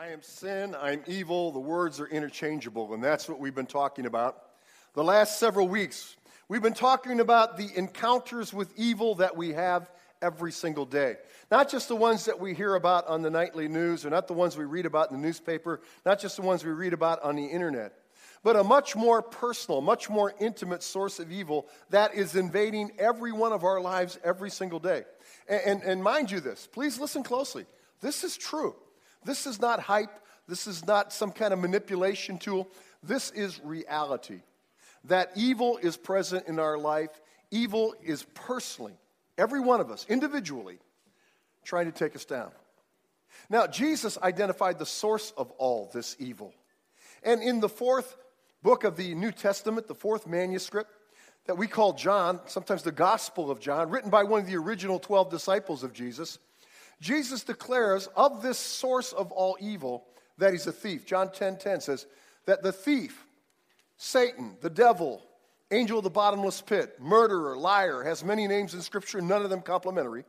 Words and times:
I 0.00 0.12
am 0.12 0.22
sin, 0.22 0.74
I'm 0.80 1.02
evil, 1.06 1.52
the 1.52 1.60
words 1.60 2.00
are 2.00 2.06
interchangeable, 2.06 2.94
and 2.94 3.04
that's 3.04 3.28
what 3.28 3.38
we've 3.38 3.54
been 3.54 3.66
talking 3.66 4.06
about. 4.06 4.44
The 4.94 5.04
last 5.04 5.38
several 5.38 5.68
weeks, 5.68 6.16
we've 6.48 6.62
been 6.62 6.72
talking 6.72 7.20
about 7.20 7.58
the 7.58 7.68
encounters 7.76 8.54
with 8.54 8.72
evil 8.78 9.16
that 9.16 9.36
we 9.36 9.50
have 9.52 9.90
every 10.22 10.52
single 10.52 10.86
day. 10.86 11.16
Not 11.50 11.70
just 11.70 11.88
the 11.88 11.96
ones 11.96 12.24
that 12.24 12.40
we 12.40 12.54
hear 12.54 12.76
about 12.76 13.08
on 13.08 13.20
the 13.20 13.28
nightly 13.28 13.68
news, 13.68 14.06
or 14.06 14.08
not 14.08 14.26
the 14.26 14.32
ones 14.32 14.56
we 14.56 14.64
read 14.64 14.86
about 14.86 15.10
in 15.10 15.20
the 15.20 15.22
newspaper, 15.22 15.82
not 16.06 16.18
just 16.18 16.36
the 16.36 16.42
ones 16.42 16.64
we 16.64 16.70
read 16.70 16.94
about 16.94 17.22
on 17.22 17.36
the 17.36 17.44
internet, 17.44 17.92
but 18.42 18.56
a 18.56 18.64
much 18.64 18.96
more 18.96 19.20
personal, 19.20 19.82
much 19.82 20.08
more 20.08 20.32
intimate 20.40 20.82
source 20.82 21.18
of 21.18 21.30
evil 21.30 21.68
that 21.90 22.14
is 22.14 22.36
invading 22.36 22.92
every 22.98 23.32
one 23.32 23.52
of 23.52 23.64
our 23.64 23.82
lives 23.82 24.18
every 24.24 24.48
single 24.48 24.78
day. 24.78 25.04
And, 25.46 25.60
and, 25.66 25.82
and 25.82 26.02
mind 26.02 26.30
you, 26.30 26.40
this, 26.40 26.66
please 26.72 26.98
listen 26.98 27.22
closely. 27.22 27.66
This 28.00 28.24
is 28.24 28.38
true. 28.38 28.74
This 29.24 29.46
is 29.46 29.60
not 29.60 29.80
hype. 29.80 30.20
This 30.48 30.66
is 30.66 30.86
not 30.86 31.12
some 31.12 31.30
kind 31.30 31.52
of 31.52 31.58
manipulation 31.58 32.38
tool. 32.38 32.68
This 33.02 33.30
is 33.30 33.60
reality. 33.62 34.40
That 35.04 35.30
evil 35.36 35.78
is 35.78 35.96
present 35.96 36.48
in 36.48 36.58
our 36.58 36.76
life. 36.76 37.10
Evil 37.50 37.94
is 38.02 38.24
personally, 38.34 38.94
every 39.38 39.60
one 39.60 39.80
of 39.80 39.90
us, 39.90 40.06
individually, 40.08 40.78
trying 41.64 41.86
to 41.86 41.92
take 41.92 42.14
us 42.14 42.24
down. 42.24 42.50
Now, 43.48 43.66
Jesus 43.66 44.18
identified 44.18 44.78
the 44.78 44.86
source 44.86 45.32
of 45.36 45.50
all 45.52 45.90
this 45.92 46.16
evil. 46.18 46.52
And 47.22 47.42
in 47.42 47.60
the 47.60 47.68
fourth 47.68 48.16
book 48.62 48.84
of 48.84 48.96
the 48.96 49.14
New 49.14 49.32
Testament, 49.32 49.88
the 49.88 49.94
fourth 49.94 50.26
manuscript 50.26 50.90
that 51.46 51.56
we 51.56 51.66
call 51.66 51.92
John, 51.92 52.40
sometimes 52.46 52.82
the 52.82 52.92
Gospel 52.92 53.50
of 53.50 53.60
John, 53.60 53.90
written 53.90 54.10
by 54.10 54.24
one 54.24 54.40
of 54.40 54.46
the 54.46 54.56
original 54.56 54.98
12 54.98 55.30
disciples 55.30 55.82
of 55.82 55.92
Jesus, 55.92 56.38
Jesus 57.00 57.44
declares 57.44 58.08
of 58.16 58.42
this 58.42 58.58
source 58.58 59.12
of 59.12 59.32
all 59.32 59.56
evil 59.60 60.04
that 60.38 60.52
he's 60.52 60.66
a 60.66 60.72
thief. 60.72 61.06
John 61.06 61.28
10:10 61.28 61.34
10, 61.34 61.58
10 61.58 61.80
says 61.80 62.06
that 62.46 62.62
the 62.62 62.72
thief, 62.72 63.26
Satan, 63.96 64.56
the 64.60 64.70
devil, 64.70 65.22
angel 65.70 65.98
of 65.98 66.04
the 66.04 66.10
bottomless 66.10 66.60
pit, 66.60 66.96
murderer, 67.00 67.56
liar, 67.56 68.02
has 68.02 68.24
many 68.24 68.46
names 68.46 68.74
in 68.74 68.82
scripture, 68.82 69.20
none 69.20 69.42
of 69.42 69.50
them 69.50 69.62
complimentary, 69.62 70.24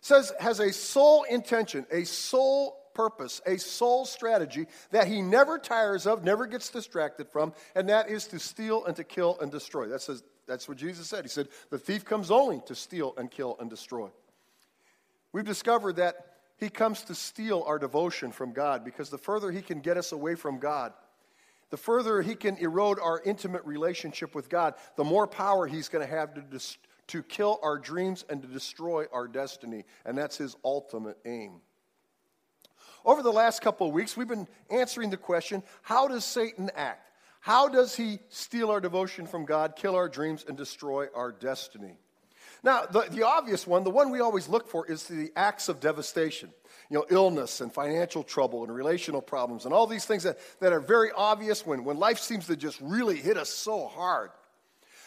says 0.00 0.32
has 0.40 0.60
a 0.60 0.72
sole 0.72 1.24
intention, 1.24 1.86
a 1.90 2.04
sole 2.04 2.78
purpose, 2.94 3.40
a 3.46 3.56
sole 3.58 4.04
strategy 4.04 4.66
that 4.90 5.06
he 5.06 5.22
never 5.22 5.58
tires 5.58 6.06
of, 6.06 6.24
never 6.24 6.46
gets 6.46 6.68
distracted 6.70 7.28
from, 7.28 7.52
and 7.76 7.88
that 7.88 8.10
is 8.10 8.26
to 8.26 8.40
steal 8.40 8.84
and 8.86 8.96
to 8.96 9.04
kill 9.04 9.38
and 9.40 9.52
destroy. 9.52 9.86
That 9.86 10.02
says, 10.02 10.24
that's 10.48 10.68
what 10.68 10.78
Jesus 10.78 11.06
said. 11.06 11.24
He 11.24 11.28
said, 11.28 11.48
The 11.70 11.78
thief 11.78 12.04
comes 12.04 12.30
only 12.30 12.60
to 12.66 12.74
steal 12.74 13.14
and 13.16 13.30
kill 13.30 13.56
and 13.60 13.70
destroy. 13.70 14.08
We've 15.38 15.44
discovered 15.44 15.94
that 15.98 16.16
he 16.56 16.68
comes 16.68 17.02
to 17.02 17.14
steal 17.14 17.62
our 17.64 17.78
devotion 17.78 18.32
from 18.32 18.52
God 18.52 18.84
because 18.84 19.08
the 19.08 19.18
further 19.18 19.52
he 19.52 19.62
can 19.62 19.78
get 19.78 19.96
us 19.96 20.10
away 20.10 20.34
from 20.34 20.58
God, 20.58 20.92
the 21.70 21.76
further 21.76 22.20
he 22.22 22.34
can 22.34 22.56
erode 22.56 22.98
our 22.98 23.22
intimate 23.24 23.64
relationship 23.64 24.34
with 24.34 24.48
God, 24.48 24.74
the 24.96 25.04
more 25.04 25.28
power 25.28 25.68
he's 25.68 25.88
going 25.88 26.04
to 26.04 26.12
have 26.12 26.34
to, 26.34 26.40
dis- 26.40 26.76
to 27.06 27.22
kill 27.22 27.60
our 27.62 27.78
dreams 27.78 28.24
and 28.28 28.42
to 28.42 28.48
destroy 28.48 29.04
our 29.12 29.28
destiny. 29.28 29.84
And 30.04 30.18
that's 30.18 30.36
his 30.36 30.56
ultimate 30.64 31.18
aim. 31.24 31.60
Over 33.04 33.22
the 33.22 33.30
last 33.30 33.62
couple 33.62 33.86
of 33.86 33.92
weeks, 33.92 34.16
we've 34.16 34.26
been 34.26 34.48
answering 34.70 35.10
the 35.10 35.16
question 35.16 35.62
how 35.82 36.08
does 36.08 36.24
Satan 36.24 36.68
act? 36.74 37.12
How 37.38 37.68
does 37.68 37.94
he 37.94 38.18
steal 38.28 38.72
our 38.72 38.80
devotion 38.80 39.24
from 39.24 39.44
God, 39.44 39.76
kill 39.76 39.94
our 39.94 40.08
dreams, 40.08 40.44
and 40.48 40.56
destroy 40.56 41.06
our 41.14 41.30
destiny? 41.30 41.96
Now, 42.62 42.86
the, 42.86 43.06
the 43.10 43.24
obvious 43.24 43.66
one, 43.66 43.84
the 43.84 43.90
one 43.90 44.10
we 44.10 44.20
always 44.20 44.48
look 44.48 44.68
for, 44.68 44.86
is 44.86 45.04
the 45.04 45.30
acts 45.36 45.68
of 45.68 45.80
devastation. 45.80 46.50
You 46.90 46.98
know, 46.98 47.06
illness 47.10 47.60
and 47.60 47.72
financial 47.72 48.22
trouble 48.22 48.64
and 48.64 48.74
relational 48.74 49.20
problems 49.20 49.66
and 49.66 49.74
all 49.74 49.86
these 49.86 50.06
things 50.06 50.22
that, 50.22 50.38
that 50.60 50.72
are 50.72 50.80
very 50.80 51.10
obvious 51.14 51.66
when, 51.66 51.84
when 51.84 51.98
life 51.98 52.18
seems 52.18 52.46
to 52.46 52.56
just 52.56 52.80
really 52.80 53.16
hit 53.16 53.36
us 53.36 53.50
so 53.50 53.86
hard. 53.86 54.30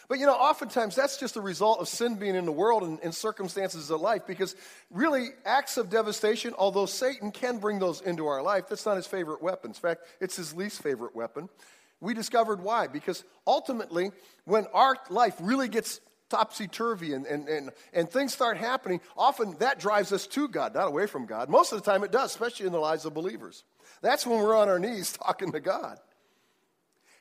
But 0.08 0.18
you 0.18 0.26
know, 0.26 0.34
oftentimes 0.34 0.94
that's 0.94 1.16
just 1.16 1.36
a 1.36 1.40
result 1.40 1.80
of 1.80 1.88
sin 1.88 2.16
being 2.16 2.34
in 2.34 2.44
the 2.44 2.52
world 2.52 2.82
and, 2.82 3.00
and, 3.02 3.14
circumstances 3.14 3.90
of 3.90 4.00
life 4.00 4.26
because 4.26 4.54
really, 4.90 5.28
acts 5.44 5.76
of 5.76 5.90
devastation, 5.90 6.54
although 6.58 6.86
Satan 6.86 7.30
can 7.30 7.58
bring 7.58 7.78
those 7.78 8.00
into 8.00 8.26
our 8.26 8.42
life, 8.42 8.68
that's 8.68 8.84
not 8.84 8.96
his 8.96 9.06
favorite 9.06 9.42
weapon. 9.42 9.70
In 9.70 9.74
fact, 9.74 10.02
it's 10.20 10.36
his 10.36 10.54
least 10.54 10.82
favorite 10.82 11.16
weapon. 11.16 11.48
We 12.00 12.14
discovered 12.14 12.60
why. 12.60 12.88
Because 12.88 13.24
ultimately, 13.46 14.10
when 14.44 14.66
our 14.74 14.96
life 15.08 15.36
really 15.40 15.68
gets 15.68 16.00
topsy 16.32 16.66
turvy 16.66 17.12
and, 17.12 17.26
and, 17.26 17.46
and, 17.46 17.70
and 17.92 18.10
things 18.10 18.32
start 18.32 18.56
happening, 18.56 19.00
often 19.16 19.54
that 19.58 19.78
drives 19.78 20.12
us 20.12 20.26
to 20.28 20.48
God, 20.48 20.74
not 20.74 20.88
away 20.88 21.06
from 21.06 21.26
God. 21.26 21.50
Most 21.50 21.72
of 21.72 21.82
the 21.82 21.90
time 21.90 22.02
it 22.02 22.10
does, 22.10 22.30
especially 22.30 22.66
in 22.66 22.72
the 22.72 22.80
lives 22.80 23.04
of 23.04 23.12
believers. 23.12 23.64
That's 24.00 24.26
when 24.26 24.38
we're 24.42 24.56
on 24.56 24.68
our 24.68 24.78
knees 24.78 25.12
talking 25.22 25.52
to 25.52 25.60
God. 25.60 25.98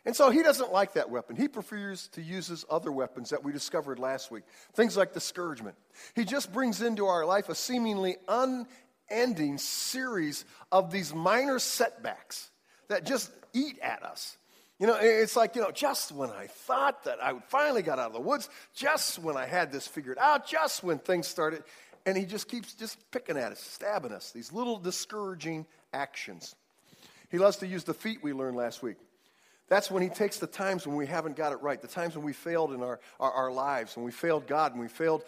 And 0.06 0.16
so 0.16 0.32
he 0.32 0.42
doesn't 0.42 0.72
like 0.72 0.94
that 0.94 1.12
weapon. 1.12 1.36
He 1.36 1.48
prefers 1.48 2.08
to 2.14 2.22
use 2.22 2.48
his 2.48 2.66
other 2.70 2.92
weapons 2.92 3.30
that 3.30 3.44
we 3.44 3.52
discovered 3.52 4.00
last 4.00 4.32
week, 4.32 4.44
things 4.74 4.98
like 4.98 5.14
discouragement. 5.14 5.76
He 6.16 6.24
just 6.24 6.52
brings 6.52 6.82
into 6.82 7.06
our 7.06 7.26
life 7.26 7.50
a 7.50 7.56
seemingly 7.56 8.16
unending 8.28 9.58
series 9.58 10.46
of 10.72 10.92
these 10.92 11.14
minor 11.14 11.60
setbacks 11.60 12.50
that 12.88 13.06
just 13.06 13.30
eat 13.54 13.78
at 13.80 14.04
us. 14.04 14.38
You 14.81 14.88
know, 14.88 14.97
it's 15.00 15.36
like, 15.36 15.56
you 15.56 15.62
know, 15.62 15.69
just 15.69 16.12
when 16.12 16.31
I 16.31 16.47
thought 16.47 17.03
that 17.03 17.24
I 17.24 17.38
finally 17.50 17.84
got 17.84 18.00
out 18.00 18.08
of 18.08 18.14
the 18.14 18.19
woods, 18.19 18.50
just 18.74 19.19
when 19.19 19.38
I 19.38 19.46
had 19.46 19.72
this 19.72 19.86
figured 19.86 20.18
out, 20.18 20.47
just 20.47 20.84
when 20.84 20.97
things 20.97 21.28
started, 21.28 21.64
and 22.08 22.18
he 22.18 22.25
just 22.25 22.47
keeps 22.50 22.74
just 22.74 22.97
picking 23.12 23.38
at 23.38 23.52
us, 23.52 23.59
stabbing 23.59 24.12
us, 24.12 24.31
these 24.31 24.52
little 24.52 24.80
discouraging 24.80 25.68
actions. 25.94 26.56
He 27.30 27.38
loves 27.38 27.58
to 27.58 27.68
use 27.68 27.84
the 27.84 27.94
feet 27.94 28.24
we 28.24 28.34
learned 28.34 28.58
last 28.58 28.81
week. 28.81 28.97
That's 29.72 29.90
when 29.90 30.04
he 30.04 30.09
takes 30.09 30.38
the 30.38 30.48
times 30.48 30.86
when 30.86 30.98
we 30.98 31.08
haven't 31.08 31.38
got 31.38 31.54
it 31.54 31.62
right, 31.62 31.82
the 31.82 31.88
times 31.88 32.14
when 32.18 32.26
we 32.26 32.34
failed 32.34 32.74
in 32.74 32.84
our, 32.84 33.00
our, 33.22 33.32
our 33.32 33.52
lives, 33.54 33.96
when 33.96 34.04
we 34.04 34.12
failed 34.12 34.46
God, 34.46 34.74
when 34.74 34.82
we 34.82 34.90
failed 34.90 35.24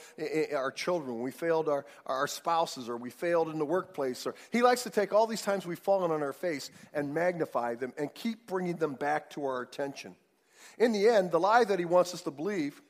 our 0.53 0.69
children, 0.69 1.13
when 1.13 1.23
we 1.23 1.31
failed 1.31 1.69
our, 1.69 1.85
our 2.05 2.27
spouses, 2.27 2.89
or 2.89 2.97
we 2.97 3.09
failed 3.09 3.47
in 3.47 3.57
the 3.57 3.63
workplace. 3.63 4.27
Or 4.27 4.35
he 4.51 4.61
likes 4.61 4.83
to 4.83 4.89
take 4.89 5.13
all 5.13 5.27
these 5.27 5.41
times 5.41 5.65
we've 5.65 5.79
fallen 5.79 6.11
on 6.11 6.21
our 6.21 6.33
face 6.33 6.71
and 6.93 7.13
magnify 7.13 7.75
them 7.75 7.93
and 7.97 8.13
keep 8.13 8.45
bringing 8.45 8.75
them 8.75 8.95
back 8.95 9.29
to 9.29 9.45
our 9.45 9.61
attention. 9.61 10.13
In 10.77 10.91
the 10.91 11.07
end, 11.07 11.31
the 11.31 11.39
lie 11.39 11.63
that 11.63 11.79
he 11.79 11.85
wants 11.85 12.13
us 12.13 12.21
to 12.23 12.31
believe 12.31 12.81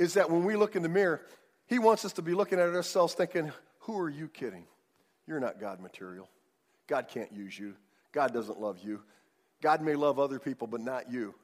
is 0.00 0.14
that 0.14 0.28
when 0.28 0.42
we 0.42 0.56
look 0.56 0.74
in 0.74 0.82
the 0.82 0.88
mirror, 0.88 1.22
he 1.68 1.78
wants 1.78 2.04
us 2.04 2.14
to 2.14 2.22
be 2.22 2.34
looking 2.34 2.58
at 2.58 2.74
ourselves 2.74 3.14
thinking, 3.14 3.52
Who 3.82 3.96
are 4.00 4.10
you 4.10 4.26
kidding? 4.26 4.64
You're 5.28 5.38
not 5.38 5.60
God 5.60 5.78
material. 5.78 6.28
God 6.88 7.06
can't 7.06 7.32
use 7.32 7.56
you. 7.56 7.76
God 8.10 8.34
doesn't 8.34 8.58
love 8.58 8.80
you. 8.82 9.02
God 9.62 9.80
may 9.80 9.94
love 9.94 10.18
other 10.18 10.38
people, 10.38 10.66
but 10.66 10.80
not 10.80 11.10
you. 11.10 11.34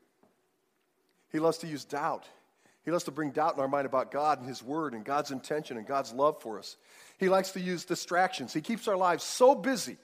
He 1.31 1.39
loves 1.39 1.59
to 1.59 1.67
use 1.67 1.85
doubt. 1.85 2.27
He 2.85 2.91
loves 2.91 3.05
to 3.05 3.11
bring 3.11 3.31
doubt 3.31 3.55
in 3.55 3.61
our 3.61 3.69
mind 3.69 3.87
about 3.87 4.11
God 4.11 4.39
and 4.39 4.49
His 4.49 4.63
Word 4.63 4.93
and 4.93 5.05
God's 5.05 5.31
intention 5.31 5.77
and 5.77 5.87
God's 5.87 6.13
love 6.13 6.41
for 6.43 6.59
us. 6.59 6.77
He 7.19 7.29
likes 7.29 7.53
to 7.53 7.61
use 7.61 7.85
distractions. 7.85 8.53
He 8.53 8.61
keeps 8.61 8.89
our 8.89 8.97
lives 8.97 9.23
so 9.25 9.55
busy, 9.55 9.97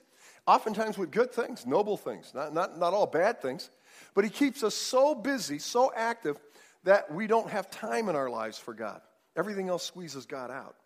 oftentimes 0.47 0.97
with 0.97 1.11
good 1.11 1.33
things, 1.33 1.67
noble 1.67 1.97
things, 1.97 2.33
not, 2.35 2.55
not, 2.55 2.79
not 2.79 2.95
all 2.95 3.07
bad 3.07 3.43
things, 3.43 3.71
but 4.15 4.25
He 4.25 4.31
keeps 4.31 4.63
us 4.63 4.75
so 4.75 5.15
busy, 5.15 5.59
so 5.59 5.93
active, 5.95 6.39
that 6.85 7.13
we 7.13 7.27
don't 7.27 7.51
have 7.51 7.69
time 7.71 8.09
in 8.09 8.17
our 8.17 8.31
lives 8.31 8.59
for 8.59 8.73
God. 8.73 9.01
Everything 9.37 9.69
else 9.69 9.85
squeezes 9.85 10.27
God 10.27 10.51
out. 10.51 10.77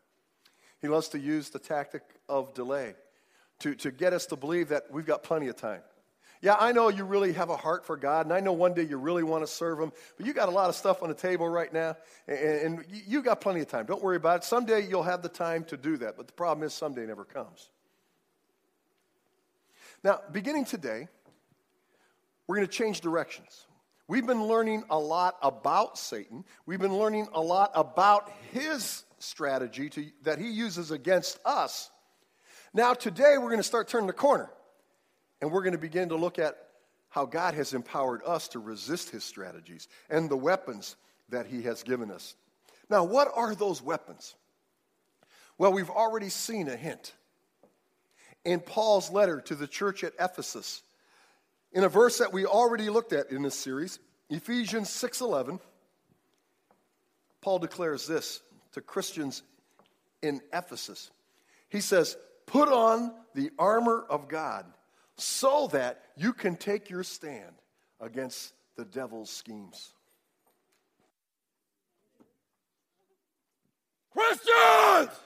He 0.81 0.89
loves 0.89 1.09
to 1.11 1.19
use 1.19 1.51
the 1.51 1.59
tactic 1.59 2.03
of 2.29 2.55
delay 2.55 2.95
to, 3.61 3.75
to 3.77 3.91
get 3.91 4.13
us 4.13 4.27
to 4.27 4.37
believe 4.37 4.71
that 4.71 4.91
we've 4.91 5.07
got 5.07 5.23
plenty 5.23 5.47
of 5.49 5.57
time. 5.57 5.83
Yeah, 6.43 6.57
I 6.59 6.73
know 6.73 6.89
you 6.89 7.05
really 7.05 7.33
have 7.35 7.51
a 7.51 7.57
heart 7.57 7.87
for 7.87 7.97
God, 7.97 8.27
and 8.27 8.33
I 8.33 8.41
know 8.41 8.53
one 8.53 8.75
day 8.75 8.83
you 8.83 8.97
really 8.97 9.23
want 9.23 9.45
to 9.45 9.47
serve 9.47 9.79
Him, 9.79 9.93
but 10.17 10.27
you 10.27 10.33
got 10.33 10.49
a 10.49 10.51
lot 10.51 10.69
of 10.69 10.75
stuff 10.75 11.01
on 11.01 11.09
the 11.09 11.15
table 11.15 11.49
right 11.49 11.73
now, 11.73 11.97
and, 12.27 12.39
and 12.39 12.85
you 12.91 13.23
got 13.23 13.41
plenty 13.41 13.61
of 13.61 13.69
time. 13.69 13.87
Don't 13.87 14.03
worry 14.03 14.17
about 14.17 14.39
it. 14.39 14.45
Someday 14.45 14.85
you'll 14.89 15.05
have 15.05 15.23
the 15.23 15.29
time 15.29 15.63
to 15.67 15.77
do 15.77 15.97
that, 15.99 16.17
but 16.17 16.27
the 16.27 16.33
problem 16.33 16.67
is 16.67 16.75
someday 16.75 17.07
never 17.07 17.25
comes. 17.25 17.71
Now, 20.03 20.21
beginning 20.33 20.65
today, 20.65 21.07
we're 22.49 22.57
going 22.57 22.67
to 22.67 22.73
change 22.73 23.03
directions. 23.03 23.69
We've 24.09 24.27
been 24.27 24.45
learning 24.45 24.83
a 24.91 24.99
lot 24.99 25.37
about 25.43 25.97
Satan. 25.97 26.45
We've 26.67 26.81
been 26.81 26.99
learning 26.99 27.29
a 27.35 27.41
lot 27.41 27.71
about 27.77 28.33
his 28.51 29.05
strategy 29.21 29.89
to, 29.91 30.07
that 30.25 30.41
he 30.41 30.51
uses 30.51 30.91
against 30.91 31.39
us. 31.45 31.89
Now, 32.75 32.95
today, 32.95 33.39
we're 33.39 33.51
going 33.51 33.59
to 33.59 33.63
start 33.63 33.87
turning 33.87 34.09
the 34.09 34.13
corner. 34.13 34.51
And 35.43 35.51
we're 35.51 35.63
going 35.63 35.73
to 35.73 35.79
begin 35.79 36.11
to 36.11 36.17
look 36.17 36.39
at 36.39 36.57
how 37.09 37.27
God 37.27 37.55
has 37.55 37.75
empowered 37.75 38.23
us 38.25 38.49
to 38.49 38.61
resist 38.61 39.11
his 39.11 39.25
strategies 39.25 39.89
and 40.09 40.31
the 40.31 40.37
weapons 40.37 40.97
that 41.31 41.47
he 41.47 41.63
has 41.63 41.83
given 41.83 42.13
us. 42.13 42.37
Now, 42.89 43.03
what 43.03 43.29
are 43.35 43.55
those 43.55 43.83
weapons? 43.83 44.37
Well, 45.59 45.73
we've 45.73 45.91
already 45.91 46.29
seen 46.29 46.69
a 46.69 46.77
hint 46.77 47.13
in 48.45 48.61
Paul's 48.61 49.11
letter 49.11 49.41
to 49.43 49.57
the 49.57 49.67
church 49.67 50.05
at 50.05 50.13
Ephesus. 50.19 50.83
In 51.73 51.83
a 51.83 51.89
verse 51.89 52.19
that 52.19 52.33
we 52.33 52.47
already 52.47 52.89
looked 52.89 53.13
at 53.13 53.31
in 53.31 53.43
this 53.43 53.59
series, 53.59 53.99
Ephesians 54.31 54.91
6:11, 54.91 55.59
Paul 57.41 57.59
declares 57.59 58.07
this 58.07 58.41
to 58.73 58.81
Christians 58.81 59.43
in 60.23 60.41
Ephesus. 60.53 61.11
He 61.69 61.81
says, 61.81 62.17
"Put 62.47 62.69
on 62.69 63.13
the 63.35 63.51
armor 63.59 64.07
of 64.09 64.29
God 64.29 64.73
so 65.17 65.69
that 65.69 66.03
you 66.17 66.33
can 66.33 66.57
take 66.57 66.91
your 66.91 67.03
stand 67.03 67.55
against 68.01 68.53
the 68.77 68.85
devil's 68.85 69.31
schemes. 69.31 69.93
Christians, 74.13 75.19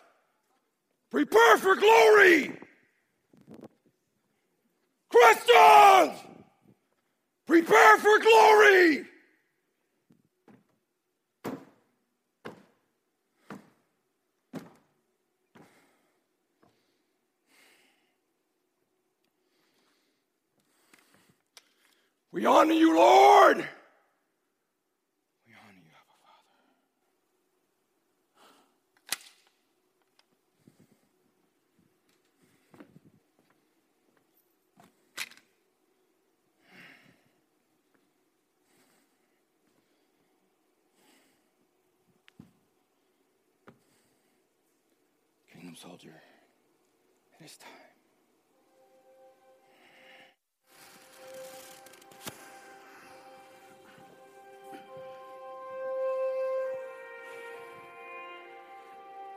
prepare 1.10 1.58
for 1.58 1.74
glory. 1.74 2.52
Christians, 5.08 6.20
prepare 7.46 7.98
for 7.98 8.18
glory. 8.18 9.06
We 22.36 22.44
honor 22.44 22.74
you, 22.74 22.94
Lord. 22.94 23.66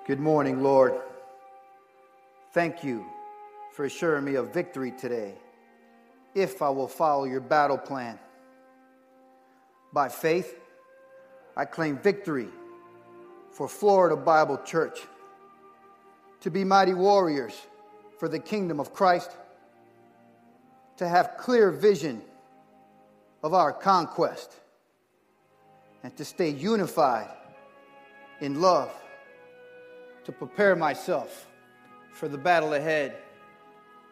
Good 0.10 0.20
morning, 0.20 0.64
Lord. 0.64 0.96
Thank 2.52 2.84
you 2.84 3.06
for 3.74 3.86
assuring 3.86 4.26
me 4.26 4.34
of 4.34 4.52
victory 4.52 4.90
today 4.90 5.36
if 6.34 6.64
I 6.64 6.70
will 6.70 6.88
follow 6.88 7.26
your 7.26 7.42
battle 7.42 7.78
plan. 7.78 8.18
By 9.94 10.10
faith, 10.10 10.58
I 11.56 11.66
claim 11.66 12.00
victory 12.00 12.48
for 13.52 13.68
Florida 13.68 14.16
Bible 14.16 14.58
Church 14.66 15.00
to 16.42 16.50
be 16.50 16.64
mighty 16.64 16.96
warriors 16.96 17.54
for 18.18 18.28
the 18.28 18.40
kingdom 18.40 18.80
of 18.80 18.92
Christ, 18.92 19.30
to 20.98 21.08
have 21.08 21.38
clear 21.38 21.70
vision 21.70 22.24
of 23.44 23.54
our 23.54 23.72
conquest, 23.72 24.56
and 26.02 26.18
to 26.18 26.26
stay 26.26 26.50
unified 26.50 27.30
in 28.42 28.60
love 28.60 28.92
to 30.30 30.36
prepare 30.36 30.76
myself 30.76 31.48
for 32.12 32.28
the 32.28 32.38
battle 32.38 32.76
ahead 32.76 33.18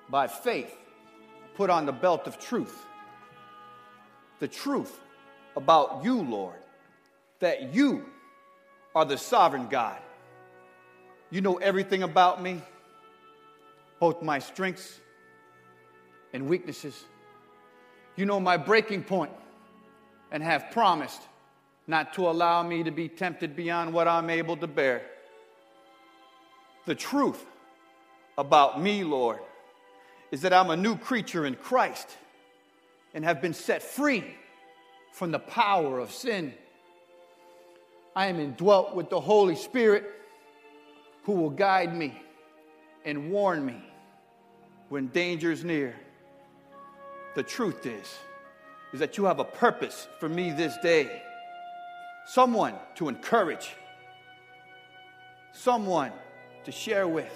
by 0.09 0.25
faith, 0.25 0.75
put 1.53 1.69
on 1.69 1.85
the 1.85 1.91
belt 1.91 2.25
of 2.25 2.39
truth. 2.39 2.87
The 4.39 4.47
truth 4.47 4.99
about 5.55 6.03
you, 6.03 6.23
Lord, 6.23 6.57
that 7.37 7.71
you 7.71 8.03
are 8.95 9.05
the 9.05 9.15
sovereign 9.15 9.67
God. 9.67 9.99
You 11.29 11.41
know 11.41 11.57
everything 11.57 12.01
about 12.01 12.41
me, 12.41 12.63
both 13.99 14.23
my 14.23 14.39
strengths 14.39 14.99
and 16.33 16.49
weaknesses. 16.49 16.99
You 18.15 18.25
know 18.25 18.39
my 18.39 18.57
breaking 18.57 19.03
point 19.03 19.33
and 20.31 20.41
have 20.41 20.71
promised 20.71 21.21
not 21.85 22.15
to 22.15 22.27
allow 22.27 22.63
me 22.63 22.81
to 22.81 22.89
be 22.89 23.07
tempted 23.07 23.55
beyond 23.55 23.93
what 23.93 24.07
I'm 24.07 24.31
able 24.31 24.57
to 24.57 24.65
bear 24.65 25.03
the 26.87 26.95
truth 26.95 27.45
about 28.37 28.81
me, 28.81 29.03
Lord, 29.03 29.39
is 30.31 30.41
that 30.41 30.53
I'm 30.53 30.69
a 30.69 30.77
new 30.77 30.97
creature 30.97 31.45
in 31.45 31.55
Christ 31.55 32.09
and 33.13 33.23
have 33.25 33.41
been 33.41 33.53
set 33.53 33.83
free 33.83 34.23
from 35.11 35.31
the 35.31 35.39
power 35.39 35.99
of 35.99 36.11
sin. 36.11 36.53
I 38.15 38.27
am 38.27 38.39
indwelt 38.39 38.95
with 38.95 39.09
the 39.09 39.19
Holy 39.19 39.55
Spirit 39.55 40.05
who 41.23 41.33
will 41.33 41.49
guide 41.49 41.95
me 41.95 42.19
and 43.03 43.31
warn 43.31 43.65
me 43.65 43.83
when 44.87 45.07
danger 45.07 45.51
is 45.51 45.65
near. 45.65 45.93
The 47.35 47.43
truth 47.43 47.85
is, 47.85 48.17
is 48.93 49.01
that 49.01 49.17
you 49.17 49.25
have 49.25 49.39
a 49.39 49.43
purpose 49.43 50.07
for 50.19 50.29
me 50.29 50.51
this 50.51 50.75
day. 50.81 51.21
Someone 52.27 52.75
to 52.95 53.09
encourage, 53.09 53.75
someone 55.51 56.13
to 56.67 56.71
share 56.73 57.07
with, 57.07 57.31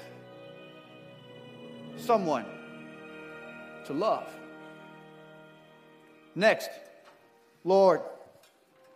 someone 1.95 2.44
to 3.86 3.94
love. 3.94 4.28
Next, 6.36 6.69
Lord, 7.63 8.01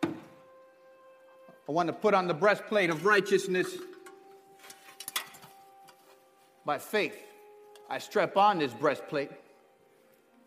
I 0.03 0.11
want 1.71 1.87
to 1.87 1.93
put 1.93 2.13
on 2.13 2.27
the 2.27 2.33
breastplate 2.33 2.89
of 2.89 3.05
righteousness 3.05 3.77
by 6.65 6.79
faith. 6.79 7.17
I 7.89 7.99
strap 7.99 8.35
on 8.35 8.59
this 8.59 8.73
breastplate 8.73 9.31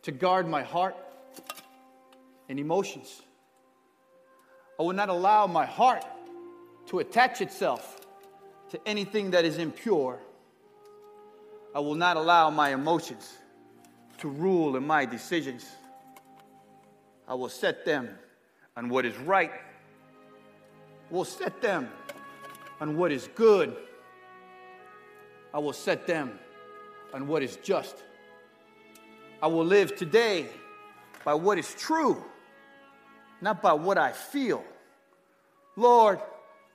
to 0.03 0.13
guard 0.13 0.47
my 0.47 0.65
heart 0.65 0.97
and 2.51 2.61
emotions. 2.61 3.23
I 4.79 4.83
will 4.83 4.93
not 4.93 5.09
allow 5.09 5.47
my 5.47 5.65
heart 5.65 6.05
to 6.89 6.99
attach 6.99 7.41
itself 7.41 8.05
to 8.71 8.81
anything 8.87 9.31
that 9.31 9.45
is 9.45 9.59
impure. 9.59 10.19
I 11.75 11.81
will 11.81 11.95
not 11.95 12.17
allow 12.17 12.51
my 12.51 12.73
emotions 12.73 13.39
to 14.19 14.29
rule 14.29 14.77
in 14.77 14.87
my 14.87 15.05
decisions. 15.05 15.67
I 17.27 17.35
will 17.35 17.49
set 17.49 17.85
them 17.85 18.09
on 18.77 18.89
what 18.89 19.05
is 19.05 19.17
right. 19.19 19.53
Will 21.11 21.25
set 21.25 21.61
them 21.63 21.89
on 22.81 22.97
what 22.97 23.13
is 23.13 23.29
good. 23.35 23.75
I 25.53 25.59
will 25.59 25.73
set 25.73 26.07
them 26.07 26.39
on 27.15 27.27
what 27.27 27.43
is 27.43 27.57
just. 27.57 27.97
I 29.41 29.47
will 29.47 29.65
live 29.65 29.97
today 29.97 30.47
by 31.25 31.35
what 31.35 31.59
is 31.59 31.75
true, 31.75 32.23
not 33.41 33.63
by 33.63 33.73
what 33.73 33.99
I 33.99 34.13
feel. 34.13 34.65
Lord, 35.77 36.21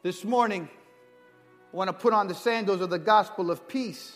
this 0.02 0.24
morning, 0.24 0.70
I 1.74 1.76
want 1.76 1.88
to 1.88 1.94
put 1.94 2.14
on 2.14 2.28
the 2.28 2.36
sandals 2.36 2.82
of 2.82 2.92
the 2.92 3.00
gospel 3.00 3.50
of 3.50 3.68
peace. 3.68 4.16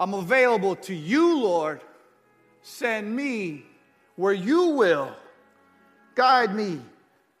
I'm 0.00 0.12
available 0.12 0.74
to 0.76 0.94
you, 0.94 1.38
Lord. 1.40 1.80
Send 2.62 3.14
me 3.14 3.64
where 4.16 4.32
you 4.32 4.70
will. 4.70 5.14
Guide 6.16 6.52
me 6.52 6.80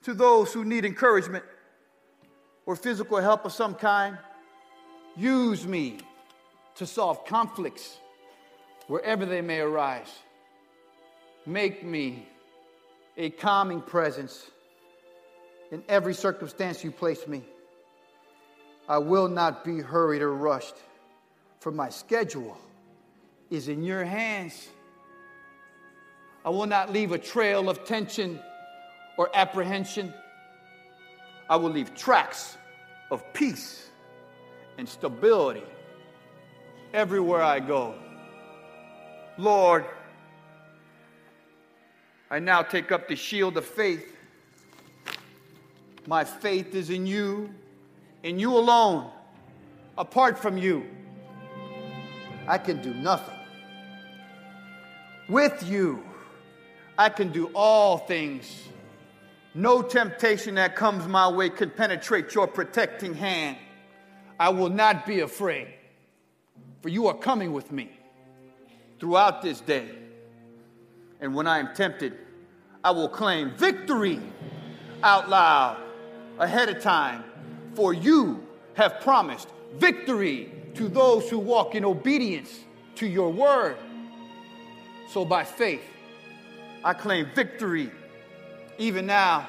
to 0.02 0.14
those 0.14 0.52
who 0.52 0.64
need 0.64 0.84
encouragement 0.84 1.44
or 2.64 2.76
physical 2.76 3.18
help 3.18 3.44
of 3.44 3.52
some 3.52 3.74
kind. 3.74 4.16
Use 5.16 5.66
me 5.66 5.98
to 6.76 6.86
solve 6.86 7.24
conflicts 7.24 7.98
wherever 8.86 9.26
they 9.26 9.40
may 9.40 9.58
arise. 9.60 10.12
Make 11.44 11.84
me 11.84 12.28
a 13.16 13.30
calming 13.30 13.80
presence 13.80 14.48
in 15.72 15.82
every 15.88 16.14
circumstance 16.14 16.84
you 16.84 16.92
place 16.92 17.26
me. 17.26 17.42
I 18.88 18.98
will 18.98 19.28
not 19.28 19.64
be 19.64 19.80
hurried 19.80 20.20
or 20.20 20.32
rushed, 20.32 20.74
for 21.60 21.72
my 21.72 21.88
schedule 21.88 22.58
is 23.50 23.68
in 23.68 23.82
your 23.82 24.04
hands. 24.04 24.68
I 26.44 26.50
will 26.50 26.66
not 26.66 26.92
leave 26.92 27.12
a 27.12 27.18
trail 27.18 27.70
of 27.70 27.84
tension 27.84 28.38
or 29.16 29.30
apprehension. 29.34 30.12
I 31.48 31.56
will 31.56 31.70
leave 31.70 31.94
tracks 31.94 32.58
of 33.10 33.32
peace 33.32 33.88
and 34.76 34.86
stability 34.86 35.62
everywhere 36.92 37.42
I 37.42 37.60
go. 37.60 37.94
Lord, 39.38 39.86
I 42.30 42.38
now 42.38 42.62
take 42.62 42.92
up 42.92 43.08
the 43.08 43.16
shield 43.16 43.56
of 43.56 43.64
faith. 43.64 44.16
My 46.06 46.24
faith 46.24 46.74
is 46.74 46.90
in 46.90 47.06
you 47.06 47.54
in 48.24 48.40
you 48.40 48.56
alone, 48.56 49.08
apart 49.96 50.36
from 50.38 50.58
you, 50.58 50.84
I 52.48 52.58
can 52.58 52.82
do 52.82 52.92
nothing. 52.92 53.38
With 55.28 55.62
you, 55.62 56.02
I 56.98 57.10
can 57.10 57.30
do 57.30 57.50
all 57.54 57.98
things. 57.98 58.68
No 59.54 59.82
temptation 59.82 60.56
that 60.56 60.74
comes 60.74 61.06
my 61.06 61.28
way 61.28 61.48
can 61.50 61.70
penetrate 61.70 62.34
your 62.34 62.48
protecting 62.48 63.14
hand. 63.14 63.56
I 64.40 64.48
will 64.48 64.70
not 64.70 65.06
be 65.06 65.20
afraid, 65.20 65.68
for 66.82 66.88
you 66.88 67.06
are 67.06 67.14
coming 67.14 67.52
with 67.52 67.70
me. 67.70 67.92
throughout 69.04 69.42
this 69.42 69.60
day. 69.60 69.88
And 71.20 71.34
when 71.34 71.46
I 71.46 71.58
am 71.58 71.74
tempted, 71.74 72.16
I 72.82 72.90
will 72.90 73.08
claim 73.08 73.50
victory 73.56 74.20
out 75.02 75.28
loud 75.28 75.76
ahead 76.38 76.68
of 76.70 76.82
time, 76.82 77.24
for 77.74 77.92
you 77.92 78.46
have 78.74 79.00
promised 79.00 79.48
victory 79.76 80.50
to 80.74 80.88
those 80.88 81.28
who 81.30 81.38
walk 81.38 81.74
in 81.74 81.84
obedience 81.84 82.60
to 82.96 83.06
your 83.06 83.30
word. 83.32 83.76
So 85.10 85.24
by 85.24 85.44
faith, 85.44 85.82
I 86.82 86.92
claim 86.92 87.26
victory 87.34 87.90
even 88.78 89.06
now 89.06 89.48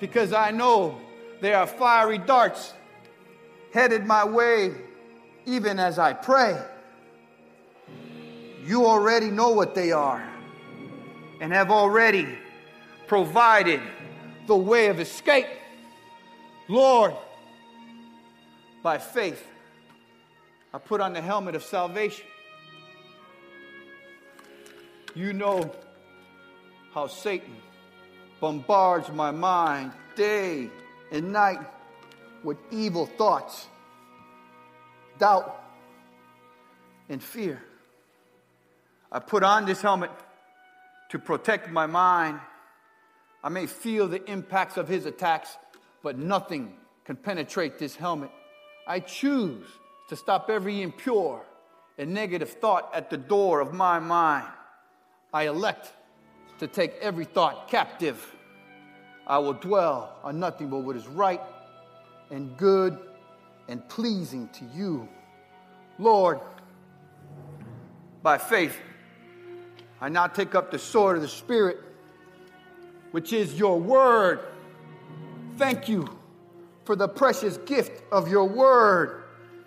because 0.00 0.32
I 0.32 0.50
know 0.50 0.98
there 1.40 1.56
are 1.58 1.66
fiery 1.66 2.18
darts 2.18 2.72
headed 3.72 4.06
my 4.06 4.24
way 4.24 4.72
even 5.46 5.78
as 5.78 5.98
I 5.98 6.12
pray. 6.12 6.60
You 8.64 8.86
already 8.86 9.30
know 9.30 9.50
what 9.50 9.74
they 9.74 9.92
are 9.92 10.26
and 11.40 11.52
have 11.52 11.70
already 11.70 12.26
provided 13.06 13.80
the 14.46 14.56
way 14.56 14.86
of 14.86 15.00
escape. 15.00 15.46
Lord, 16.68 17.14
by 18.84 18.98
faith, 18.98 19.42
I 20.74 20.78
put 20.78 21.00
on 21.00 21.14
the 21.14 21.22
helmet 21.22 21.54
of 21.54 21.62
salvation. 21.62 22.26
You 25.14 25.32
know 25.32 25.74
how 26.92 27.06
Satan 27.06 27.56
bombards 28.40 29.10
my 29.10 29.30
mind 29.30 29.92
day 30.16 30.68
and 31.10 31.32
night 31.32 31.60
with 32.42 32.58
evil 32.70 33.06
thoughts, 33.06 33.66
doubt, 35.18 35.64
and 37.08 37.22
fear. 37.22 37.64
I 39.10 39.18
put 39.18 39.42
on 39.42 39.64
this 39.64 39.80
helmet 39.80 40.10
to 41.08 41.18
protect 41.18 41.70
my 41.70 41.86
mind. 41.86 42.38
I 43.42 43.48
may 43.48 43.64
feel 43.64 44.08
the 44.08 44.22
impacts 44.30 44.76
of 44.76 44.88
his 44.88 45.06
attacks, 45.06 45.56
but 46.02 46.18
nothing 46.18 46.74
can 47.06 47.16
penetrate 47.16 47.78
this 47.78 47.96
helmet. 47.96 48.30
I 48.86 49.00
choose 49.00 49.66
to 50.08 50.16
stop 50.16 50.50
every 50.50 50.82
impure 50.82 51.44
and 51.96 52.12
negative 52.12 52.50
thought 52.50 52.90
at 52.94 53.08
the 53.08 53.16
door 53.16 53.60
of 53.60 53.72
my 53.72 53.98
mind. 53.98 54.46
I 55.32 55.46
elect 55.46 55.92
to 56.58 56.66
take 56.66 56.94
every 57.00 57.24
thought 57.24 57.68
captive. 57.68 58.34
I 59.26 59.38
will 59.38 59.54
dwell 59.54 60.16
on 60.22 60.38
nothing 60.38 60.68
but 60.68 60.80
what 60.80 60.96
is 60.96 61.06
right 61.06 61.40
and 62.30 62.56
good 62.58 62.98
and 63.68 63.86
pleasing 63.88 64.48
to 64.50 64.64
you. 64.74 65.08
Lord, 65.98 66.40
by 68.22 68.36
faith, 68.36 68.76
I 70.00 70.08
now 70.10 70.26
take 70.26 70.54
up 70.54 70.70
the 70.70 70.78
sword 70.78 71.16
of 71.16 71.22
the 71.22 71.28
Spirit, 71.28 71.78
which 73.12 73.32
is 73.32 73.54
your 73.58 73.80
word. 73.80 74.40
Thank 75.56 75.88
you 75.88 76.18
for 76.84 76.96
the 76.96 77.08
precious 77.08 77.56
gift 77.58 78.02
of 78.12 78.28
your 78.28 78.44
word. 78.44 79.24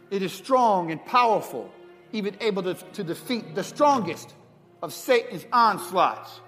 It 0.10 0.22
is 0.22 0.32
strong 0.32 0.92
and 0.92 1.04
powerful, 1.06 1.70
even 2.12 2.38
able 2.42 2.64
to, 2.64 2.74
to 2.74 3.04
defeat 3.04 3.56
the 3.56 3.64
strongest 3.64 4.34
of 4.82 4.94
Satan's 4.94 5.46
onslaughts. 5.52 6.40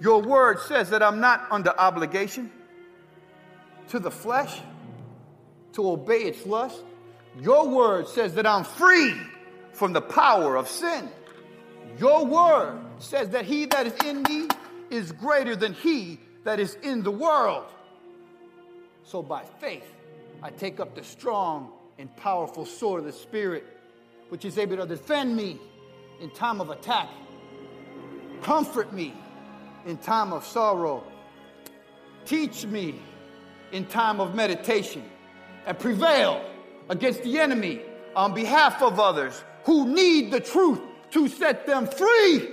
Your 0.00 0.22
word 0.22 0.60
says 0.60 0.90
that 0.90 1.02
I'm 1.02 1.20
not 1.20 1.46
under 1.50 1.70
obligation 1.78 2.50
to 3.88 3.98
the 3.98 4.10
flesh 4.10 4.60
to 5.72 5.88
obey 5.88 6.22
its 6.22 6.46
lust. 6.46 6.82
Your 7.40 7.68
word 7.68 8.08
says 8.08 8.34
that 8.34 8.46
I'm 8.46 8.64
free 8.64 9.14
from 9.72 9.92
the 9.92 10.00
power 10.00 10.56
of 10.56 10.68
sin. 10.68 11.08
Your 11.98 12.24
word 12.24 12.78
says 12.98 13.30
that 13.30 13.44
he 13.44 13.66
that 13.66 13.86
is 13.86 13.94
in 14.04 14.22
me 14.22 14.48
is 14.90 15.12
greater 15.12 15.56
than 15.56 15.74
he 15.74 16.18
that 16.44 16.60
is 16.60 16.76
in 16.82 17.02
the 17.02 17.10
world. 17.10 17.66
So 19.04 19.22
by 19.22 19.44
faith, 19.60 19.84
I 20.44 20.50
take 20.50 20.78
up 20.78 20.94
the 20.94 21.02
strong 21.02 21.72
and 21.98 22.14
powerful 22.16 22.66
sword 22.66 23.00
of 23.00 23.06
the 23.06 23.12
Spirit, 23.12 23.64
which 24.28 24.44
is 24.44 24.58
able 24.58 24.76
to 24.76 24.84
defend 24.84 25.34
me 25.34 25.58
in 26.20 26.28
time 26.32 26.60
of 26.60 26.68
attack, 26.68 27.08
comfort 28.42 28.92
me 28.92 29.14
in 29.86 29.96
time 29.96 30.34
of 30.34 30.44
sorrow, 30.44 31.02
teach 32.26 32.66
me 32.66 32.96
in 33.72 33.86
time 33.86 34.20
of 34.20 34.34
meditation, 34.34 35.02
and 35.64 35.78
prevail 35.78 36.44
against 36.90 37.22
the 37.22 37.40
enemy 37.40 37.80
on 38.14 38.34
behalf 38.34 38.82
of 38.82 39.00
others 39.00 39.42
who 39.64 39.88
need 39.88 40.30
the 40.30 40.40
truth 40.40 40.80
to 41.12 41.26
set 41.26 41.66
them 41.66 41.86
free. 41.86 42.50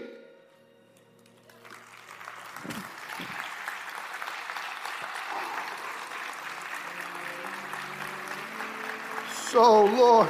So, 9.51 9.83
Lord, 9.83 10.29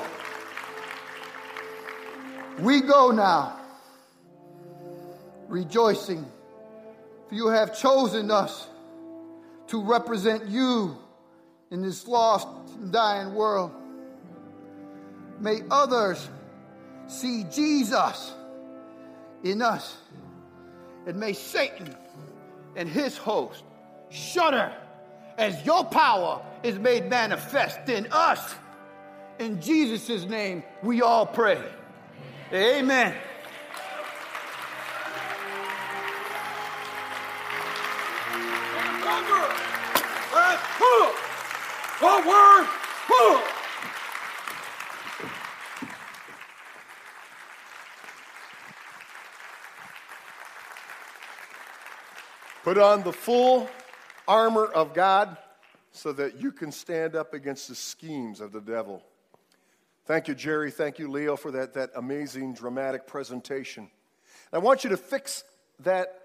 we 2.58 2.82
go 2.82 3.12
now 3.12 3.56
rejoicing, 5.48 6.26
for 7.30 7.36
you 7.36 7.50
have 7.50 7.78
chosen 7.78 8.32
us 8.32 8.68
to 9.68 9.80
represent 9.80 10.48
you 10.48 10.98
in 11.70 11.84
this 11.84 12.08
lost 12.08 12.48
and 12.80 12.92
dying 12.92 13.36
world. 13.36 13.72
May 15.40 15.60
others 15.70 16.28
see 17.06 17.44
Jesus 17.44 18.34
in 19.44 19.62
us, 19.62 19.98
and 21.06 21.16
may 21.16 21.34
Satan 21.34 21.96
and 22.76 22.90
his 22.90 23.18
host 23.18 23.64
shudder 24.10 24.74
as 25.38 25.64
your 25.64 25.86
power 25.86 26.42
is 26.64 26.80
made 26.80 27.08
manifest 27.08 27.88
in 27.88 28.08
us. 28.12 28.56
In 29.42 29.60
Jesus' 29.60 30.26
name, 30.26 30.62
we 30.84 31.02
all 31.02 31.26
pray. 31.26 31.60
Amen. 32.54 33.16
Forward! 41.98 42.68
Put 52.64 52.78
on 52.78 53.02
the 53.02 53.12
full 53.12 53.68
armor 54.28 54.66
of 54.66 54.94
God 54.94 55.36
so 55.92 56.12
that 56.14 56.40
you 56.40 56.52
can 56.52 56.72
stand 56.72 57.16
up 57.16 57.34
against 57.34 57.68
the 57.70 57.76
schemes 57.76 58.40
of 58.40 58.52
the 58.52 58.62
devil. 58.62 59.02
Thank 60.06 60.28
you, 60.28 60.36
Jerry. 60.36 60.72
Thank 60.72 60.98
you, 61.00 61.10
Leo, 61.10 61.36
for 61.36 61.52
that, 61.52 61.74
that 61.76 61.92
amazing, 61.96 62.54
dramatic 62.54 63.06
presentation. 63.06 63.90
I 64.52 64.58
want 64.58 64.84
you 64.84 64.90
to 64.90 64.98
fix 64.98 65.44
that 65.82 66.18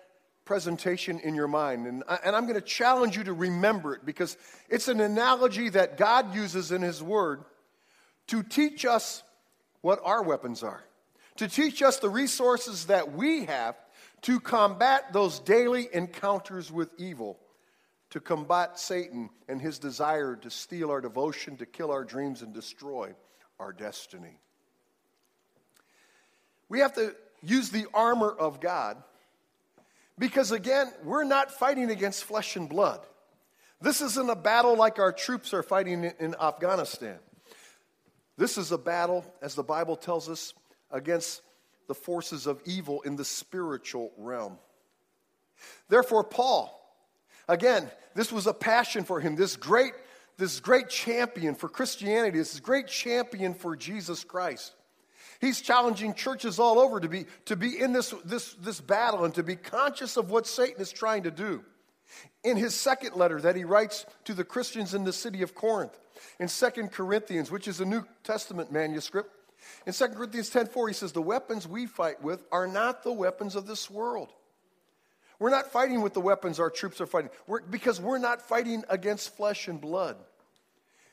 presentation 0.45 1.21
in 1.21 1.35
your 1.35 1.49
mind. 1.49 1.87
And, 1.87 2.03
I, 2.09 2.19
and 2.25 2.35
I'm 2.35 2.45
going 2.45 2.55
to 2.55 2.61
challenge 2.61 3.17
you 3.17 3.25
to 3.25 3.33
remember 3.33 3.95
it 3.95 4.07
because 4.07 4.37
it's 4.69 4.89
an 4.89 5.01
analogy 5.01 5.69
that 5.71 5.99
God 5.99 6.35
uses 6.35 6.73
in 6.73 6.81
His 6.83 7.03
Word 7.03 7.45
to 8.29 8.43
teach 8.43 8.87
us 8.87 9.23
what 9.83 10.01
our 10.03 10.23
weapons 10.23 10.63
are, 10.63 10.83
to 11.37 11.47
teach 11.47 11.83
us 11.83 11.99
the 11.99 12.09
resources 12.09 12.87
that 12.87 13.13
we 13.13 13.45
have 13.45 13.77
to 14.23 14.41
combat 14.41 15.13
those 15.13 15.39
daily 15.41 15.89
encounters 15.93 16.73
with 16.73 16.91
evil, 16.99 17.39
to 18.11 18.21
combat 18.21 18.79
Satan 18.79 19.31
and 19.49 19.61
his 19.61 19.79
desire 19.79 20.35
to 20.37 20.51
steal 20.51 20.91
our 20.91 21.01
devotion, 21.01 21.57
to 21.59 21.67
kill 21.67 21.93
our 21.93 22.03
dreams, 22.03 22.43
and 22.43 22.55
destroy 22.55 23.15
our 23.59 23.73
destiny. 23.73 24.39
We 26.69 26.81
have 26.81 26.95
to 26.95 27.15
use 27.43 27.71
the 27.71 27.87
armor 27.95 28.31
of 28.31 28.61
God 28.61 29.03
because, 30.19 30.51
again, 30.51 30.93
we're 31.05 31.25
not 31.25 31.51
fighting 31.51 31.91
against 31.91 32.25
flesh 32.25 32.57
and 32.57 32.69
blood. 32.69 33.01
This 33.81 34.01
isn't 34.01 34.31
a 34.31 34.37
battle 34.37 34.77
like 34.77 34.99
our 34.99 35.13
troops 35.13 35.53
are 35.53 35.63
fighting 35.63 36.05
in 36.19 36.35
Afghanistan. 36.41 37.19
This 38.39 38.59
is 38.59 38.73
a 38.73 38.79
battle, 38.79 39.25
as 39.41 39.55
the 39.55 39.63
Bible 39.63 39.97
tells 39.97 40.29
us, 40.29 40.55
against 40.91 41.43
the 41.87 41.95
forces 41.95 42.47
of 42.47 42.61
evil 42.65 43.03
in 43.03 43.17
the 43.17 43.25
spiritual 43.25 44.13
realm. 44.17 44.59
Therefore, 45.89 46.25
Paul, 46.25 46.73
again, 47.49 47.91
this 48.15 48.33
was 48.33 48.47
a 48.47 48.55
passion 48.55 49.05
for 49.05 49.21
him, 49.21 49.37
this 49.37 49.57
great 49.57 49.93
this 50.39 50.61
great 50.61 50.89
champion 50.89 51.55
for 51.55 51.69
Christianity, 51.69 52.39
this 52.39 52.61
great 52.61 52.89
champion 52.89 53.55
for 53.55 53.77
Jesus 53.77 54.25
Christ. 54.25 54.75
He's 55.41 55.61
challenging 55.61 56.15
churches 56.15 56.59
all 56.59 56.79
over 56.79 57.01
to 57.01 57.09
be, 57.09 57.27
to 57.47 57.57
be 57.57 57.79
in 57.79 57.93
this, 57.93 58.15
this, 58.25 58.55
this 58.55 58.81
battle 58.81 59.25
and 59.25 59.35
to 59.35 59.43
be 59.43 59.57
conscious 59.57 60.17
of 60.17 60.31
what 60.31 60.47
Satan 60.47 60.81
is 60.81 60.93
trying 60.93 61.25
to 61.25 61.31
do. 61.31 61.63
In 62.45 62.57
his 62.57 62.75
second 62.75 63.17
letter 63.17 63.41
that 63.41 63.57
he 63.57 63.65
writes 63.65 64.07
to 64.25 64.35
the 64.35 64.45
Christians 64.45 64.95
in 64.95 65.05
the 65.05 65.13
city 65.13 65.43
of 65.43 65.55
Corinth, 65.55 65.99
in 66.39 66.49
Second 66.49 66.93
Corinthians, 66.93 67.51
which 67.51 67.69
is 67.69 67.81
a 67.81 67.85
New 67.85 68.05
Testament 68.23 68.73
manuscript, 68.73 69.31
In 69.87 69.93
2 69.93 70.09
Corinthians 70.09 70.51
10:4 70.51 70.89
he 70.89 70.95
says 70.95 71.13
the 71.13 71.23
weapons 71.23 71.67
we 71.67 71.87
fight 71.87 72.23
with 72.23 72.45
are 72.53 72.67
not 72.67 73.03
the 73.03 73.13
weapons 73.13 73.57
of 73.57 73.67
this 73.67 73.91
world. 73.91 74.33
We're 75.39 75.51
not 75.51 75.73
fighting 75.73 76.01
with 76.01 76.15
the 76.15 76.21
weapons 76.21 76.59
our 76.59 76.71
troops 76.71 77.01
are 77.01 77.07
fighting 77.07 77.31
we're, 77.47 77.63
because 77.63 78.01
we're 78.01 78.19
not 78.19 78.43
fighting 78.43 78.85
against 78.89 79.37
flesh 79.37 79.69
and 79.69 79.81
blood. 79.81 80.17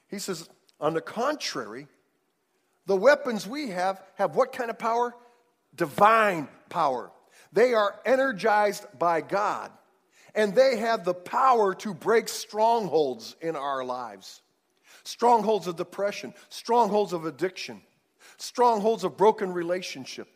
He 0.09 0.19
says 0.19 0.49
on 0.79 0.93
the 0.93 1.01
contrary, 1.01 1.87
the 2.85 2.95
weapons 2.95 3.47
we 3.47 3.69
have 3.69 4.01
have 4.15 4.35
what 4.35 4.53
kind 4.53 4.69
of 4.69 4.77
power? 4.77 5.15
Divine 5.75 6.47
power. 6.69 7.11
They 7.51 7.73
are 7.73 7.99
energized 8.05 8.85
by 8.97 9.21
God, 9.21 9.71
and 10.35 10.55
they 10.55 10.77
have 10.77 11.05
the 11.05 11.13
power 11.13 11.75
to 11.75 11.93
break 11.93 12.27
strongholds 12.27 13.35
in 13.41 13.55
our 13.55 13.83
lives 13.83 14.41
strongholds 15.05 15.67
of 15.67 15.75
depression, 15.75 16.33
strongholds 16.49 17.11
of 17.11 17.25
addiction, 17.25 17.81
strongholds 18.37 19.03
of 19.03 19.17
broken 19.17 19.51
relationship, 19.51 20.27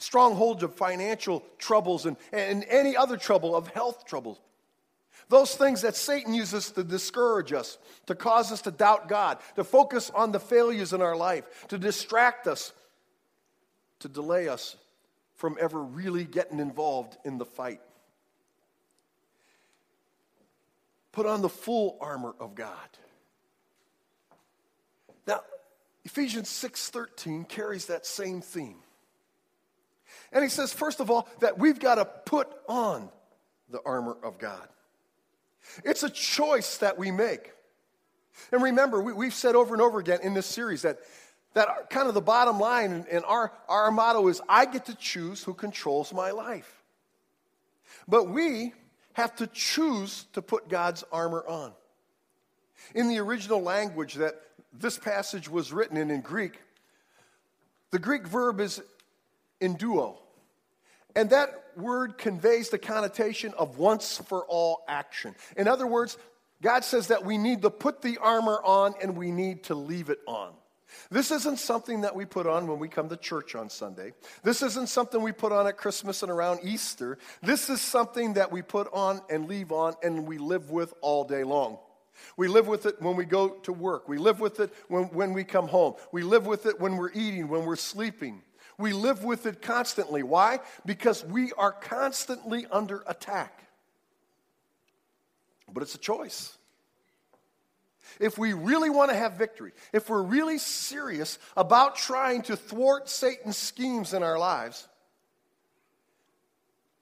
strongholds 0.00 0.62
of 0.62 0.74
financial 0.74 1.44
troubles, 1.58 2.06
and, 2.06 2.16
and 2.32 2.64
any 2.68 2.96
other 2.96 3.16
trouble, 3.16 3.54
of 3.54 3.68
health 3.68 4.04
troubles. 4.06 4.40
Those 5.28 5.54
things 5.54 5.82
that 5.82 5.94
Satan 5.94 6.34
uses 6.34 6.72
to 6.72 6.82
discourage 6.82 7.52
us, 7.52 7.78
to 8.06 8.16
cause 8.16 8.50
us 8.50 8.62
to 8.62 8.72
doubt 8.72 9.08
God, 9.08 9.38
to 9.54 9.62
focus 9.62 10.10
on 10.10 10.32
the 10.32 10.40
failures 10.40 10.92
in 10.92 11.02
our 11.02 11.14
life, 11.14 11.68
to 11.68 11.78
distract 11.78 12.48
us, 12.48 12.72
to 14.00 14.08
delay 14.08 14.48
us 14.48 14.76
from 15.36 15.56
ever 15.60 15.80
really 15.80 16.24
getting 16.24 16.58
involved 16.58 17.16
in 17.24 17.38
the 17.38 17.44
fight. 17.44 17.80
Put 21.12 21.26
on 21.26 21.42
the 21.42 21.48
full 21.48 21.96
armor 22.00 22.34
of 22.40 22.54
God. 22.54 22.74
Now, 25.26 25.42
Ephesians 26.04 26.48
6:13 26.48 27.44
carries 27.44 27.86
that 27.86 28.06
same 28.06 28.40
theme. 28.40 28.82
And 30.32 30.42
he 30.42 30.50
says 30.50 30.72
first 30.72 31.00
of 31.00 31.10
all 31.10 31.28
that 31.40 31.58
we've 31.58 31.78
got 31.78 31.96
to 31.96 32.04
put 32.04 32.48
on 32.68 33.08
the 33.68 33.80
armor 33.84 34.16
of 34.22 34.38
God. 34.38 34.68
It's 35.84 36.02
a 36.02 36.10
choice 36.10 36.78
that 36.78 36.98
we 36.98 37.10
make. 37.10 37.52
And 38.52 38.62
remember, 38.62 39.02
we, 39.02 39.26
have 39.26 39.34
said 39.34 39.54
over 39.54 39.74
and 39.74 39.82
over 39.82 39.98
again 39.98 40.20
in 40.22 40.34
this 40.34 40.46
series 40.46 40.82
that, 40.82 40.98
that 41.54 41.90
kind 41.90 42.08
of 42.08 42.14
the 42.14 42.20
bottom 42.20 42.58
line 42.58 43.06
and 43.10 43.24
our, 43.24 43.52
our 43.68 43.90
motto 43.90 44.28
is 44.28 44.40
I 44.48 44.66
get 44.66 44.86
to 44.86 44.94
choose 44.94 45.42
who 45.44 45.54
controls 45.54 46.12
my 46.12 46.30
life. 46.30 46.82
But 48.08 48.28
we 48.28 48.72
have 49.14 49.36
to 49.36 49.46
choose 49.48 50.26
to 50.32 50.42
put 50.42 50.68
God's 50.68 51.04
armor 51.12 51.44
on. 51.46 51.72
In 52.94 53.08
the 53.08 53.18
original 53.18 53.62
language 53.62 54.14
that 54.14 54.40
this 54.72 54.98
passage 54.98 55.48
was 55.48 55.72
written 55.72 55.96
in 55.96 56.10
in 56.10 56.22
Greek, 56.22 56.60
the 57.90 57.98
Greek 57.98 58.26
verb 58.26 58.60
is 58.60 58.80
enduo. 59.60 60.16
And 61.16 61.30
that 61.30 61.50
word 61.76 62.18
conveys 62.18 62.70
the 62.70 62.78
connotation 62.78 63.52
of 63.58 63.78
once 63.78 64.18
for 64.18 64.44
all 64.46 64.84
action. 64.88 65.34
In 65.56 65.68
other 65.68 65.86
words, 65.86 66.18
God 66.62 66.84
says 66.84 67.08
that 67.08 67.24
we 67.24 67.38
need 67.38 67.62
to 67.62 67.70
put 67.70 68.02
the 68.02 68.18
armor 68.18 68.60
on 68.62 68.94
and 69.02 69.16
we 69.16 69.30
need 69.30 69.64
to 69.64 69.74
leave 69.74 70.10
it 70.10 70.20
on. 70.26 70.52
This 71.10 71.30
isn't 71.30 71.58
something 71.58 72.02
that 72.02 72.14
we 72.14 72.24
put 72.24 72.46
on 72.46 72.66
when 72.66 72.78
we 72.78 72.88
come 72.88 73.08
to 73.08 73.16
church 73.16 73.54
on 73.54 73.70
Sunday. 73.70 74.12
This 74.42 74.62
isn't 74.62 74.88
something 74.88 75.22
we 75.22 75.32
put 75.32 75.52
on 75.52 75.66
at 75.66 75.76
Christmas 75.76 76.22
and 76.22 76.30
around 76.30 76.60
Easter. 76.62 77.18
This 77.42 77.70
is 77.70 77.80
something 77.80 78.34
that 78.34 78.50
we 78.50 78.62
put 78.62 78.88
on 78.92 79.20
and 79.30 79.48
leave 79.48 79.72
on 79.72 79.94
and 80.02 80.26
we 80.26 80.38
live 80.38 80.70
with 80.70 80.92
all 81.00 81.24
day 81.24 81.44
long. 81.44 81.78
We 82.36 82.48
live 82.48 82.66
with 82.66 82.86
it 82.86 83.00
when 83.00 83.16
we 83.16 83.24
go 83.24 83.48
to 83.48 83.72
work. 83.72 84.08
We 84.08 84.18
live 84.18 84.40
with 84.40 84.60
it 84.60 84.72
when, 84.88 85.04
when 85.04 85.32
we 85.32 85.44
come 85.44 85.68
home. 85.68 85.94
We 86.12 86.22
live 86.22 86.46
with 86.46 86.66
it 86.66 86.78
when 86.78 86.96
we're 86.96 87.12
eating, 87.12 87.48
when 87.48 87.64
we're 87.64 87.76
sleeping. 87.76 88.42
We 88.80 88.92
live 88.92 89.22
with 89.22 89.46
it 89.46 89.62
constantly. 89.62 90.22
Why? 90.22 90.60
Because 90.86 91.24
we 91.24 91.52
are 91.52 91.72
constantly 91.72 92.66
under 92.70 93.04
attack. 93.06 93.62
But 95.72 95.82
it's 95.82 95.94
a 95.94 95.98
choice. 95.98 96.56
If 98.18 98.38
we 98.38 98.54
really 98.54 98.90
want 98.90 99.10
to 99.10 99.16
have 99.16 99.34
victory, 99.34 99.72
if 99.92 100.08
we're 100.08 100.22
really 100.22 100.58
serious 100.58 101.38
about 101.56 101.96
trying 101.96 102.42
to 102.42 102.56
thwart 102.56 103.08
Satan's 103.08 103.56
schemes 103.56 104.14
in 104.14 104.22
our 104.22 104.38
lives, 104.38 104.88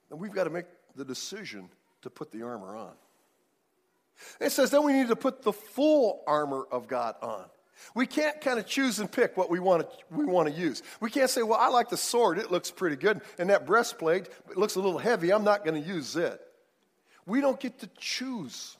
then 0.09 0.19
we've 0.19 0.33
got 0.33 0.43
to 0.43 0.49
make 0.49 0.65
the 0.95 1.05
decision 1.05 1.69
to 2.01 2.09
put 2.09 2.31
the 2.31 2.43
armor 2.43 2.75
on. 2.75 2.91
It 4.39 4.51
says 4.51 4.69
then 4.69 4.85
we 4.85 4.93
need 4.93 5.07
to 5.07 5.15
put 5.15 5.41
the 5.41 5.53
full 5.53 6.21
armor 6.27 6.65
of 6.71 6.87
God 6.87 7.15
on. 7.21 7.45
We 7.95 8.05
can't 8.05 8.39
kind 8.41 8.59
of 8.59 8.65
choose 8.65 8.99
and 8.99 9.11
pick 9.11 9.37
what 9.37 9.49
we 9.49 9.59
want 9.59 9.89
to, 9.89 9.97
we 10.11 10.25
want 10.25 10.47
to 10.47 10.53
use. 10.53 10.83
We 10.99 11.09
can't 11.09 11.29
say, 11.29 11.43
well, 11.43 11.59
I 11.59 11.69
like 11.69 11.89
the 11.89 11.97
sword, 11.97 12.37
it 12.37 12.51
looks 12.51 12.71
pretty 12.71 12.95
good, 12.95 13.21
and 13.37 13.49
that 13.49 13.65
breastplate, 13.65 14.29
it 14.49 14.57
looks 14.57 14.75
a 14.75 14.79
little 14.79 14.99
heavy, 14.99 15.31
I'm 15.31 15.43
not 15.43 15.65
going 15.65 15.81
to 15.81 15.87
use 15.87 16.15
it. 16.15 16.39
We 17.25 17.41
don't 17.41 17.59
get 17.59 17.79
to 17.79 17.89
choose. 17.97 18.77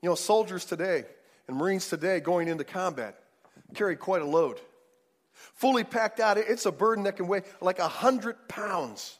You 0.00 0.08
know, 0.08 0.14
soldiers 0.14 0.64
today 0.64 1.04
and 1.46 1.56
Marines 1.56 1.88
today 1.88 2.20
going 2.20 2.48
into 2.48 2.64
combat 2.64 3.18
carry 3.74 3.96
quite 3.96 4.22
a 4.22 4.26
load. 4.26 4.60
Fully 5.54 5.84
packed 5.84 6.20
out, 6.20 6.38
it's 6.38 6.66
a 6.66 6.72
burden 6.72 7.04
that 7.04 7.16
can 7.16 7.26
weigh 7.26 7.42
like 7.60 7.78
a 7.78 7.82
100 7.82 8.48
pounds. 8.48 9.18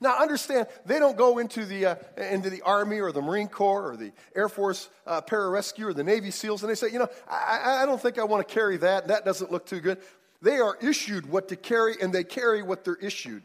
Now, 0.00 0.18
understand, 0.18 0.66
they 0.86 0.98
don't 0.98 1.16
go 1.16 1.38
into 1.38 1.64
the, 1.64 1.86
uh, 1.86 1.94
into 2.16 2.50
the 2.50 2.62
Army 2.62 3.00
or 3.00 3.12
the 3.12 3.22
Marine 3.22 3.48
Corps 3.48 3.90
or 3.90 3.96
the 3.96 4.12
Air 4.34 4.48
Force 4.48 4.88
uh, 5.06 5.20
Pararescue 5.20 5.84
or 5.84 5.92
the 5.92 6.04
Navy 6.04 6.30
SEALs 6.30 6.62
and 6.62 6.70
they 6.70 6.74
say, 6.74 6.90
you 6.90 6.98
know, 6.98 7.08
I, 7.28 7.82
I 7.82 7.86
don't 7.86 8.00
think 8.00 8.18
I 8.18 8.24
want 8.24 8.46
to 8.46 8.54
carry 8.54 8.76
that. 8.78 9.08
That 9.08 9.24
doesn't 9.24 9.50
look 9.52 9.66
too 9.66 9.80
good. 9.80 9.98
They 10.40 10.58
are 10.58 10.76
issued 10.80 11.26
what 11.26 11.48
to 11.48 11.56
carry 11.56 11.94
and 12.00 12.12
they 12.12 12.24
carry 12.24 12.62
what 12.62 12.84
they're 12.84 12.96
issued. 12.96 13.44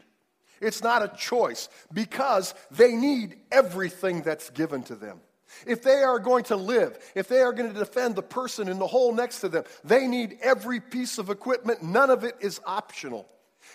It's 0.60 0.82
not 0.82 1.02
a 1.02 1.08
choice 1.16 1.68
because 1.92 2.54
they 2.70 2.92
need 2.92 3.36
everything 3.52 4.22
that's 4.22 4.50
given 4.50 4.82
to 4.84 4.96
them. 4.96 5.20
If 5.66 5.82
they 5.82 6.02
are 6.02 6.18
going 6.18 6.44
to 6.44 6.56
live, 6.56 6.98
if 7.14 7.28
they 7.28 7.40
are 7.40 7.52
going 7.52 7.72
to 7.72 7.78
defend 7.78 8.16
the 8.16 8.22
person 8.22 8.68
in 8.68 8.78
the 8.78 8.86
hole 8.86 9.14
next 9.14 9.40
to 9.40 9.48
them, 9.48 9.64
they 9.82 10.06
need 10.06 10.38
every 10.42 10.80
piece 10.80 11.18
of 11.18 11.30
equipment. 11.30 11.82
None 11.82 12.10
of 12.10 12.24
it 12.24 12.36
is 12.40 12.60
optional. 12.66 13.26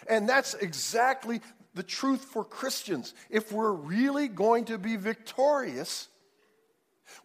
And 0.08 0.28
that's 0.28 0.54
exactly 0.56 1.42
the 1.74 1.84
truth 1.84 2.24
for 2.26 2.44
Christians. 2.44 3.14
If 3.30 3.52
we're 3.52 3.72
really 3.72 4.28
going 4.28 4.66
to 4.66 4.78
be 4.78 4.96
victorious, 4.96 6.08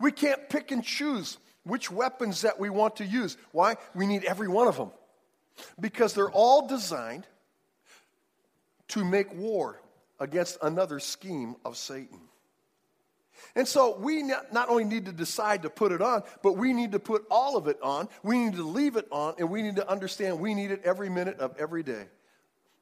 we 0.01 0.13
can't 0.13 0.49
pick 0.49 0.71
and 0.71 0.85
choose 0.85 1.39
which 1.65 1.91
weapons 1.91 2.43
that 2.43 2.59
we 2.59 2.71
want 2.71 2.97
to 2.97 3.05
use. 3.05 3.37
Why? 3.53 3.77
We 3.95 4.07
need 4.07 4.25
every 4.25 4.49
one 4.49 4.69
of 4.69 4.77
them. 4.77 4.91
Because 5.79 6.15
they're 6.15 6.31
all 6.31 6.67
designed 6.67 7.27
to 8.89 9.05
make 9.05 9.35
war 9.35 9.83
against 10.21 10.59
another 10.63 10.99
scheme 10.99 11.57
of 11.65 11.77
Satan. 11.77 12.21
And 13.55 13.69
so 13.69 13.97
we 13.99 14.23
not 14.23 14.69
only 14.69 14.85
need 14.85 15.05
to 15.07 15.13
decide 15.13 15.63
to 15.63 15.71
put 15.71 15.93
it 15.93 16.03
on, 16.03 16.23
but 16.43 16.55
we 16.55 16.73
need 16.73 16.93
to 16.93 16.99
put 16.99 17.25
all 17.31 17.57
of 17.57 17.69
it 17.69 17.79
on. 17.83 18.09
We 18.23 18.39
need 18.39 18.55
to 18.55 18.67
leave 18.67 18.97
it 18.97 19.07
on, 19.13 19.35
and 19.39 19.51
we 19.51 19.63
need 19.63 19.77
to 19.77 19.89
understand 19.89 20.41
we 20.41 20.55
need 20.55 20.71
it 20.71 20.83
every 20.85 21.09
minute 21.09 21.39
of 21.39 21.55
every 21.59 21.83
day 21.83 22.07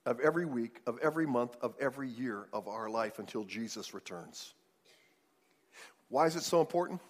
of 0.06 0.20
every 0.20 0.46
week, 0.46 0.80
of 0.86 0.98
every 1.02 1.26
month, 1.26 1.56
of 1.60 1.74
every 1.80 2.08
year 2.08 2.46
of 2.52 2.68
our 2.68 2.88
life 2.88 3.18
until 3.18 3.44
Jesus 3.44 3.92
returns. 3.92 4.54
Why 6.08 6.26
is 6.26 6.36
it 6.36 6.44
so 6.44 6.60
important? 6.60 7.00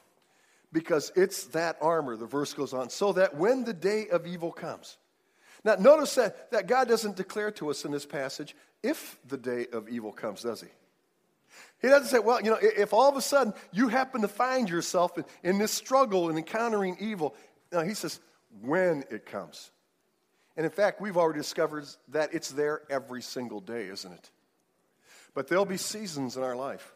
Because 0.73 1.13
it's 1.15 1.45
that 1.49 1.77
armor, 1.81 2.17
the 2.17 2.27
verse 2.27 2.55
goes 2.55 2.73
on, 2.73 2.91
so 2.91 3.13
that 3.13 3.37
when 3.37 3.65
the 3.65 3.75
day 3.75 4.09
of 4.09 4.27
evil 4.27 4.51
comes. 4.51 4.97
Now, 5.65 5.77
notice 5.77 6.15
that, 6.15 6.51
that 6.51 6.67
God 6.67 6.89
doesn't 6.89 7.17
declare 7.17 7.51
to 7.53 7.71
us 7.71 7.85
in 7.85 7.93
this 7.93 8.07
passage 8.07 8.57
if 8.83 9.19
the 9.27 9.37
day 9.37 9.67
of 9.73 9.89
evil 9.89 10.13
comes, 10.13 10.43
does 10.43 10.61
he? 10.61 10.69
He 11.83 11.89
doesn't 11.89 12.09
say, 12.09 12.19
well, 12.19 12.41
you 12.41 12.51
know, 12.51 12.59
if 12.61 12.93
all 12.93 13.09
of 13.09 13.17
a 13.17 13.23
sudden 13.23 13.53
you 13.73 13.89
happen 13.89 14.23
to 14.23 14.29
find 14.29 14.69
yourself 14.69 15.17
in, 15.19 15.25
in 15.43 15.59
this 15.59 15.73
struggle 15.73 16.29
and 16.29 16.39
encountering 16.39 16.97
evil, 17.01 17.35
no, 17.73 17.81
he 17.81 17.95
says, 17.95 18.21
when 18.63 19.05
it 19.11 19.27
comes. 19.27 19.71
And 20.57 20.65
in 20.65 20.73
fact, 20.73 21.01
we've 21.01 21.17
already 21.17 21.41
discovered 21.41 21.85
that 22.09 22.33
it's 22.33 22.51
there 22.51 22.83
every 22.89 23.23
single 23.23 23.61
day, 23.61 23.89
isn't 23.89 24.13
it? 24.13 24.31
But 25.35 25.49
there'll 25.49 25.67
be 25.67 25.77
seasons 25.77 26.37
in 26.37 26.43
our 26.43 26.57
life 26.57 26.95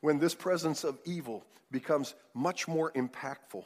when 0.00 0.18
this 0.18 0.34
presence 0.34 0.84
of 0.84 0.98
evil 1.04 1.44
becomes 1.70 2.14
much 2.34 2.66
more 2.66 2.90
impactful. 2.92 3.64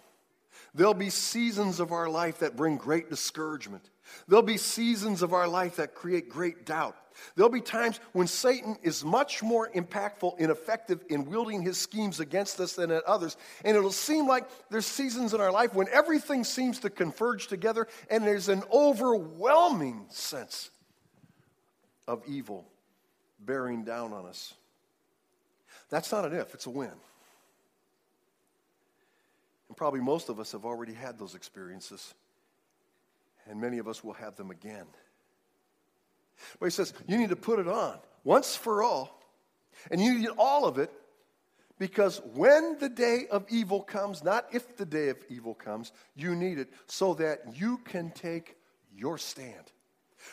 There'll 0.74 0.94
be 0.94 1.10
seasons 1.10 1.80
of 1.80 1.92
our 1.92 2.08
life 2.08 2.40
that 2.40 2.56
bring 2.56 2.76
great 2.76 3.08
discouragement. 3.10 3.90
There'll 4.26 4.42
be 4.42 4.56
seasons 4.56 5.22
of 5.22 5.32
our 5.32 5.46
life 5.46 5.76
that 5.76 5.94
create 5.94 6.28
great 6.28 6.66
doubt. 6.66 6.96
There'll 7.34 7.50
be 7.50 7.60
times 7.60 8.00
when 8.12 8.26
Satan 8.26 8.76
is 8.82 9.04
much 9.04 9.42
more 9.42 9.70
impactful 9.70 10.34
and 10.38 10.50
effective 10.50 11.04
in 11.08 11.24
wielding 11.24 11.62
his 11.62 11.78
schemes 11.78 12.20
against 12.20 12.60
us 12.60 12.74
than 12.74 12.90
at 12.90 13.04
others. 13.04 13.36
And 13.64 13.76
it'll 13.76 13.90
seem 13.90 14.26
like 14.26 14.48
there's 14.70 14.86
seasons 14.86 15.34
in 15.34 15.40
our 15.40 15.52
life 15.52 15.74
when 15.74 15.88
everything 15.92 16.44
seems 16.44 16.78
to 16.80 16.90
converge 16.90 17.48
together 17.48 17.88
and 18.10 18.24
there's 18.24 18.48
an 18.48 18.62
overwhelming 18.72 20.06
sense 20.08 20.70
of 22.06 22.22
evil 22.26 22.66
bearing 23.40 23.84
down 23.84 24.12
on 24.12 24.26
us. 24.26 24.54
That's 25.88 26.10
not 26.10 26.24
an 26.24 26.34
if, 26.34 26.54
it's 26.54 26.66
a 26.66 26.70
when. 26.70 26.90
And 29.68 29.76
probably 29.76 30.00
most 30.00 30.28
of 30.28 30.40
us 30.40 30.52
have 30.52 30.64
already 30.64 30.94
had 30.94 31.18
those 31.18 31.34
experiences. 31.34 32.14
and 33.48 33.60
many 33.60 33.78
of 33.78 33.88
us 33.88 34.02
will 34.02 34.12
have 34.14 34.36
them 34.36 34.50
again. 34.50 34.86
But 36.58 36.66
he 36.66 36.70
says, 36.70 36.92
you 37.06 37.16
need 37.16 37.30
to 37.30 37.36
put 37.36 37.58
it 37.58 37.68
on 37.68 37.98
once 38.24 38.56
for 38.56 38.82
all, 38.82 39.20
and 39.90 40.00
you 40.00 40.18
need 40.18 40.28
all 40.38 40.64
of 40.64 40.78
it 40.78 40.90
because 41.78 42.22
when 42.34 42.78
the 42.78 42.88
day 42.88 43.26
of 43.30 43.44
evil 43.48 43.82
comes, 43.82 44.24
not 44.24 44.46
if 44.52 44.76
the 44.76 44.86
day 44.86 45.10
of 45.10 45.18
evil 45.28 45.54
comes, 45.54 45.92
you 46.14 46.34
need 46.34 46.58
it 46.58 46.70
so 46.86 47.14
that 47.14 47.40
you 47.54 47.78
can 47.78 48.10
take 48.10 48.56
your 48.94 49.18
stand. 49.18 49.72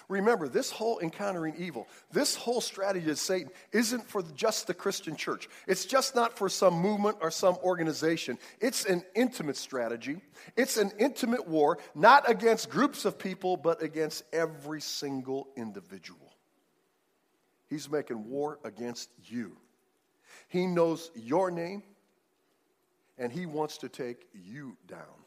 Remember, 0.09 0.47
this 0.47 0.71
whole 0.71 0.99
encountering 0.99 1.55
evil, 1.57 1.87
this 2.11 2.35
whole 2.35 2.61
strategy 2.61 3.09
of 3.09 3.19
Satan 3.19 3.51
isn't 3.71 4.07
for 4.07 4.23
just 4.35 4.67
the 4.67 4.73
Christian 4.73 5.15
church. 5.15 5.49
It's 5.67 5.85
just 5.85 6.15
not 6.15 6.37
for 6.37 6.49
some 6.49 6.73
movement 6.75 7.17
or 7.21 7.31
some 7.31 7.57
organization. 7.63 8.37
It's 8.59 8.85
an 8.85 9.03
intimate 9.15 9.57
strategy. 9.57 10.21
It's 10.55 10.77
an 10.77 10.91
intimate 10.99 11.47
war, 11.47 11.79
not 11.95 12.29
against 12.29 12.69
groups 12.69 13.05
of 13.05 13.17
people, 13.17 13.57
but 13.57 13.81
against 13.81 14.23
every 14.33 14.81
single 14.81 15.47
individual. 15.55 16.33
He's 17.69 17.89
making 17.89 18.29
war 18.29 18.59
against 18.63 19.09
you. 19.23 19.57
He 20.47 20.67
knows 20.67 21.09
your 21.15 21.49
name, 21.49 21.83
and 23.17 23.31
he 23.31 23.45
wants 23.45 23.79
to 23.79 23.89
take 23.89 24.27
you 24.33 24.77
down. 24.87 25.22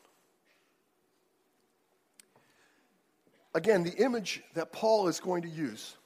Again, 3.56 3.84
the 3.84 3.94
image 3.94 4.42
that 4.52 4.70
Paul 4.70 5.08
is 5.08 5.18
going 5.18 5.40
to 5.40 5.48
use 5.48 5.96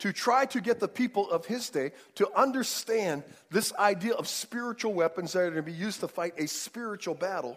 to 0.00 0.12
try 0.12 0.44
to 0.44 0.60
get 0.60 0.80
the 0.80 0.86
people 0.86 1.30
of 1.30 1.46
his 1.46 1.70
day 1.70 1.92
to 2.16 2.30
understand 2.36 3.22
this 3.50 3.72
idea 3.76 4.12
of 4.12 4.28
spiritual 4.28 4.92
weapons 4.92 5.32
that 5.32 5.38
are 5.38 5.50
going 5.50 5.56
to 5.56 5.62
be 5.62 5.72
used 5.72 6.00
to 6.00 6.08
fight 6.08 6.34
a 6.36 6.46
spiritual 6.46 7.14
battle. 7.14 7.56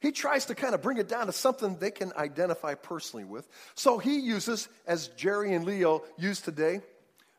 He 0.00 0.10
tries 0.10 0.46
to 0.46 0.56
kind 0.56 0.74
of 0.74 0.82
bring 0.82 0.96
it 0.96 1.06
down 1.06 1.26
to 1.26 1.32
something 1.32 1.76
they 1.76 1.92
can 1.92 2.12
identify 2.16 2.74
personally 2.74 3.24
with. 3.24 3.48
So 3.76 3.98
he 3.98 4.18
uses, 4.18 4.68
as 4.84 5.06
Jerry 5.16 5.54
and 5.54 5.64
Leo 5.64 6.02
use 6.18 6.40
today, 6.40 6.80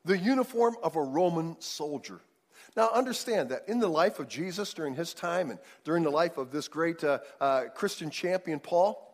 the 0.06 0.18
uniform 0.18 0.78
of 0.82 0.96
a 0.96 1.02
Roman 1.02 1.60
soldier. 1.60 2.22
Now, 2.78 2.92
understand 2.94 3.50
that 3.50 3.66
in 3.68 3.80
the 3.80 3.90
life 3.90 4.20
of 4.20 4.30
Jesus 4.30 4.74
during 4.74 4.96
his 4.96 5.14
time 5.14 5.50
and 5.50 5.60
during 5.84 6.04
the 6.04 6.12
life 6.12 6.38
of 6.38 6.50
this 6.50 6.70
great 6.70 7.04
uh, 7.04 7.20
uh, 7.42 7.64
Christian 7.76 8.10
champion, 8.10 8.62
Paul, 8.62 9.10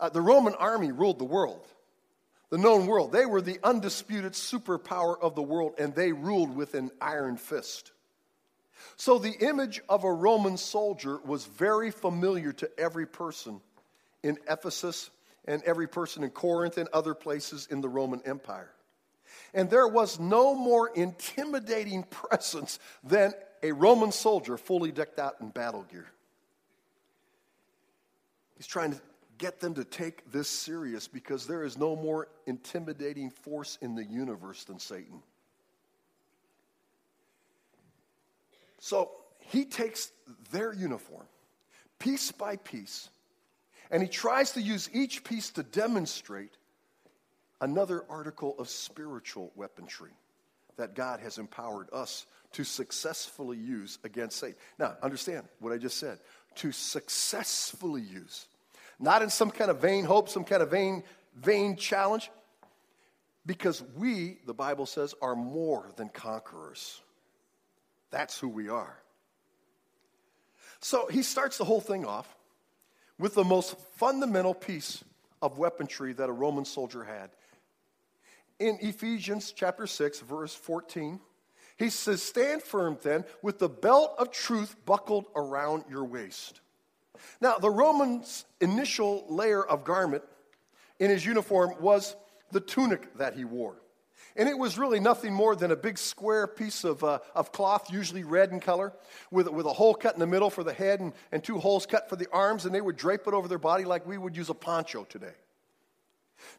uh, 0.00 0.08
the 0.08 0.20
Roman 0.20 0.54
army 0.54 0.92
ruled 0.92 1.18
the 1.18 1.24
world, 1.24 1.66
the 2.50 2.58
known 2.58 2.86
world. 2.86 3.12
They 3.12 3.26
were 3.26 3.40
the 3.40 3.58
undisputed 3.62 4.32
superpower 4.32 5.20
of 5.20 5.34
the 5.34 5.42
world, 5.42 5.74
and 5.78 5.94
they 5.94 6.12
ruled 6.12 6.54
with 6.54 6.74
an 6.74 6.90
iron 7.00 7.36
fist. 7.36 7.92
So 8.96 9.18
the 9.18 9.34
image 9.40 9.80
of 9.88 10.04
a 10.04 10.12
Roman 10.12 10.56
soldier 10.56 11.18
was 11.24 11.44
very 11.46 11.90
familiar 11.90 12.52
to 12.54 12.70
every 12.78 13.06
person 13.06 13.60
in 14.22 14.38
Ephesus 14.48 15.10
and 15.46 15.62
every 15.64 15.88
person 15.88 16.22
in 16.24 16.30
Corinth 16.30 16.78
and 16.78 16.88
other 16.92 17.14
places 17.14 17.68
in 17.70 17.80
the 17.80 17.88
Roman 17.88 18.20
Empire. 18.24 18.70
And 19.54 19.70
there 19.70 19.88
was 19.88 20.18
no 20.18 20.54
more 20.54 20.90
intimidating 20.94 22.02
presence 22.10 22.78
than 23.02 23.32
a 23.62 23.72
Roman 23.72 24.12
soldier 24.12 24.56
fully 24.56 24.92
decked 24.92 25.18
out 25.18 25.36
in 25.40 25.48
battle 25.48 25.84
gear. 25.90 26.06
He's 28.56 28.66
trying 28.66 28.92
to 28.92 29.00
get 29.38 29.60
them 29.60 29.74
to 29.74 29.84
take 29.84 30.30
this 30.30 30.48
serious 30.48 31.08
because 31.08 31.46
there 31.46 31.64
is 31.64 31.78
no 31.78 31.96
more 31.96 32.28
intimidating 32.46 33.30
force 33.30 33.78
in 33.80 33.94
the 33.94 34.04
universe 34.04 34.64
than 34.64 34.78
Satan. 34.78 35.22
So 38.78 39.10
he 39.40 39.64
takes 39.64 40.10
their 40.50 40.72
uniform, 40.72 41.26
piece 41.98 42.32
by 42.32 42.56
piece, 42.56 43.08
and 43.90 44.02
he 44.02 44.08
tries 44.08 44.52
to 44.52 44.60
use 44.60 44.90
each 44.92 45.24
piece 45.24 45.50
to 45.50 45.62
demonstrate 45.62 46.52
another 47.60 48.04
article 48.08 48.54
of 48.58 48.68
spiritual 48.68 49.52
weaponry 49.56 50.12
that 50.76 50.94
God 50.94 51.20
has 51.20 51.38
empowered 51.38 51.88
us 51.92 52.26
to 52.52 52.64
successfully 52.64 53.56
use 53.56 53.98
against 54.04 54.38
Satan. 54.38 54.56
Now, 54.78 54.96
understand 55.02 55.48
what 55.58 55.72
I 55.72 55.78
just 55.78 55.98
said 55.98 56.18
to 56.56 56.72
successfully 56.72 58.02
use 58.02 58.46
not 58.98 59.22
in 59.22 59.30
some 59.30 59.50
kind 59.50 59.70
of 59.70 59.80
vain 59.80 60.04
hope, 60.04 60.28
some 60.28 60.44
kind 60.44 60.62
of 60.62 60.70
vain, 60.70 61.04
vain 61.36 61.76
challenge, 61.76 62.30
because 63.46 63.82
we, 63.96 64.38
the 64.46 64.54
Bible 64.54 64.86
says, 64.86 65.14
are 65.22 65.36
more 65.36 65.90
than 65.96 66.08
conquerors. 66.08 67.00
That's 68.10 68.38
who 68.38 68.48
we 68.48 68.68
are. 68.68 68.98
So 70.80 71.06
he 71.06 71.22
starts 71.22 71.58
the 71.58 71.64
whole 71.64 71.80
thing 71.80 72.04
off 72.04 72.36
with 73.18 73.34
the 73.34 73.44
most 73.44 73.76
fundamental 73.96 74.54
piece 74.54 75.02
of 75.42 75.58
weaponry 75.58 76.12
that 76.14 76.28
a 76.28 76.32
Roman 76.32 76.64
soldier 76.64 77.04
had. 77.04 77.30
In 78.58 78.78
Ephesians 78.80 79.52
chapter 79.52 79.86
6, 79.86 80.20
verse 80.20 80.54
14, 80.54 81.20
he 81.76 81.90
says, 81.90 82.22
Stand 82.22 82.62
firm 82.62 82.98
then 83.02 83.24
with 83.40 83.58
the 83.60 83.68
belt 83.68 84.14
of 84.18 84.32
truth 84.32 84.74
buckled 84.84 85.26
around 85.36 85.84
your 85.88 86.04
waist 86.04 86.60
now, 87.40 87.58
the 87.58 87.70
Roman's 87.70 88.44
initial 88.60 89.24
layer 89.28 89.64
of 89.64 89.84
garment 89.84 90.22
in 90.98 91.10
his 91.10 91.24
uniform 91.24 91.74
was 91.80 92.16
the 92.50 92.60
tunic 92.60 93.16
that 93.18 93.34
he 93.34 93.44
wore. 93.44 93.76
And 94.36 94.48
it 94.48 94.56
was 94.56 94.78
really 94.78 95.00
nothing 95.00 95.32
more 95.32 95.56
than 95.56 95.72
a 95.72 95.76
big 95.76 95.98
square 95.98 96.46
piece 96.46 96.84
of, 96.84 97.02
uh, 97.02 97.18
of 97.34 97.50
cloth, 97.50 97.92
usually 97.92 98.22
red 98.22 98.52
in 98.52 98.60
color, 98.60 98.92
with, 99.32 99.48
with 99.48 99.66
a 99.66 99.72
hole 99.72 99.94
cut 99.94 100.14
in 100.14 100.20
the 100.20 100.26
middle 100.26 100.48
for 100.48 100.62
the 100.62 100.72
head 100.72 101.00
and, 101.00 101.12
and 101.32 101.42
two 101.42 101.58
holes 101.58 101.86
cut 101.86 102.08
for 102.08 102.16
the 102.16 102.28
arms, 102.30 102.64
and 102.64 102.74
they 102.74 102.80
would 102.80 102.96
drape 102.96 103.26
it 103.26 103.34
over 103.34 103.48
their 103.48 103.58
body 103.58 103.84
like 103.84 104.06
we 104.06 104.16
would 104.16 104.36
use 104.36 104.48
a 104.48 104.54
poncho 104.54 105.04
today. 105.04 105.34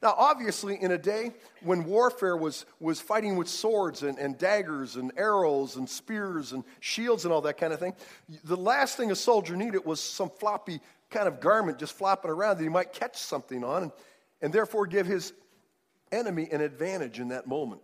Now, 0.01 0.13
obviously, 0.17 0.81
in 0.81 0.91
a 0.91 0.97
day 0.97 1.31
when 1.61 1.85
warfare 1.85 2.37
was, 2.37 2.65
was 2.79 2.99
fighting 2.99 3.35
with 3.35 3.47
swords 3.47 4.03
and, 4.03 4.17
and 4.17 4.37
daggers 4.37 4.95
and 4.95 5.11
arrows 5.17 5.75
and 5.75 5.89
spears 5.89 6.51
and 6.51 6.63
shields 6.79 7.25
and 7.25 7.33
all 7.33 7.41
that 7.41 7.57
kind 7.57 7.73
of 7.73 7.79
thing, 7.79 7.93
the 8.43 8.57
last 8.57 8.97
thing 8.97 9.11
a 9.11 9.15
soldier 9.15 9.55
needed 9.55 9.85
was 9.85 10.01
some 10.01 10.29
floppy 10.29 10.79
kind 11.09 11.27
of 11.27 11.39
garment 11.39 11.79
just 11.79 11.93
flopping 11.93 12.31
around 12.31 12.57
that 12.57 12.63
he 12.63 12.69
might 12.69 12.93
catch 12.93 13.17
something 13.17 13.63
on 13.63 13.83
and, 13.83 13.91
and 14.41 14.53
therefore 14.53 14.85
give 14.85 15.05
his 15.05 15.33
enemy 16.11 16.47
an 16.51 16.61
advantage 16.61 17.19
in 17.19 17.29
that 17.29 17.47
moment. 17.47 17.81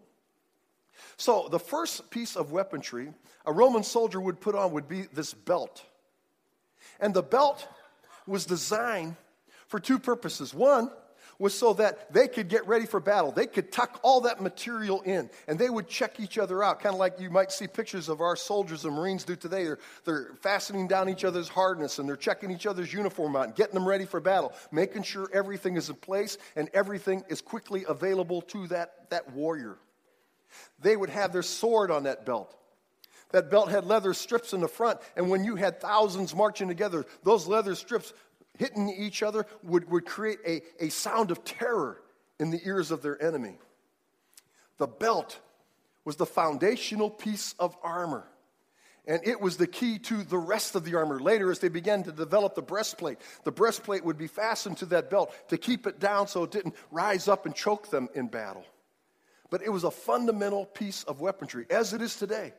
So, 1.18 1.48
the 1.50 1.60
first 1.60 2.10
piece 2.10 2.36
of 2.36 2.52
weaponry 2.52 3.14
a 3.46 3.52
Roman 3.52 3.84
soldier 3.84 4.20
would 4.20 4.40
put 4.40 4.56
on 4.56 4.72
would 4.72 4.88
be 4.88 5.04
this 5.14 5.34
belt. 5.34 5.84
And 7.00 7.14
the 7.14 7.24
belt 7.24 7.68
was 8.26 8.46
designed 8.46 9.16
for 9.68 9.80
two 9.80 10.00
purposes. 10.00 10.54
One, 10.54 10.90
was 11.40 11.54
so 11.54 11.74
that 11.74 12.12
they 12.14 12.28
could 12.28 12.48
get 12.48 12.68
ready 12.68 12.86
for 12.86 13.00
battle. 13.00 13.32
They 13.32 13.48
could 13.48 13.72
tuck 13.72 14.00
all 14.04 14.22
that 14.22 14.42
material 14.42 15.02
in 15.02 15.30
and 15.48 15.60
they 15.60 15.70
would 15.70 15.88
check 15.88 16.20
each 16.20 16.38
other 16.38 16.64
out, 16.64 16.80
kind 16.80 16.94
of 16.94 17.00
like 17.00 17.20
you 17.20 17.30
might 17.30 17.52
see 17.52 17.68
pictures 17.68 18.10
of 18.10 18.22
our 18.22 18.36
soldiers 18.36 18.86
and 18.86 18.96
Marines 18.96 19.24
do 19.24 19.36
today. 19.36 19.64
They're, 19.64 19.80
they're 20.04 20.30
fastening 20.42 20.88
down 20.88 21.10
each 21.10 21.24
other's 21.24 21.50
hardness 21.50 22.00
and 22.00 22.08
they're 22.08 22.16
checking 22.16 22.52
each 22.52 22.66
other's 22.66 22.94
uniform 22.94 23.36
out 23.36 23.48
and 23.48 23.56
getting 23.56 23.74
them 23.74 23.88
ready 23.88 24.06
for 24.06 24.20
battle, 24.20 24.54
making 24.72 25.04
sure 25.04 25.30
everything 25.34 25.76
is 25.76 25.90
in 25.90 25.96
place 25.96 26.38
and 26.56 26.70
everything 26.74 27.24
is 27.30 27.42
quickly 27.42 27.86
available 27.88 28.42
to 28.42 28.68
that, 28.68 29.10
that 29.10 29.32
warrior. 29.34 29.78
They 30.82 30.96
would 30.96 31.10
have 31.10 31.34
their 31.34 31.44
sword 31.44 31.92
on 31.92 32.04
that 32.04 32.26
belt. 32.26 32.56
That 33.32 33.50
belt 33.50 33.70
had 33.70 33.86
leather 33.86 34.14
strips 34.14 34.54
in 34.54 34.62
the 34.62 34.68
front, 34.68 35.00
and 35.18 35.30
when 35.30 35.44
you 35.44 35.56
had 35.56 35.82
thousands 35.82 36.36
marching 36.36 36.68
together, 36.68 37.06
those 37.24 37.48
leather 37.48 37.76
strips 37.76 38.14
hitting 38.58 38.90
each 38.90 39.24
other 39.24 39.46
would, 39.64 39.90
would 39.90 40.06
create 40.06 40.40
a, 40.46 40.62
a 40.80 40.90
sound 40.90 41.32
of 41.32 41.44
terror 41.44 42.02
in 42.40 42.52
the 42.52 42.60
ears 42.66 42.92
of 42.92 43.02
their 43.02 43.22
enemy. 43.22 43.58
The 44.78 44.88
belt 44.88 45.40
was 46.04 46.18
the 46.18 46.26
foundational 46.26 47.10
piece 47.10 47.56
of 47.60 47.76
armor. 47.84 48.28
And 49.08 49.22
it 49.24 49.40
was 49.40 49.58
the 49.58 49.68
key 49.68 50.00
to 50.00 50.24
the 50.24 50.38
rest 50.38 50.76
of 50.76 50.84
the 50.84 50.96
armor. 50.96 51.20
Later, 51.20 51.52
as 51.52 51.60
they 51.60 51.70
began 51.70 52.04
to 52.04 52.12
develop 52.12 52.56
the 52.56 52.62
breastplate, 52.62 53.20
the 53.44 53.52
breastplate 53.52 54.04
would 54.04 54.18
be 54.18 54.28
fastened 54.28 54.78
to 54.78 54.86
that 54.88 55.10
belt 55.10 55.34
to 55.50 55.58
keep 55.58 55.86
it 55.86 56.00
down 56.00 56.28
so 56.28 56.44
it 56.44 56.52
didn't 56.52 56.76
rise 56.92 57.28
up 57.28 57.46
and 57.46 57.54
choke 57.54 57.90
them 57.92 58.10
in 58.16 58.28
battle. 58.28 58.66
But 59.52 59.62
it 59.62 59.70
was 59.70 59.84
a 59.84 59.92
fundamental 59.92 60.66
piece 60.66 61.04
of 61.04 61.22
weaponry, 61.22 61.68
as 61.70 61.94
it 61.94 62.02
is 62.02 62.16
today. 62.16 62.54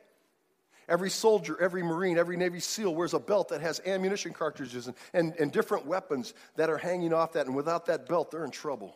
Every 0.89 1.09
soldier, 1.09 1.59
every 1.59 1.83
Marine, 1.83 2.17
every 2.17 2.37
Navy 2.37 2.61
SEAL 2.61 2.95
wears 2.95 3.13
a 3.13 3.19
belt 3.19 3.49
that 3.49 3.59
has 3.59 3.81
ammunition 3.85 4.31
cartridges 4.31 4.87
and, 4.87 4.95
and, 5.13 5.33
and 5.37 5.51
different 5.51 5.85
weapons 5.85 6.33
that 6.55 6.69
are 6.69 6.77
hanging 6.77 7.13
off 7.13 7.33
that. 7.33 7.45
And 7.45 7.55
without 7.55 7.85
that 7.87 8.07
belt, 8.07 8.31
they're 8.31 8.45
in 8.45 8.51
trouble. 8.51 8.95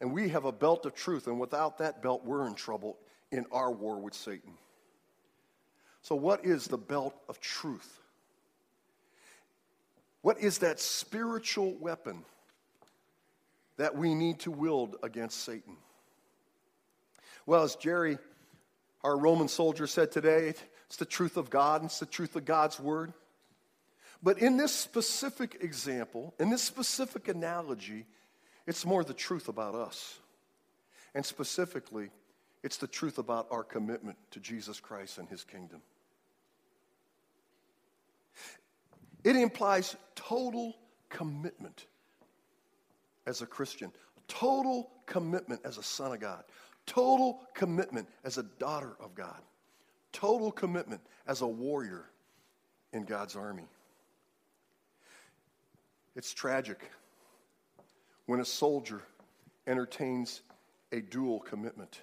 And 0.00 0.12
we 0.12 0.30
have 0.30 0.46
a 0.46 0.52
belt 0.52 0.86
of 0.86 0.94
truth, 0.94 1.26
and 1.26 1.38
without 1.38 1.78
that 1.78 2.02
belt, 2.02 2.24
we're 2.24 2.46
in 2.46 2.54
trouble 2.54 2.98
in 3.30 3.44
our 3.52 3.70
war 3.70 3.98
with 3.98 4.14
Satan. 4.14 4.54
So, 6.02 6.14
what 6.14 6.44
is 6.44 6.66
the 6.66 6.78
belt 6.78 7.14
of 7.28 7.40
truth? 7.40 8.00
What 10.22 10.38
is 10.38 10.58
that 10.58 10.80
spiritual 10.80 11.74
weapon 11.74 12.24
that 13.76 13.94
we 13.94 14.14
need 14.14 14.40
to 14.40 14.50
wield 14.50 14.96
against 15.02 15.44
Satan? 15.44 15.76
Well, 17.46 17.62
as 17.62 17.76
Jerry 17.76 18.18
our 19.04 19.16
Roman 19.16 19.48
soldier 19.48 19.86
said 19.86 20.10
today, 20.10 20.54
it's 20.86 20.96
the 20.96 21.04
truth 21.04 21.36
of 21.36 21.50
God, 21.50 21.82
and 21.82 21.90
it's 21.90 22.00
the 22.00 22.06
truth 22.06 22.34
of 22.34 22.44
God's 22.44 22.80
word. 22.80 23.12
But 24.22 24.38
in 24.38 24.56
this 24.56 24.72
specific 24.72 25.58
example, 25.60 26.34
in 26.40 26.48
this 26.48 26.62
specific 26.62 27.28
analogy, 27.28 28.06
it's 28.66 28.86
more 28.86 29.04
the 29.04 29.14
truth 29.14 29.48
about 29.48 29.74
us. 29.74 30.18
And 31.14 31.24
specifically, 31.24 32.10
it's 32.62 32.78
the 32.78 32.86
truth 32.86 33.18
about 33.18 33.46
our 33.50 33.62
commitment 33.62 34.16
to 34.30 34.40
Jesus 34.40 34.80
Christ 34.80 35.18
and 35.18 35.28
his 35.28 35.44
kingdom. 35.44 35.82
It 39.22 39.36
implies 39.36 39.94
total 40.14 40.74
commitment 41.10 41.86
as 43.26 43.42
a 43.42 43.46
Christian, 43.46 43.92
total 44.28 44.90
commitment 45.06 45.60
as 45.64 45.76
a 45.76 45.82
son 45.82 46.12
of 46.12 46.20
God, 46.20 46.44
total 46.86 47.40
commitment 47.54 48.08
as 48.24 48.38
a 48.38 48.42
daughter 48.42 48.96
of 49.00 49.14
God, 49.14 49.40
total 50.12 50.52
commitment 50.52 51.00
as 51.26 51.40
a 51.40 51.46
warrior 51.46 52.04
in 52.92 53.04
God's 53.04 53.36
army. 53.36 53.66
It's 56.16 56.32
tragic 56.32 56.80
when 58.26 58.40
a 58.40 58.44
soldier 58.44 59.02
entertains 59.66 60.42
a 60.92 61.00
dual 61.00 61.40
commitment. 61.40 62.00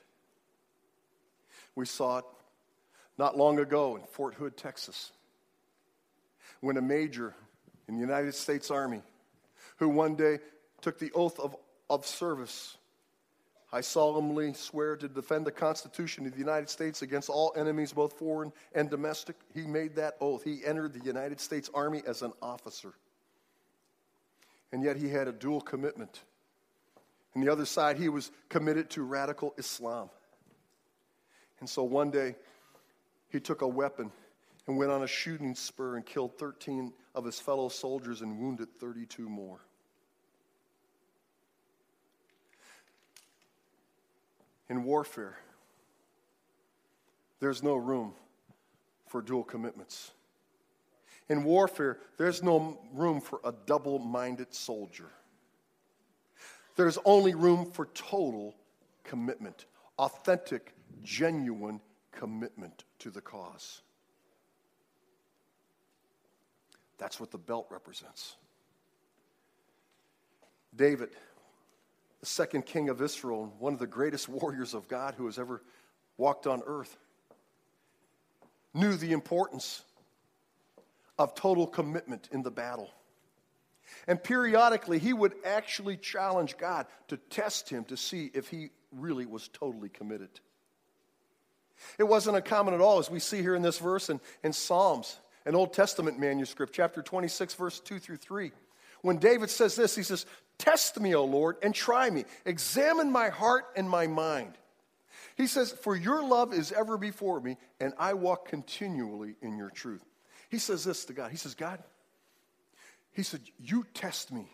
We 1.76 1.86
saw 1.86 2.20
it 2.20 2.26
not 3.17 3.38
long 3.38 3.60
ago 3.60 3.96
in 3.96 4.04
Fort 4.04 4.36
Hood, 4.36 4.58
Texas, 4.58 5.12
when 6.60 6.78
a 6.78 6.82
major 6.82 7.34
in 7.88 7.96
the 7.96 8.02
United 8.02 8.36
States 8.36 8.72
Army, 8.72 9.02
who 9.78 9.89
one 9.89 10.15
day 10.15 10.39
took 10.82 11.00
the 11.00 11.12
oath 11.13 11.39
of, 11.39 11.56
of 11.89 12.06
service, 12.06 12.78
I 13.73 13.79
solemnly 13.81 14.53
swear 14.53 14.97
to 14.97 15.07
defend 15.07 15.45
the 15.45 15.51
Constitution 15.51 16.25
of 16.25 16.34
the 16.34 16.39
United 16.39 16.69
States 16.69 17.03
against 17.03 17.29
all 17.29 17.53
enemies, 17.55 17.93
both 17.93 18.13
foreign 18.13 18.51
and 18.73 18.89
domestic. 18.89 19.38
He 19.53 19.62
made 19.62 19.95
that 19.95 20.17
oath. 20.19 20.43
He 20.43 20.65
entered 20.65 20.93
the 20.93 21.05
United 21.05 21.39
States 21.39 21.69
Army 21.73 22.01
as 22.05 22.21
an 22.21 22.34
officer. 22.41 22.93
And 24.73 24.84
yet 24.84 24.97
he 24.97 25.07
had 25.07 25.27
a 25.29 25.31
dual 25.31 25.62
commitment. 25.62 26.21
On 27.34 27.41
the 27.41 27.49
other 27.49 27.65
side, 27.65 27.97
he 27.97 28.10
was 28.10 28.31
committed 28.49 28.89
to 28.91 29.03
radical 29.03 29.53
Islam. 29.57 30.10
And 31.62 31.69
so 31.69 31.84
one 31.84 32.12
day, 32.12 32.36
he 33.29 33.39
took 33.39 33.62
a 33.62 33.67
weapon 33.67 34.12
and 34.67 34.77
went 34.77 34.91
on 34.91 35.03
a 35.03 35.07
shooting 35.07 35.55
spur 35.55 35.95
and 35.95 36.05
killed 36.05 36.38
13 36.38 36.91
of 37.15 37.23
his 37.23 37.39
fellow 37.39 37.69
soldiers 37.69 38.21
and 38.21 38.38
wounded 38.38 38.67
32 38.79 39.29
more. 39.29 39.60
In 44.71 44.86
warfare, 44.86 45.38
there's 47.41 47.62
no 47.62 47.75
room 47.75 48.13
for 49.05 49.21
dual 49.21 49.43
commitments. 49.43 50.12
In 51.27 51.43
warfare, 51.43 51.97
there's 52.15 52.41
no 52.41 52.79
room 52.93 53.19
for 53.19 53.41
a 53.43 53.53
double 53.65 53.99
minded 53.99 54.53
soldier. 54.53 55.10
There's 56.77 56.97
only 57.03 57.36
room 57.36 57.69
for 57.69 57.88
total 57.88 58.55
commitment, 59.03 59.65
authentic, 59.99 60.73
genuine 61.03 61.81
commitment 62.13 62.86
to 62.99 63.10
the 63.10 63.19
cause. 63.19 63.81
That's 66.97 67.19
what 67.19 67.29
the 67.29 67.38
belt 67.38 67.67
represents. 67.69 68.38
David, 70.73 71.10
the 72.21 72.27
second 72.27 72.65
king 72.65 72.88
of 72.89 73.01
Israel, 73.01 73.53
one 73.60 73.73
of 73.73 73.79
the 73.79 73.88
greatest 73.88 74.29
warriors 74.29 74.73
of 74.73 74.88
God 74.88 75.15
who 75.17 75.25
has 75.25 75.38
ever 75.38 75.62
walked 76.17 76.47
on 76.47 76.62
earth, 76.65 76.97
knew 78.73 78.95
the 78.95 79.12
importance 79.12 79.84
of 81.19 81.36
total 81.36 81.67
commitment 81.67 82.29
in 82.31 82.41
the 82.41 82.51
battle. 82.51 82.89
And 84.07 84.23
periodically, 84.23 84.99
he 84.99 85.12
would 85.12 85.34
actually 85.45 85.97
challenge 85.97 86.57
God 86.57 86.86
to 87.10 87.17
test 87.17 87.69
him 87.69 87.84
to 87.86 87.97
see 87.97 88.31
if 88.34 88.47
he 88.47 88.69
really 88.91 89.25
was 89.25 89.49
totally 89.49 89.89
committed. 89.89 90.29
It 91.97 92.03
wasn't 92.03 92.38
uncommon 92.38 92.73
at 92.73 92.81
all, 92.81 92.99
as 92.99 93.10
we 93.10 93.19
see 93.19 93.41
here 93.41 93.55
in 93.55 93.62
this 93.62 93.79
verse 93.79 94.10
in, 94.10 94.19
in 94.43 94.53
Psalms, 94.53 95.19
an 95.45 95.55
Old 95.55 95.73
Testament 95.73 96.19
manuscript, 96.19 96.73
chapter 96.73 97.01
26, 97.01 97.55
verse 97.55 97.79
2 97.79 97.99
through 97.99 98.17
3. 98.17 98.51
When 99.01 99.17
David 99.17 99.49
says 99.49 99.75
this, 99.75 99.95
he 99.95 100.03
says, 100.03 100.25
Test 100.62 101.00
me, 101.00 101.15
O 101.15 101.26
Lord, 101.26 101.58
and 101.63 101.74
try 101.74 102.08
me. 102.12 102.24
Examine 102.45 103.12
my 103.12 103.30
heart 103.30 103.65
and 103.76 103.89
my 103.89 104.06
mind. 104.06 104.54
He 105.36 105.47
says, 105.47 105.71
For 105.71 105.95
your 105.95 106.24
love 106.24 106.54
is 106.54 106.71
ever 106.71 107.00
before 107.00 107.41
me, 107.41 107.58
and 107.80 107.93
I 107.97 108.13
walk 108.13 108.47
continually 108.47 109.34
in 109.41 109.58
your 109.58 109.71
truth. 109.71 110.06
He 110.50 110.60
says 110.60 110.84
this 110.84 111.06
to 111.06 111.13
God. 111.13 111.32
He 111.32 111.38
says, 111.38 111.56
God, 111.56 111.80
he 113.12 113.24
said, 113.24 113.41
You 113.60 113.88
test 113.95 114.32
me. 114.32 114.45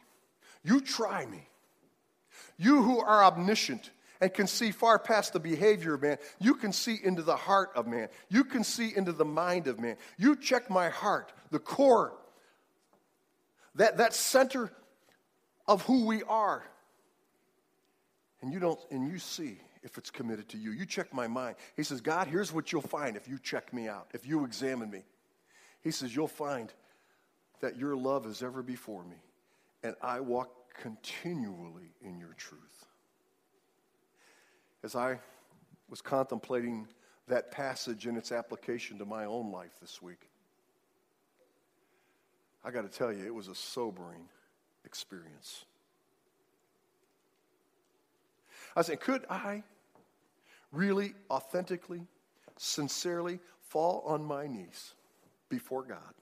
You 0.63 0.79
try 0.79 1.25
me. 1.25 1.45
You 2.57 2.83
who 2.83 2.99
are 3.01 3.25
omniscient 3.25 3.91
and 4.21 4.33
can 4.33 4.47
see 4.47 4.71
far 4.71 4.99
past 4.99 5.33
the 5.33 5.41
behavior 5.41 5.95
of 5.95 6.03
man, 6.03 6.19
you 6.39 6.55
can 6.55 6.71
see 6.71 6.97
into 7.03 7.21
the 7.21 7.35
heart 7.35 7.71
of 7.75 7.85
man. 7.85 8.07
You 8.29 8.45
can 8.45 8.63
see 8.63 8.93
into 8.95 9.11
the 9.11 9.25
mind 9.25 9.67
of 9.67 9.77
man. 9.77 9.97
You 10.17 10.37
check 10.37 10.69
my 10.69 10.87
heart, 10.87 11.33
the 11.51 11.59
core, 11.59 12.13
that, 13.75 13.97
that 13.97 14.13
center 14.13 14.71
of 15.67 15.81
who 15.83 16.05
we 16.05 16.23
are. 16.23 16.63
And 18.41 18.53
you 18.53 18.59
don't, 18.59 18.79
and 18.91 19.11
you 19.11 19.19
see 19.19 19.57
if 19.83 19.97
it's 19.97 20.11
committed 20.11 20.47
to 20.49 20.57
you. 20.57 20.71
You 20.71 20.85
check 20.85 21.13
my 21.13 21.27
mind. 21.27 21.55
He 21.75 21.83
says, 21.83 22.01
God, 22.01 22.27
here's 22.27 22.53
what 22.53 22.71
you'll 22.71 22.81
find 22.81 23.15
if 23.15 23.27
you 23.27 23.39
check 23.39 23.73
me 23.73 23.87
out, 23.87 24.07
if 24.13 24.27
you 24.27 24.45
examine 24.45 24.89
me. 24.91 25.03
He 25.81 25.91
says, 25.91 26.15
You'll 26.15 26.27
find 26.27 26.71
that 27.61 27.77
your 27.77 27.95
love 27.95 28.25
is 28.25 28.43
ever 28.43 28.61
before 28.61 29.03
me, 29.03 29.15
and 29.83 29.95
I 30.01 30.19
walk 30.19 30.51
continually 30.79 31.93
in 32.01 32.19
your 32.19 32.33
truth. 32.33 32.85
As 34.83 34.95
I 34.95 35.19
was 35.89 36.01
contemplating 36.01 36.87
that 37.27 37.51
passage 37.51 38.05
and 38.05 38.17
its 38.17 38.31
application 38.31 38.97
to 38.99 39.05
my 39.05 39.25
own 39.25 39.51
life 39.51 39.71
this 39.81 40.01
week, 40.01 40.29
I 42.63 42.71
got 42.71 42.89
to 42.89 42.95
tell 42.95 43.11
you, 43.11 43.25
it 43.25 43.33
was 43.33 43.47
a 43.47 43.55
sobering 43.55 44.27
experience. 44.85 45.65
I 48.75 48.81
said, 48.81 48.99
could 48.99 49.25
I 49.29 49.63
really, 50.71 51.13
authentically, 51.29 52.01
sincerely 52.57 53.39
fall 53.61 54.03
on 54.05 54.23
my 54.23 54.47
knees 54.47 54.93
before 55.49 55.83
God 55.83 56.13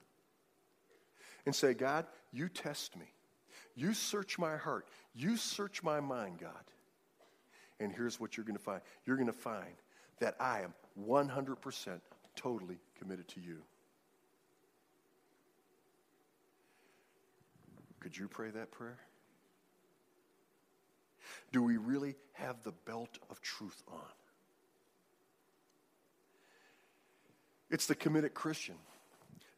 and 1.46 1.56
say, 1.56 1.74
God, 1.74 2.06
you 2.32 2.50
test 2.50 2.96
me. 2.96 3.06
You 3.76 3.94
search 3.94 4.39
my 4.39 4.58
heart. 4.58 4.88
You 5.13 5.38
search 5.38 5.84
my 5.84 6.00
mind, 6.00 6.39
God. 6.39 6.52
And 7.80 7.91
here's 7.91 8.20
what 8.20 8.38
you're 8.38 8.46
going 8.46 8.58
to 8.58 8.63
find 8.63 8.82
you're 9.06 9.18
going 9.18 9.28
to 9.28 9.34
find 9.34 9.76
that 10.20 10.36
I 10.39 10.62
am 10.62 10.74
100% 11.06 12.00
totally 12.36 12.78
committed 12.98 13.28
to 13.30 13.41
you. 13.41 13.62
Could 18.06 18.15
you 18.15 18.28
pray 18.28 18.52
that 18.52 18.70
prayer? 18.70 19.00
Do 21.52 21.63
we 21.63 21.78
really 21.78 22.13
have 22.34 22.62
the 22.62 22.72
belt 22.72 23.18
of 23.32 23.41
truth 23.41 23.82
on? 23.91 24.00
It's 27.72 27.88
the 27.88 27.96
committed 27.96 28.36
Christian 28.36 28.76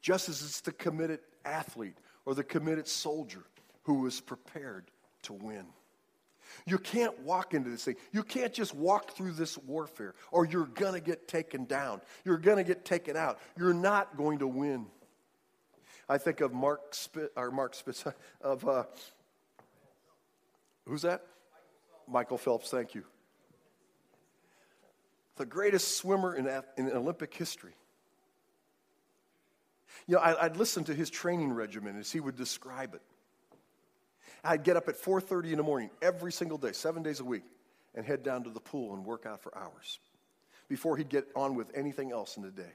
just 0.02 0.30
as 0.30 0.42
it's 0.42 0.62
the 0.62 0.72
committed 0.72 1.20
athlete 1.44 1.98
or 2.26 2.36
the 2.36 2.44
committed 2.46 2.88
soldier 2.88 3.44
who 3.84 4.08
is 4.08 4.22
prepared 4.22 4.86
to 5.24 5.34
win. 5.34 5.66
You 6.66 6.78
can't 6.78 7.20
walk 7.24 7.54
into 7.54 7.70
this 7.70 7.84
thing. 7.84 7.98
You 8.14 8.24
can't 8.24 8.54
just 8.54 8.74
walk 8.74 9.12
through 9.12 9.34
this 9.34 9.58
warfare 9.58 10.16
or 10.32 10.46
you're 10.46 10.68
going 10.68 10.94
to 10.94 11.02
get 11.02 11.28
taken 11.28 11.66
down. 11.66 12.00
You're 12.24 12.38
going 12.38 12.60
to 12.60 12.64
get 12.64 12.86
taken 12.86 13.18
out. 13.18 13.40
You're 13.58 13.74
not 13.74 14.16
going 14.16 14.40
to 14.40 14.48
win. 14.48 14.86
I 16.10 16.18
think 16.18 16.42
of 16.42 16.54
Mark 16.54 16.94
Spitz, 16.94 17.30
or 17.36 17.52
Mark 17.52 17.76
Spitz, 17.76 18.06
of, 18.42 18.68
uh, 18.68 18.84
who's 20.86 21.02
that? 21.02 21.24
Michael 22.08 22.38
Phelps, 22.38 22.70
thank 22.70 22.96
you. 22.96 23.04
The 25.36 25.46
greatest 25.46 25.98
swimmer 25.98 26.36
in, 26.36 26.48
in 26.78 26.92
Olympic 26.92 27.34
history. 27.34 27.74
You 30.08 30.16
know, 30.16 30.22
I, 30.22 30.48
would 30.48 30.58
listen 30.58 30.86
to 30.86 30.94
his 30.94 31.10
training 31.10 31.52
regimen 31.52 32.00
as 32.00 32.12
he 32.12 32.20
would 32.20 32.38
describe 32.38 32.96
it. 32.96 33.02
I'd 34.44 34.64
get 34.64 34.78
up 34.78 34.88
at 34.88 34.96
4.30 35.02 35.52
in 35.52 35.58
the 35.58 35.64
morning 35.64 35.90
every 36.02 36.32
single 36.32 36.58
day, 36.58 36.72
seven 36.72 37.04
days 37.04 37.20
a 37.20 37.26
week, 37.26 37.44
and 37.94 38.06
head 38.06 38.24
down 38.24 38.44
to 38.46 38.50
the 38.50 38.60
pool 38.62 38.94
and 38.94 39.04
work 39.04 39.26
out 39.26 39.42
for 39.42 39.56
hours 39.58 40.00
before 40.70 40.96
he'd 40.96 41.10
get 41.10 41.28
on 41.36 41.56
with 41.56 41.68
anything 41.76 42.12
else 42.12 42.38
in 42.38 42.44
the 42.44 42.52
day. 42.52 42.74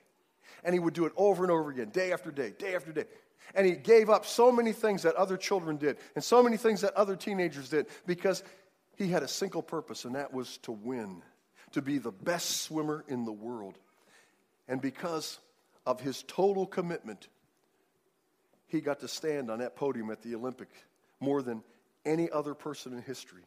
And 0.64 0.74
he 0.74 0.80
would 0.80 0.94
do 0.94 1.06
it 1.06 1.12
over 1.16 1.44
and 1.44 1.50
over 1.50 1.70
again, 1.70 1.90
day 1.90 2.12
after 2.12 2.30
day, 2.30 2.52
day 2.58 2.74
after 2.74 2.92
day. 2.92 3.04
And 3.54 3.66
he 3.66 3.72
gave 3.72 4.08
up 4.08 4.24
so 4.24 4.52
many 4.52 4.72
things 4.72 5.02
that 5.02 5.14
other 5.16 5.36
children 5.36 5.76
did 5.76 5.98
and 6.14 6.22
so 6.22 6.42
many 6.42 6.56
things 6.56 6.80
that 6.82 6.94
other 6.94 7.16
teenagers 7.16 7.68
did 7.68 7.86
because 8.06 8.42
he 8.96 9.08
had 9.08 9.22
a 9.22 9.28
single 9.28 9.62
purpose, 9.62 10.04
and 10.04 10.14
that 10.14 10.32
was 10.32 10.58
to 10.58 10.72
win, 10.72 11.22
to 11.72 11.82
be 11.82 11.98
the 11.98 12.12
best 12.12 12.62
swimmer 12.62 13.04
in 13.08 13.24
the 13.24 13.32
world. 13.32 13.78
And 14.68 14.80
because 14.80 15.38
of 15.86 16.00
his 16.00 16.22
total 16.22 16.66
commitment, 16.66 17.28
he 18.68 18.80
got 18.80 19.00
to 19.00 19.08
stand 19.08 19.50
on 19.50 19.58
that 19.58 19.76
podium 19.76 20.10
at 20.10 20.22
the 20.22 20.34
Olympic 20.34 20.68
more 21.20 21.42
than 21.42 21.62
any 22.04 22.30
other 22.30 22.54
person 22.54 22.92
in 22.92 23.02
history 23.02 23.42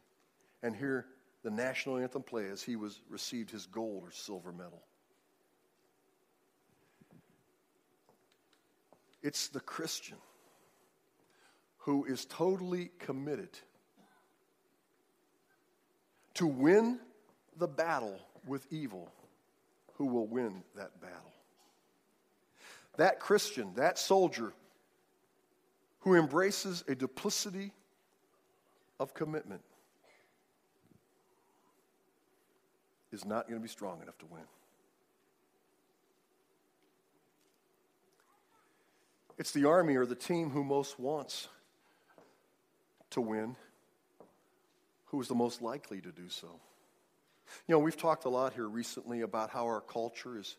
and 0.62 0.74
hear 0.74 1.06
the 1.42 1.50
national 1.50 1.98
anthem 1.98 2.22
play 2.22 2.46
as 2.48 2.62
he 2.62 2.76
was 2.76 3.00
received 3.08 3.50
his 3.50 3.66
gold 3.66 4.02
or 4.04 4.10
silver 4.10 4.52
medal. 4.52 4.82
It's 9.26 9.48
the 9.48 9.58
Christian 9.58 10.18
who 11.78 12.04
is 12.04 12.26
totally 12.26 12.92
committed 13.00 13.48
to 16.34 16.46
win 16.46 17.00
the 17.56 17.66
battle 17.66 18.20
with 18.46 18.64
evil 18.70 19.10
who 19.94 20.06
will 20.06 20.28
win 20.28 20.62
that 20.76 21.00
battle. 21.00 21.32
That 22.98 23.18
Christian, 23.18 23.72
that 23.74 23.98
soldier 23.98 24.52
who 25.98 26.14
embraces 26.14 26.84
a 26.86 26.94
duplicity 26.94 27.72
of 29.00 29.12
commitment 29.12 29.62
is 33.10 33.24
not 33.24 33.48
going 33.48 33.58
to 33.58 33.62
be 33.62 33.68
strong 33.68 34.00
enough 34.02 34.18
to 34.18 34.26
win. 34.26 34.44
It's 39.38 39.52
the 39.52 39.66
army 39.66 39.96
or 39.96 40.06
the 40.06 40.14
team 40.14 40.50
who 40.50 40.64
most 40.64 40.98
wants 40.98 41.48
to 43.10 43.20
win 43.20 43.56
who 45.06 45.20
is 45.20 45.28
the 45.28 45.34
most 45.34 45.62
likely 45.62 46.00
to 46.00 46.12
do 46.12 46.28
so. 46.28 46.48
You 47.66 47.74
know, 47.74 47.78
we've 47.78 47.96
talked 47.96 48.24
a 48.24 48.28
lot 48.28 48.52
here 48.52 48.68
recently 48.68 49.22
about 49.22 49.50
how 49.50 49.64
our 49.64 49.80
culture 49.80 50.38
is, 50.38 50.56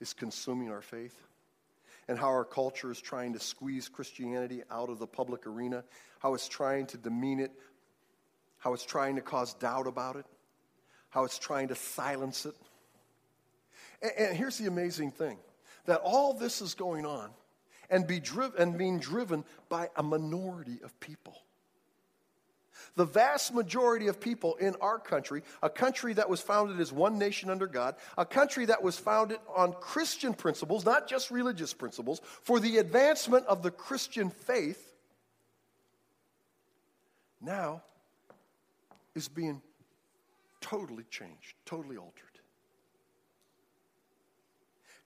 is 0.00 0.12
consuming 0.12 0.70
our 0.70 0.80
faith 0.80 1.14
and 2.08 2.18
how 2.18 2.28
our 2.28 2.44
culture 2.44 2.90
is 2.90 3.00
trying 3.00 3.32
to 3.34 3.40
squeeze 3.40 3.88
Christianity 3.88 4.62
out 4.70 4.88
of 4.88 4.98
the 4.98 5.06
public 5.06 5.46
arena, 5.46 5.84
how 6.20 6.34
it's 6.34 6.48
trying 6.48 6.86
to 6.86 6.96
demean 6.96 7.40
it, 7.40 7.50
how 8.58 8.72
it's 8.72 8.84
trying 8.84 9.16
to 9.16 9.20
cause 9.20 9.52
doubt 9.54 9.86
about 9.86 10.16
it, 10.16 10.24
how 11.10 11.24
it's 11.24 11.38
trying 11.38 11.68
to 11.68 11.74
silence 11.74 12.46
it. 12.46 12.54
And, 14.00 14.12
and 14.16 14.36
here's 14.36 14.58
the 14.58 14.68
amazing 14.68 15.10
thing 15.10 15.36
that 15.86 16.00
all 16.02 16.34
this 16.34 16.62
is 16.62 16.74
going 16.74 17.04
on 17.04 17.30
and, 17.90 18.06
be 18.06 18.20
driv- 18.20 18.54
and 18.58 18.76
being 18.76 18.98
driven 18.98 19.44
by 19.68 19.90
a 19.96 20.02
minority 20.02 20.80
of 20.82 20.98
people. 21.00 21.36
The 22.96 23.04
vast 23.04 23.54
majority 23.54 24.08
of 24.08 24.20
people 24.20 24.56
in 24.56 24.74
our 24.80 24.98
country, 24.98 25.42
a 25.62 25.70
country 25.70 26.14
that 26.14 26.28
was 26.28 26.40
founded 26.40 26.80
as 26.80 26.92
one 26.92 27.18
nation 27.18 27.50
under 27.50 27.66
God, 27.66 27.96
a 28.16 28.24
country 28.24 28.66
that 28.66 28.82
was 28.82 28.98
founded 28.98 29.38
on 29.54 29.72
Christian 29.72 30.34
principles, 30.34 30.84
not 30.84 31.08
just 31.08 31.30
religious 31.30 31.74
principles, 31.74 32.20
for 32.42 32.60
the 32.60 32.78
advancement 32.78 33.46
of 33.46 33.62
the 33.62 33.70
Christian 33.70 34.30
faith, 34.30 34.84
now 37.40 37.82
is 39.14 39.28
being 39.28 39.62
totally 40.60 41.04
changed, 41.10 41.54
totally 41.64 41.96
altered. 41.96 42.24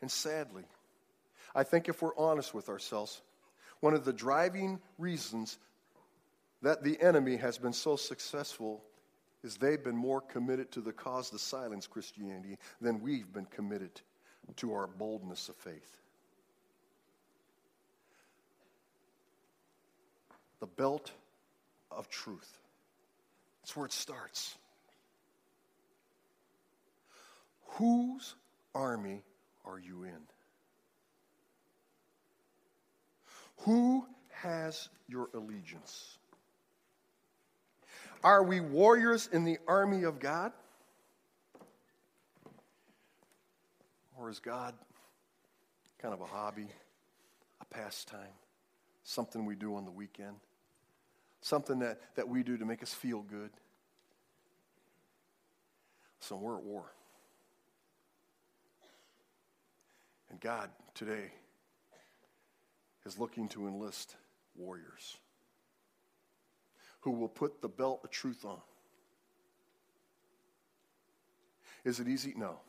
And 0.01 0.11
sadly, 0.11 0.65
I 1.55 1.65
think 1.65 1.89
if 1.89 2.03
we're 2.03 2.17
honest 2.17 2.55
with 2.55 2.69
ourselves, 2.69 3.21
one 3.81 3.95
of 3.95 4.05
the 4.05 4.13
driving 4.13 4.81
reasons 4.99 5.59
that 6.63 6.83
the 6.83 7.01
enemy 7.01 7.37
has 7.37 7.59
been 7.59 7.73
so 7.73 7.97
successful 7.97 8.83
is 9.43 9.57
they've 9.57 9.83
been 9.83 9.97
more 9.97 10.21
committed 10.21 10.71
to 10.73 10.81
the 10.81 10.93
cause 10.93 11.31
to 11.31 11.39
silence 11.39 11.87
Christianity 11.87 12.59
than 12.81 13.03
we've 13.03 13.33
been 13.33 13.47
committed 13.47 14.01
to 14.57 14.73
our 14.73 14.87
boldness 14.87 15.49
of 15.49 15.57
faith. 15.57 16.01
The 20.61 20.67
belt 20.67 21.11
of 21.91 22.09
truth. 22.09 22.59
That's 23.63 23.77
where 23.77 23.87
it 23.87 23.93
starts. 23.93 24.57
Whose 27.73 28.35
army 28.75 29.25
are 29.65 29.79
you 29.79 30.05
in? 30.05 30.21
Who 33.61 34.07
has 34.31 34.89
your 35.09 35.29
allegiance? 35.35 36.19
Are 38.25 38.43
we 38.43 38.61
warriors 38.61 39.29
in 39.33 39.45
the 39.45 39.59
army 39.67 40.05
of 40.05 40.19
God? 40.19 40.53
Or 44.19 44.31
is 44.31 44.39
God 44.39 44.75
kind 45.99 46.15
of 46.15 46.21
a 46.21 46.27
hobby, 46.27 46.69
a 47.61 47.65
pastime, 47.65 48.21
something 49.03 49.45
we 49.45 49.57
do 49.57 49.75
on 49.75 49.85
the 49.85 49.91
weekend, 49.91 50.37
something 51.41 51.81
that, 51.81 52.01
that 52.15 52.29
we 52.29 52.43
do 52.43 52.57
to 52.57 52.65
make 52.65 52.83
us 52.83 52.95
feel 52.95 53.23
good? 53.23 53.51
So 56.21 56.37
we're 56.37 56.57
at 56.57 56.63
war. 56.63 56.93
And 60.31 60.41
God 60.41 60.71
today 60.95 61.33
is 63.07 63.19
looking 63.19 63.49
to 63.49 63.67
enlist 63.67 64.17
warriors 64.57 65.17
who 67.01 67.11
will 67.11 67.29
put 67.29 67.61
the 67.61 67.69
belt 67.69 68.01
of 68.05 68.11
truth 68.11 68.45
on. 68.45 68.61
Is 71.85 71.99
it 71.99 72.07
easy? 72.07 72.33
No. 72.37 72.61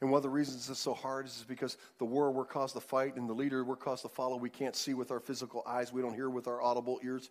And 0.00 0.10
one 0.10 0.18
of 0.18 0.22
the 0.22 0.30
reasons 0.30 0.70
it's 0.70 0.80
so 0.80 0.94
hard 0.94 1.26
is 1.26 1.44
because 1.46 1.76
the 1.98 2.04
war 2.04 2.30
we're 2.30 2.44
caused 2.44 2.74
to 2.74 2.80
fight 2.80 3.16
and 3.16 3.28
the 3.28 3.34
leader 3.34 3.64
we're 3.64 3.76
caused 3.76 4.02
to 4.02 4.08
follow, 4.08 4.36
we 4.36 4.48
can't 4.48 4.76
see 4.76 4.94
with 4.94 5.10
our 5.10 5.20
physical 5.20 5.62
eyes, 5.66 5.92
we 5.92 6.00
don't 6.00 6.14
hear 6.14 6.30
with 6.30 6.46
our 6.46 6.62
audible 6.62 7.00
ears, 7.04 7.30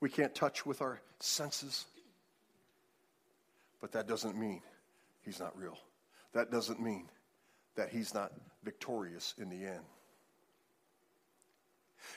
we 0.00 0.08
can't 0.08 0.34
touch 0.34 0.64
with 0.64 0.80
our 0.80 1.00
senses. 1.18 1.86
But 3.80 3.92
that 3.92 4.06
doesn't 4.06 4.36
mean 4.36 4.60
he's 5.22 5.40
not 5.40 5.56
real. 5.58 5.78
That 6.32 6.50
doesn't 6.50 6.80
mean 6.80 7.08
that 7.74 7.88
he's 7.88 8.14
not 8.14 8.32
victorious 8.62 9.34
in 9.38 9.48
the 9.48 9.66
end. 9.66 9.84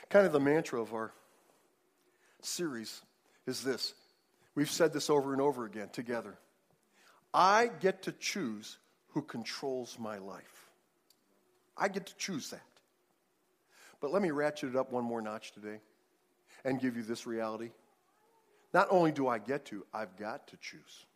Kind 0.08 0.26
of 0.26 0.32
the 0.32 0.40
mantra 0.40 0.80
of 0.80 0.92
our 0.92 1.12
series 2.42 3.02
is 3.46 3.62
this. 3.62 3.94
We've 4.54 4.70
said 4.70 4.92
this 4.92 5.10
over 5.10 5.32
and 5.32 5.42
over 5.42 5.64
again 5.64 5.88
together. 5.90 6.36
I 7.32 7.70
get 7.80 8.02
to 8.02 8.12
choose 8.12 8.78
who 9.08 9.22
controls 9.22 9.96
my 9.98 10.18
life. 10.18 10.70
I 11.76 11.88
get 11.88 12.06
to 12.06 12.16
choose 12.16 12.50
that. 12.50 12.60
But 14.00 14.12
let 14.12 14.22
me 14.22 14.30
ratchet 14.30 14.70
it 14.70 14.76
up 14.76 14.92
one 14.92 15.04
more 15.04 15.20
notch 15.20 15.52
today 15.52 15.80
and 16.64 16.80
give 16.80 16.96
you 16.96 17.02
this 17.02 17.26
reality. 17.26 17.70
Not 18.72 18.88
only 18.90 19.12
do 19.12 19.28
I 19.28 19.38
get 19.38 19.64
to, 19.66 19.84
I've 19.92 20.16
got 20.16 20.48
to 20.48 20.56
choose 20.56 21.06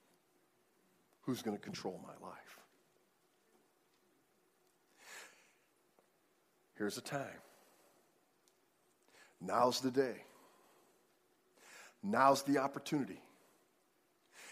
who's 1.23 1.43
going 1.43 1.57
to 1.57 1.62
control 1.62 2.01
my 2.03 2.27
life. 2.27 2.59
Here's 6.77 6.97
a 6.97 7.03
time. 7.03 7.27
Now's 9.40 9.81
the 9.81 9.90
day. 9.90 10.24
Now's 12.03 12.42
the 12.42 12.59
opportunity. 12.59 13.20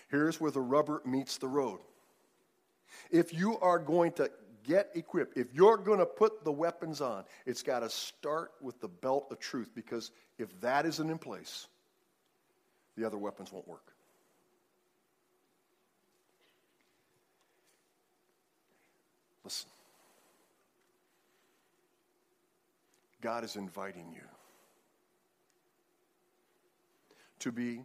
Here's 0.09 0.41
where 0.41 0.51
the 0.51 0.61
rubber 0.61 1.03
meets 1.05 1.39
the 1.39 1.49
road. 1.49 1.81
If 3.11 3.33
you 3.33 3.59
are 3.59 3.79
going 3.79 4.13
to 4.13 4.31
get 4.65 4.91
equipped, 4.95 5.37
if 5.37 5.49
you're 5.53 5.77
going 5.77 5.99
to 5.99 6.07
put 6.07 6.45
the 6.45 6.53
weapons 6.53 7.01
on, 7.01 7.25
it's 7.45 7.63
got 7.63 7.81
to 7.81 7.91
start 7.91 8.53
with 8.61 8.81
the 8.81 8.89
belt 8.89 9.27
of 9.31 9.39
truth 9.39 9.71
because 9.75 10.11
if 10.39 10.61
that 10.61 10.87
isn't 10.87 11.11
in 11.11 11.19
place, 11.19 11.67
the 12.97 13.05
other 13.05 13.19
weapons 13.19 13.53
won't 13.53 13.67
work. 13.69 13.93
Listen. 19.45 19.69
God 23.21 23.45
is 23.45 23.57
inviting 23.57 24.13
you 24.13 24.36
to 27.41 27.53
be 27.53 27.85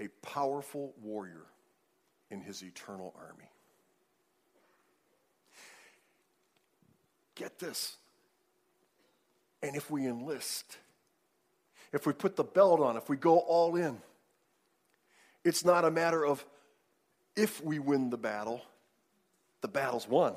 a 0.00 0.08
powerful 0.22 0.94
warrior 1.00 1.46
in 2.30 2.40
his 2.40 2.62
eternal 2.62 3.14
army. 3.18 3.50
Get 7.34 7.58
this. 7.58 7.96
And 9.62 9.76
if 9.76 9.90
we 9.90 10.06
enlist, 10.06 10.78
if 11.92 12.06
we 12.06 12.12
put 12.12 12.36
the 12.36 12.44
belt 12.44 12.80
on, 12.80 12.96
if 12.96 13.08
we 13.08 13.16
go 13.16 13.38
all 13.38 13.76
in, 13.76 13.98
it's 15.44 15.64
not 15.64 15.84
a 15.84 15.90
matter 15.90 16.24
of 16.24 16.44
if 17.36 17.62
we 17.64 17.78
win 17.78 18.10
the 18.10 18.18
battle, 18.18 18.62
the 19.60 19.68
battle's 19.68 20.08
won. 20.08 20.34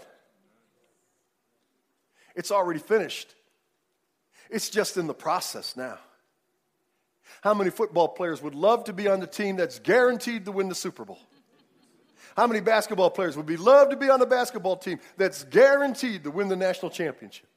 It's 2.36 2.52
already 2.52 2.80
finished. 2.80 3.34
It's 4.50 4.70
just 4.70 4.98
in 4.98 5.08
the 5.08 5.14
process 5.14 5.76
now. 5.76 5.98
How 7.42 7.54
many 7.54 7.70
football 7.70 8.08
players 8.08 8.42
would 8.42 8.56
love 8.56 8.86
to 8.86 8.94
be 8.94 9.08
on 9.08 9.20
the 9.20 9.28
team 9.28 9.56
that's 9.56 9.80
guaranteed 9.80 10.46
to 10.46 10.52
win 10.52 10.70
the 10.70 10.76
Super 10.76 11.06
Bowl? 11.06 11.20
How 12.36 12.48
many 12.48 12.60
basketball 12.60 13.10
players 13.10 13.38
would 13.38 13.46
be 13.46 13.56
love 13.56 13.90
to 13.90 13.96
be 13.96 14.10
on 14.10 14.20
the 14.20 14.26
basketball 14.26 14.76
team 14.76 15.00
that's 15.16 15.44
guaranteed 15.46 16.24
to 16.26 16.32
win 16.32 16.50
the 16.50 16.56
national 16.56 16.92
championship? 16.92 17.48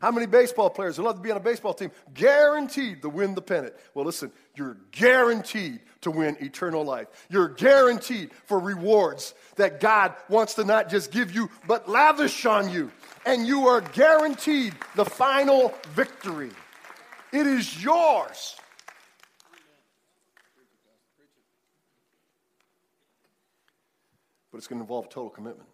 How 0.00 0.12
many 0.12 0.26
baseball 0.26 0.70
players 0.70 0.96
would 0.96 1.04
love 1.04 1.16
to 1.16 1.22
be 1.22 1.30
on 1.32 1.36
a 1.36 1.40
baseball 1.40 1.74
team 1.74 1.90
guaranteed 2.14 3.02
to 3.02 3.08
win 3.08 3.34
the 3.34 3.42
pennant? 3.42 3.74
Well, 3.94 4.04
listen, 4.04 4.30
you're 4.54 4.76
guaranteed 4.92 5.80
to 6.02 6.12
win 6.12 6.36
eternal 6.40 6.84
life. 6.84 7.08
You're 7.28 7.48
guaranteed 7.48 8.30
for 8.44 8.60
rewards 8.60 9.34
that 9.56 9.80
God 9.80 10.14
wants 10.28 10.54
to 10.54 10.64
not 10.64 10.88
just 10.88 11.10
give 11.10 11.32
you, 11.32 11.50
but 11.66 11.88
lavish 11.88 12.46
on 12.46 12.70
you. 12.70 12.92
And 13.26 13.44
you 13.44 13.66
are 13.66 13.80
guaranteed 13.80 14.74
the 14.94 15.04
final 15.04 15.74
victory. 15.94 16.50
It 17.32 17.46
is 17.46 17.82
yours. 17.82 18.56
But 24.58 24.62
it's 24.62 24.66
going 24.66 24.80
to 24.80 24.82
involve 24.82 25.08
total 25.08 25.30
commitment. 25.30 25.68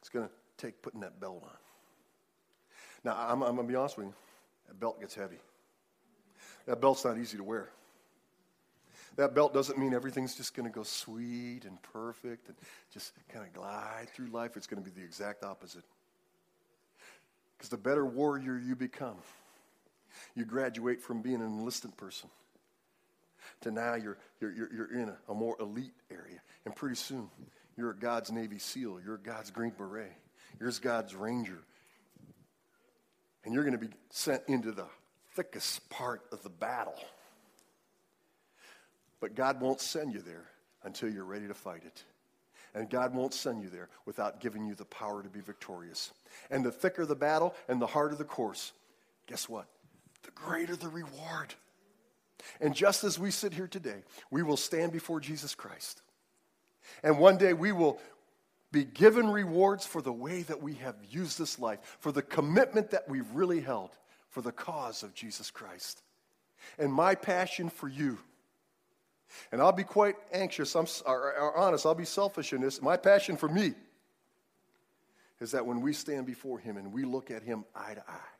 It's 0.00 0.10
going 0.10 0.26
to 0.26 0.30
take 0.58 0.82
putting 0.82 1.00
that 1.00 1.18
belt 1.18 1.40
on. 1.42 1.56
Now, 3.04 3.16
I'm, 3.18 3.42
I'm 3.42 3.54
going 3.54 3.66
to 3.66 3.72
be 3.72 3.74
honest 3.74 3.96
with 3.96 4.08
you. 4.08 4.14
That 4.68 4.78
belt 4.78 5.00
gets 5.00 5.14
heavy. 5.14 5.38
That 6.66 6.82
belt's 6.82 7.06
not 7.06 7.16
easy 7.16 7.38
to 7.38 7.42
wear. 7.42 7.70
That 9.16 9.34
belt 9.34 9.54
doesn't 9.54 9.78
mean 9.78 9.94
everything's 9.94 10.34
just 10.34 10.54
going 10.54 10.70
to 10.70 10.74
go 10.74 10.82
sweet 10.82 11.64
and 11.64 11.80
perfect 11.80 12.48
and 12.48 12.56
just 12.92 13.14
kind 13.30 13.46
of 13.46 13.52
glide 13.54 14.10
through 14.14 14.26
life. 14.26 14.58
It's 14.58 14.66
going 14.66 14.84
to 14.84 14.90
be 14.90 14.94
the 14.94 15.06
exact 15.06 15.42
opposite. 15.42 15.84
Because 17.56 17.70
the 17.70 17.78
better 17.78 18.04
warrior 18.04 18.58
you 18.58 18.76
become, 18.76 19.16
you 20.34 20.44
graduate 20.44 21.00
from 21.00 21.22
being 21.22 21.36
an 21.36 21.46
enlisted 21.46 21.96
person 21.96 22.28
to 23.64 23.70
now 23.70 23.94
you're, 23.94 24.16
you're, 24.40 24.52
you're, 24.52 24.72
you're 24.72 25.02
in 25.02 25.08
a, 25.08 25.16
a 25.28 25.34
more 25.34 25.56
elite 25.60 25.92
area. 26.10 26.40
And 26.64 26.74
pretty 26.74 26.96
soon, 26.96 27.28
you're 27.76 27.92
God's 27.92 28.30
Navy 28.30 28.58
SEAL. 28.58 29.00
You're 29.04 29.18
God's 29.18 29.50
Green 29.50 29.72
Beret. 29.76 30.12
You're 30.60 30.70
God's 30.80 31.14
Ranger. 31.14 31.58
And 33.44 33.52
you're 33.52 33.64
going 33.64 33.78
to 33.78 33.86
be 33.86 33.92
sent 34.10 34.42
into 34.46 34.72
the 34.72 34.86
thickest 35.34 35.88
part 35.90 36.22
of 36.32 36.42
the 36.42 36.48
battle. 36.48 36.98
But 39.20 39.34
God 39.34 39.60
won't 39.60 39.80
send 39.80 40.12
you 40.12 40.20
there 40.20 40.44
until 40.84 41.10
you're 41.10 41.24
ready 41.24 41.48
to 41.48 41.54
fight 41.54 41.82
it. 41.84 42.04
And 42.74 42.90
God 42.90 43.14
won't 43.14 43.34
send 43.34 43.62
you 43.62 43.68
there 43.68 43.88
without 44.04 44.40
giving 44.40 44.66
you 44.66 44.74
the 44.74 44.84
power 44.84 45.22
to 45.22 45.28
be 45.28 45.40
victorious. 45.40 46.12
And 46.50 46.64
the 46.64 46.72
thicker 46.72 47.06
the 47.06 47.14
battle 47.14 47.54
and 47.68 47.80
the 47.80 47.86
harder 47.86 48.16
the 48.16 48.24
course, 48.24 48.72
guess 49.26 49.48
what? 49.48 49.66
The 50.24 50.32
greater 50.32 50.74
the 50.74 50.88
reward. 50.88 51.54
And 52.60 52.74
just 52.74 53.04
as 53.04 53.18
we 53.18 53.30
sit 53.30 53.52
here 53.52 53.68
today, 53.68 54.02
we 54.30 54.42
will 54.42 54.56
stand 54.56 54.92
before 54.92 55.20
Jesus 55.20 55.54
Christ. 55.54 56.02
And 57.02 57.18
one 57.18 57.38
day 57.38 57.52
we 57.52 57.72
will 57.72 57.98
be 58.72 58.84
given 58.84 59.28
rewards 59.28 59.86
for 59.86 60.02
the 60.02 60.12
way 60.12 60.42
that 60.42 60.60
we 60.60 60.74
have 60.74 60.96
used 61.08 61.38
this 61.38 61.58
life, 61.58 61.96
for 62.00 62.12
the 62.12 62.22
commitment 62.22 62.90
that 62.90 63.08
we've 63.08 63.30
really 63.32 63.60
held 63.60 63.90
for 64.30 64.42
the 64.42 64.52
cause 64.52 65.02
of 65.02 65.14
Jesus 65.14 65.50
Christ. 65.50 66.02
And 66.78 66.92
my 66.92 67.14
passion 67.14 67.68
for 67.68 67.88
you, 67.88 68.18
and 69.52 69.60
I'll 69.60 69.72
be 69.72 69.84
quite 69.84 70.16
anxious, 70.32 70.74
I'm 70.74 70.86
or, 71.06 71.34
or 71.36 71.56
honest, 71.56 71.86
I'll 71.86 71.94
be 71.94 72.04
selfish 72.04 72.52
in 72.52 72.60
this. 72.60 72.82
My 72.82 72.96
passion 72.96 73.36
for 73.36 73.48
me 73.48 73.74
is 75.40 75.52
that 75.52 75.66
when 75.66 75.80
we 75.80 75.92
stand 75.92 76.26
before 76.26 76.58
Him 76.58 76.76
and 76.76 76.92
we 76.92 77.04
look 77.04 77.30
at 77.30 77.42
Him 77.42 77.64
eye 77.74 77.94
to 77.94 78.02
eye, 78.08 78.32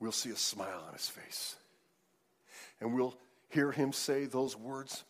we'll 0.00 0.12
see 0.12 0.30
a 0.30 0.36
smile 0.36 0.84
on 0.86 0.92
His 0.92 1.08
face 1.08 1.56
and 2.80 2.94
we'll 2.94 3.14
hear 3.48 3.72
him 3.72 3.92
say 3.92 4.26
those 4.26 4.56
words 4.56 5.04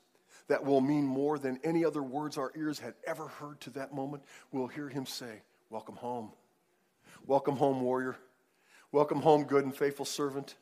that 0.48 0.64
will 0.64 0.80
mean 0.80 1.04
more 1.04 1.38
than 1.38 1.58
any 1.62 1.84
other 1.84 2.02
words 2.02 2.38
our 2.38 2.52
ears 2.56 2.78
had 2.78 2.94
ever 3.06 3.28
heard 3.28 3.60
to 3.60 3.70
that 3.70 3.94
moment. 3.94 4.22
We'll 4.50 4.66
hear 4.66 4.88
him 4.88 5.06
say, 5.06 5.42
Welcome 5.70 5.96
home. 5.96 6.32
Welcome 7.26 7.56
home, 7.56 7.82
warrior. 7.82 8.16
Welcome 8.90 9.20
home, 9.20 9.44
good 9.44 9.64
and 9.64 9.76
faithful 9.76 10.06
servant. 10.06 10.56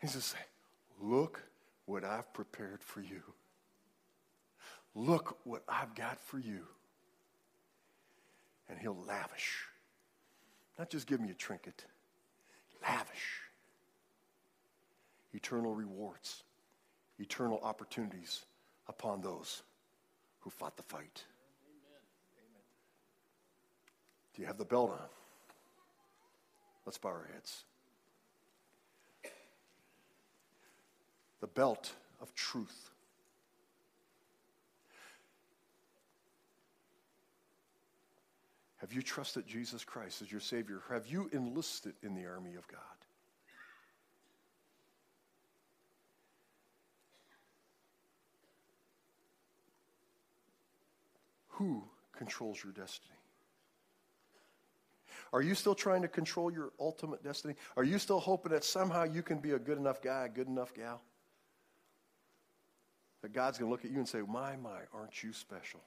He's 0.00 0.12
just 0.12 0.28
saying, 0.28 0.44
Look 1.00 1.42
what 1.86 2.04
I've 2.04 2.30
prepared 2.34 2.82
for 2.82 3.00
you. 3.00 3.22
Look 4.94 5.38
what 5.44 5.62
I've 5.66 5.94
got 5.94 6.20
for 6.20 6.38
you. 6.38 6.66
And 8.68 8.78
he'll 8.78 9.02
lavish. 9.06 9.64
Not 10.78 10.90
just 10.90 11.06
give 11.06 11.20
me 11.20 11.30
a 11.30 11.34
trinket, 11.34 11.84
lavish 12.82 13.43
eternal 15.34 15.74
rewards, 15.74 16.42
eternal 17.18 17.60
opportunities 17.62 18.44
upon 18.88 19.20
those 19.20 19.62
who 20.40 20.50
fought 20.50 20.76
the 20.76 20.82
fight. 20.82 21.24
Do 24.34 24.42
you 24.42 24.46
have 24.46 24.58
the 24.58 24.64
belt 24.64 24.90
on? 24.90 25.08
Let's 26.86 26.98
bow 26.98 27.10
our 27.10 27.28
heads. 27.32 27.64
The 31.40 31.46
belt 31.46 31.92
of 32.20 32.34
truth. 32.34 32.90
Have 38.78 38.92
you 38.92 39.02
trusted 39.02 39.46
Jesus 39.46 39.82
Christ 39.82 40.20
as 40.20 40.30
your 40.30 40.42
Savior? 40.42 40.82
Have 40.90 41.06
you 41.06 41.30
enlisted 41.32 41.94
in 42.02 42.14
the 42.14 42.26
army 42.26 42.54
of 42.54 42.68
God? 42.68 42.80
Who 51.54 51.84
controls 52.16 52.62
your 52.62 52.72
destiny? 52.72 53.14
Are 55.32 55.42
you 55.42 55.54
still 55.54 55.74
trying 55.74 56.02
to 56.02 56.08
control 56.08 56.50
your 56.52 56.70
ultimate 56.78 57.22
destiny? 57.22 57.54
Are 57.76 57.84
you 57.84 57.98
still 57.98 58.20
hoping 58.20 58.52
that 58.52 58.64
somehow 58.64 59.04
you 59.04 59.22
can 59.22 59.38
be 59.38 59.52
a 59.52 59.58
good 59.58 59.78
enough 59.78 60.00
guy, 60.00 60.26
a 60.26 60.28
good 60.28 60.48
enough 60.48 60.74
gal? 60.74 61.00
That 63.22 63.32
God's 63.32 63.58
going 63.58 63.68
to 63.68 63.72
look 63.72 63.84
at 63.84 63.90
you 63.90 63.98
and 63.98 64.08
say, 64.08 64.20
My, 64.20 64.56
my, 64.56 64.80
aren't 64.92 65.22
you 65.22 65.32
special? 65.32 65.80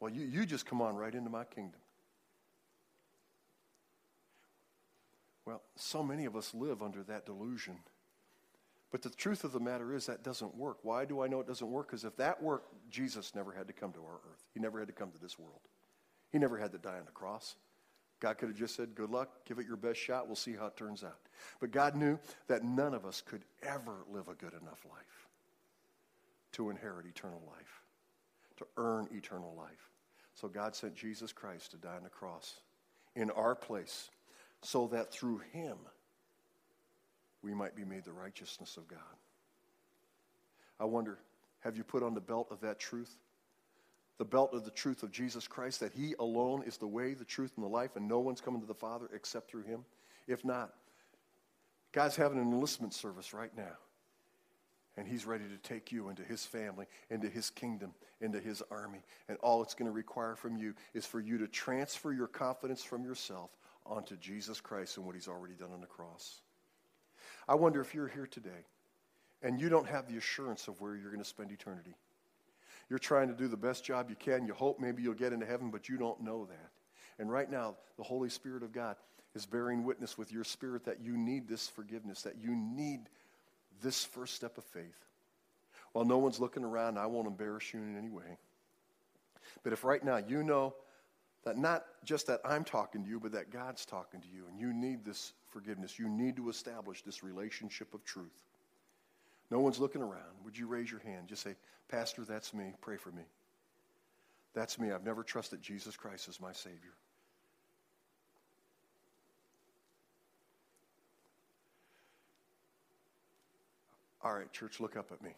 Well, 0.00 0.12
you, 0.12 0.26
you 0.26 0.46
just 0.46 0.66
come 0.66 0.82
on 0.82 0.96
right 0.96 1.14
into 1.14 1.30
my 1.30 1.44
kingdom. 1.44 1.80
Well, 5.44 5.62
so 5.76 6.02
many 6.02 6.24
of 6.24 6.36
us 6.36 6.54
live 6.54 6.82
under 6.82 7.02
that 7.04 7.26
delusion 7.26 7.76
but 8.92 9.00
the 9.00 9.10
truth 9.10 9.42
of 9.42 9.52
the 9.52 9.58
matter 9.58 9.94
is 9.94 10.06
that 10.06 10.22
doesn't 10.22 10.54
work. 10.54 10.78
Why 10.82 11.06
do 11.06 11.22
I 11.22 11.26
know 11.26 11.40
it 11.40 11.46
doesn't 11.46 11.70
work? 11.70 11.88
Because 11.88 12.04
if 12.04 12.14
that 12.18 12.42
worked, 12.42 12.68
Jesus 12.90 13.34
never 13.34 13.50
had 13.50 13.66
to 13.66 13.72
come 13.72 13.92
to 13.92 14.00
our 14.00 14.20
earth. 14.30 14.44
He 14.52 14.60
never 14.60 14.78
had 14.78 14.88
to 14.88 14.94
come 14.94 15.10
to 15.10 15.18
this 15.18 15.38
world. 15.38 15.60
He 16.30 16.38
never 16.38 16.58
had 16.58 16.72
to 16.72 16.78
die 16.78 16.98
on 16.98 17.06
the 17.06 17.12
cross. 17.12 17.56
God 18.20 18.38
could 18.38 18.50
have 18.50 18.58
just 18.58 18.76
said, 18.76 18.94
Good 18.94 19.10
luck, 19.10 19.30
give 19.46 19.58
it 19.58 19.66
your 19.66 19.78
best 19.78 19.98
shot, 19.98 20.26
we'll 20.26 20.36
see 20.36 20.54
how 20.54 20.66
it 20.66 20.76
turns 20.76 21.02
out. 21.02 21.18
But 21.58 21.72
God 21.72 21.96
knew 21.96 22.18
that 22.48 22.62
none 22.62 22.94
of 22.94 23.04
us 23.04 23.20
could 23.20 23.42
ever 23.62 24.04
live 24.12 24.28
a 24.28 24.34
good 24.34 24.52
enough 24.52 24.84
life 24.88 25.28
to 26.52 26.68
inherit 26.68 27.06
eternal 27.06 27.42
life, 27.46 27.80
to 28.58 28.66
earn 28.76 29.08
eternal 29.10 29.54
life. 29.56 29.90
So 30.34 30.48
God 30.48 30.76
sent 30.76 30.94
Jesus 30.94 31.32
Christ 31.32 31.70
to 31.72 31.78
die 31.78 31.96
on 31.96 32.04
the 32.04 32.10
cross 32.10 32.60
in 33.16 33.30
our 33.30 33.54
place 33.54 34.10
so 34.60 34.86
that 34.88 35.10
through 35.10 35.40
him, 35.52 35.76
we 37.42 37.54
might 37.54 37.74
be 37.74 37.84
made 37.84 38.04
the 38.04 38.12
righteousness 38.12 38.76
of 38.76 38.88
God. 38.88 38.98
I 40.78 40.84
wonder, 40.84 41.18
have 41.60 41.76
you 41.76 41.84
put 41.84 42.02
on 42.02 42.14
the 42.14 42.20
belt 42.20 42.48
of 42.50 42.60
that 42.60 42.78
truth? 42.78 43.16
The 44.18 44.24
belt 44.24 44.52
of 44.52 44.64
the 44.64 44.70
truth 44.70 45.02
of 45.02 45.10
Jesus 45.10 45.48
Christ, 45.48 45.80
that 45.80 45.92
He 45.92 46.14
alone 46.18 46.62
is 46.66 46.76
the 46.76 46.86
way, 46.86 47.14
the 47.14 47.24
truth, 47.24 47.52
and 47.56 47.64
the 47.64 47.70
life, 47.70 47.96
and 47.96 48.08
no 48.08 48.20
one's 48.20 48.40
coming 48.40 48.60
to 48.60 48.66
the 48.66 48.74
Father 48.74 49.08
except 49.14 49.50
through 49.50 49.64
Him? 49.64 49.84
If 50.26 50.44
not, 50.44 50.72
God's 51.92 52.16
having 52.16 52.38
an 52.38 52.52
enlistment 52.52 52.94
service 52.94 53.32
right 53.32 53.54
now. 53.56 53.76
And 54.96 55.08
he's 55.08 55.24
ready 55.24 55.44
to 55.44 55.56
take 55.56 55.90
you 55.90 56.10
into 56.10 56.22
his 56.22 56.44
family, 56.44 56.86
into 57.08 57.28
his 57.28 57.48
kingdom, 57.48 57.94
into 58.20 58.40
his 58.40 58.62
army. 58.70 59.02
And 59.28 59.38
all 59.38 59.62
it's 59.62 59.74
going 59.74 59.86
to 59.86 59.92
require 59.92 60.36
from 60.36 60.56
you 60.56 60.74
is 60.92 61.06
for 61.06 61.18
you 61.18 61.38
to 61.38 61.48
transfer 61.48 62.12
your 62.12 62.26
confidence 62.26 62.82
from 62.84 63.04
yourself 63.04 63.50
onto 63.86 64.16
Jesus 64.16 64.60
Christ 64.60 64.98
and 64.98 65.06
what 65.06 65.14
he's 65.14 65.28
already 65.28 65.54
done 65.54 65.70
on 65.72 65.80
the 65.80 65.86
cross. 65.86 66.42
I 67.48 67.54
wonder 67.54 67.80
if 67.80 67.94
you're 67.94 68.08
here 68.08 68.26
today 68.26 68.66
and 69.42 69.60
you 69.60 69.68
don't 69.68 69.88
have 69.88 70.08
the 70.08 70.16
assurance 70.16 70.68
of 70.68 70.80
where 70.80 70.94
you're 70.94 71.10
going 71.10 71.22
to 71.22 71.28
spend 71.28 71.50
eternity. 71.50 71.94
You're 72.88 72.98
trying 72.98 73.28
to 73.28 73.34
do 73.34 73.48
the 73.48 73.56
best 73.56 73.84
job 73.84 74.10
you 74.10 74.16
can. 74.16 74.46
You 74.46 74.54
hope 74.54 74.78
maybe 74.78 75.02
you'll 75.02 75.14
get 75.14 75.32
into 75.32 75.46
heaven, 75.46 75.70
but 75.70 75.88
you 75.88 75.96
don't 75.96 76.20
know 76.20 76.46
that. 76.46 76.70
And 77.18 77.30
right 77.30 77.50
now, 77.50 77.76
the 77.96 78.02
Holy 78.02 78.28
Spirit 78.28 78.62
of 78.62 78.72
God 78.72 78.96
is 79.34 79.46
bearing 79.46 79.84
witness 79.84 80.18
with 80.18 80.32
your 80.32 80.44
spirit 80.44 80.84
that 80.84 81.00
you 81.00 81.16
need 81.16 81.48
this 81.48 81.68
forgiveness, 81.68 82.22
that 82.22 82.36
you 82.40 82.54
need 82.54 83.08
this 83.82 84.04
first 84.04 84.34
step 84.34 84.58
of 84.58 84.64
faith. 84.64 85.06
While 85.92 86.04
no 86.04 86.18
one's 86.18 86.40
looking 86.40 86.64
around, 86.64 86.98
I 86.98 87.06
won't 87.06 87.26
embarrass 87.26 87.72
you 87.72 87.80
in 87.80 87.96
any 87.96 88.08
way. 88.08 88.38
But 89.62 89.72
if 89.72 89.84
right 89.84 90.02
now 90.02 90.16
you 90.16 90.42
know 90.42 90.74
that 91.44 91.58
not 91.58 91.84
just 92.04 92.26
that 92.28 92.40
I'm 92.44 92.64
talking 92.64 93.02
to 93.02 93.08
you, 93.08 93.18
but 93.18 93.32
that 93.32 93.50
God's 93.50 93.84
talking 93.84 94.20
to 94.20 94.28
you, 94.28 94.44
and 94.48 94.58
you 94.58 94.72
need 94.72 95.04
this 95.04 95.32
forgiveness. 95.48 95.98
You 95.98 96.08
need 96.08 96.36
to 96.36 96.48
establish 96.48 97.02
this 97.02 97.22
relationship 97.22 97.94
of 97.94 98.04
truth. 98.04 98.42
No 99.50 99.60
one's 99.60 99.78
looking 99.78 100.02
around. 100.02 100.44
Would 100.44 100.56
you 100.56 100.66
raise 100.66 100.90
your 100.90 101.00
hand? 101.00 101.28
Just 101.28 101.42
say, 101.42 101.56
Pastor, 101.88 102.24
that's 102.24 102.54
me. 102.54 102.72
Pray 102.80 102.96
for 102.96 103.10
me. 103.10 103.24
That's 104.54 104.78
me. 104.78 104.92
I've 104.92 105.04
never 105.04 105.22
trusted 105.22 105.60
Jesus 105.60 105.96
Christ 105.96 106.28
as 106.28 106.40
my 106.40 106.52
Savior. 106.52 106.94
All 114.24 114.32
right, 114.32 114.50
church, 114.52 114.78
look 114.78 114.96
up 114.96 115.10
at 115.10 115.20
me. 115.22 115.32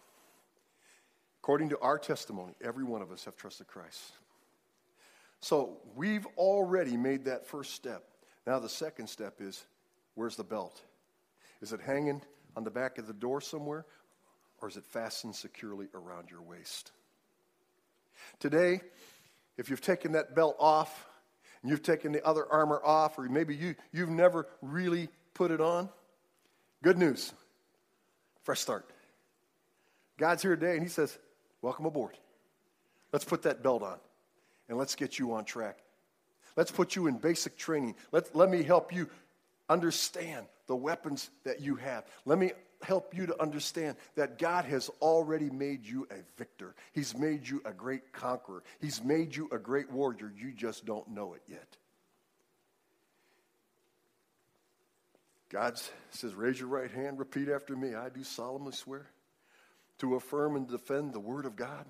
According 1.42 1.70
to 1.70 1.78
our 1.80 1.98
testimony, 1.98 2.54
every 2.62 2.84
one 2.84 3.02
of 3.02 3.10
us 3.10 3.24
have 3.24 3.36
trusted 3.36 3.66
Christ. 3.66 4.12
So 5.44 5.76
we've 5.94 6.26
already 6.38 6.96
made 6.96 7.26
that 7.26 7.46
first 7.46 7.74
step. 7.74 8.02
Now, 8.46 8.58
the 8.60 8.68
second 8.70 9.08
step 9.08 9.42
is 9.42 9.62
where's 10.14 10.36
the 10.36 10.42
belt? 10.42 10.80
Is 11.60 11.74
it 11.74 11.82
hanging 11.82 12.22
on 12.56 12.64
the 12.64 12.70
back 12.70 12.96
of 12.96 13.06
the 13.06 13.12
door 13.12 13.42
somewhere, 13.42 13.84
or 14.62 14.68
is 14.68 14.78
it 14.78 14.86
fastened 14.86 15.36
securely 15.36 15.88
around 15.92 16.30
your 16.30 16.40
waist? 16.40 16.92
Today, 18.40 18.80
if 19.58 19.68
you've 19.68 19.82
taken 19.82 20.12
that 20.12 20.34
belt 20.34 20.56
off 20.58 21.06
and 21.60 21.70
you've 21.70 21.82
taken 21.82 22.10
the 22.10 22.26
other 22.26 22.50
armor 22.50 22.80
off, 22.82 23.18
or 23.18 23.24
maybe 23.24 23.54
you, 23.54 23.74
you've 23.92 24.08
never 24.08 24.46
really 24.62 25.10
put 25.34 25.50
it 25.50 25.60
on, 25.60 25.90
good 26.82 26.96
news. 26.96 27.34
Fresh 28.44 28.60
start. 28.60 28.88
God's 30.16 30.40
here 30.40 30.56
today 30.56 30.72
and 30.72 30.82
He 30.82 30.88
says, 30.88 31.18
Welcome 31.60 31.84
aboard. 31.84 32.16
Let's 33.12 33.26
put 33.26 33.42
that 33.42 33.62
belt 33.62 33.82
on 33.82 33.98
and 34.68 34.78
let's 34.78 34.94
get 34.94 35.18
you 35.18 35.32
on 35.34 35.44
track. 35.44 35.78
Let's 36.56 36.70
put 36.70 36.96
you 36.96 37.06
in 37.06 37.18
basic 37.18 37.56
training. 37.56 37.96
Let, 38.12 38.34
let 38.34 38.50
me 38.50 38.62
help 38.62 38.92
you 38.92 39.08
understand 39.68 40.46
the 40.66 40.76
weapons 40.76 41.30
that 41.44 41.60
you 41.60 41.76
have. 41.76 42.04
Let 42.24 42.38
me 42.38 42.52
help 42.82 43.14
you 43.16 43.26
to 43.26 43.42
understand 43.42 43.96
that 44.14 44.38
God 44.38 44.64
has 44.66 44.90
already 45.00 45.50
made 45.50 45.86
you 45.86 46.06
a 46.10 46.16
victor. 46.38 46.74
He's 46.92 47.16
made 47.16 47.48
you 47.48 47.62
a 47.64 47.72
great 47.72 48.12
conqueror. 48.12 48.62
He's 48.80 49.02
made 49.02 49.34
you 49.34 49.48
a 49.52 49.58
great 49.58 49.90
warrior. 49.90 50.32
You 50.36 50.52
just 50.52 50.84
don't 50.84 51.08
know 51.08 51.34
it 51.34 51.42
yet. 51.48 51.76
God 55.50 55.80
says, 56.10 56.34
Raise 56.34 56.58
your 56.58 56.68
right 56.68 56.90
hand, 56.90 57.18
repeat 57.18 57.48
after 57.48 57.76
me. 57.76 57.94
I 57.94 58.08
do 58.08 58.24
solemnly 58.24 58.72
swear 58.72 59.06
to 59.98 60.16
affirm 60.16 60.56
and 60.56 60.68
defend 60.68 61.12
the 61.12 61.20
Word 61.20 61.46
of 61.46 61.56
God, 61.56 61.86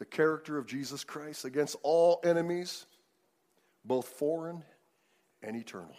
the 0.00 0.06
character 0.06 0.56
of 0.56 0.66
Jesus 0.66 1.04
Christ 1.04 1.44
against 1.44 1.76
all 1.82 2.20
enemies, 2.24 2.86
both 3.84 4.08
foreign 4.08 4.64
and 5.42 5.54
eternal. 5.54 5.94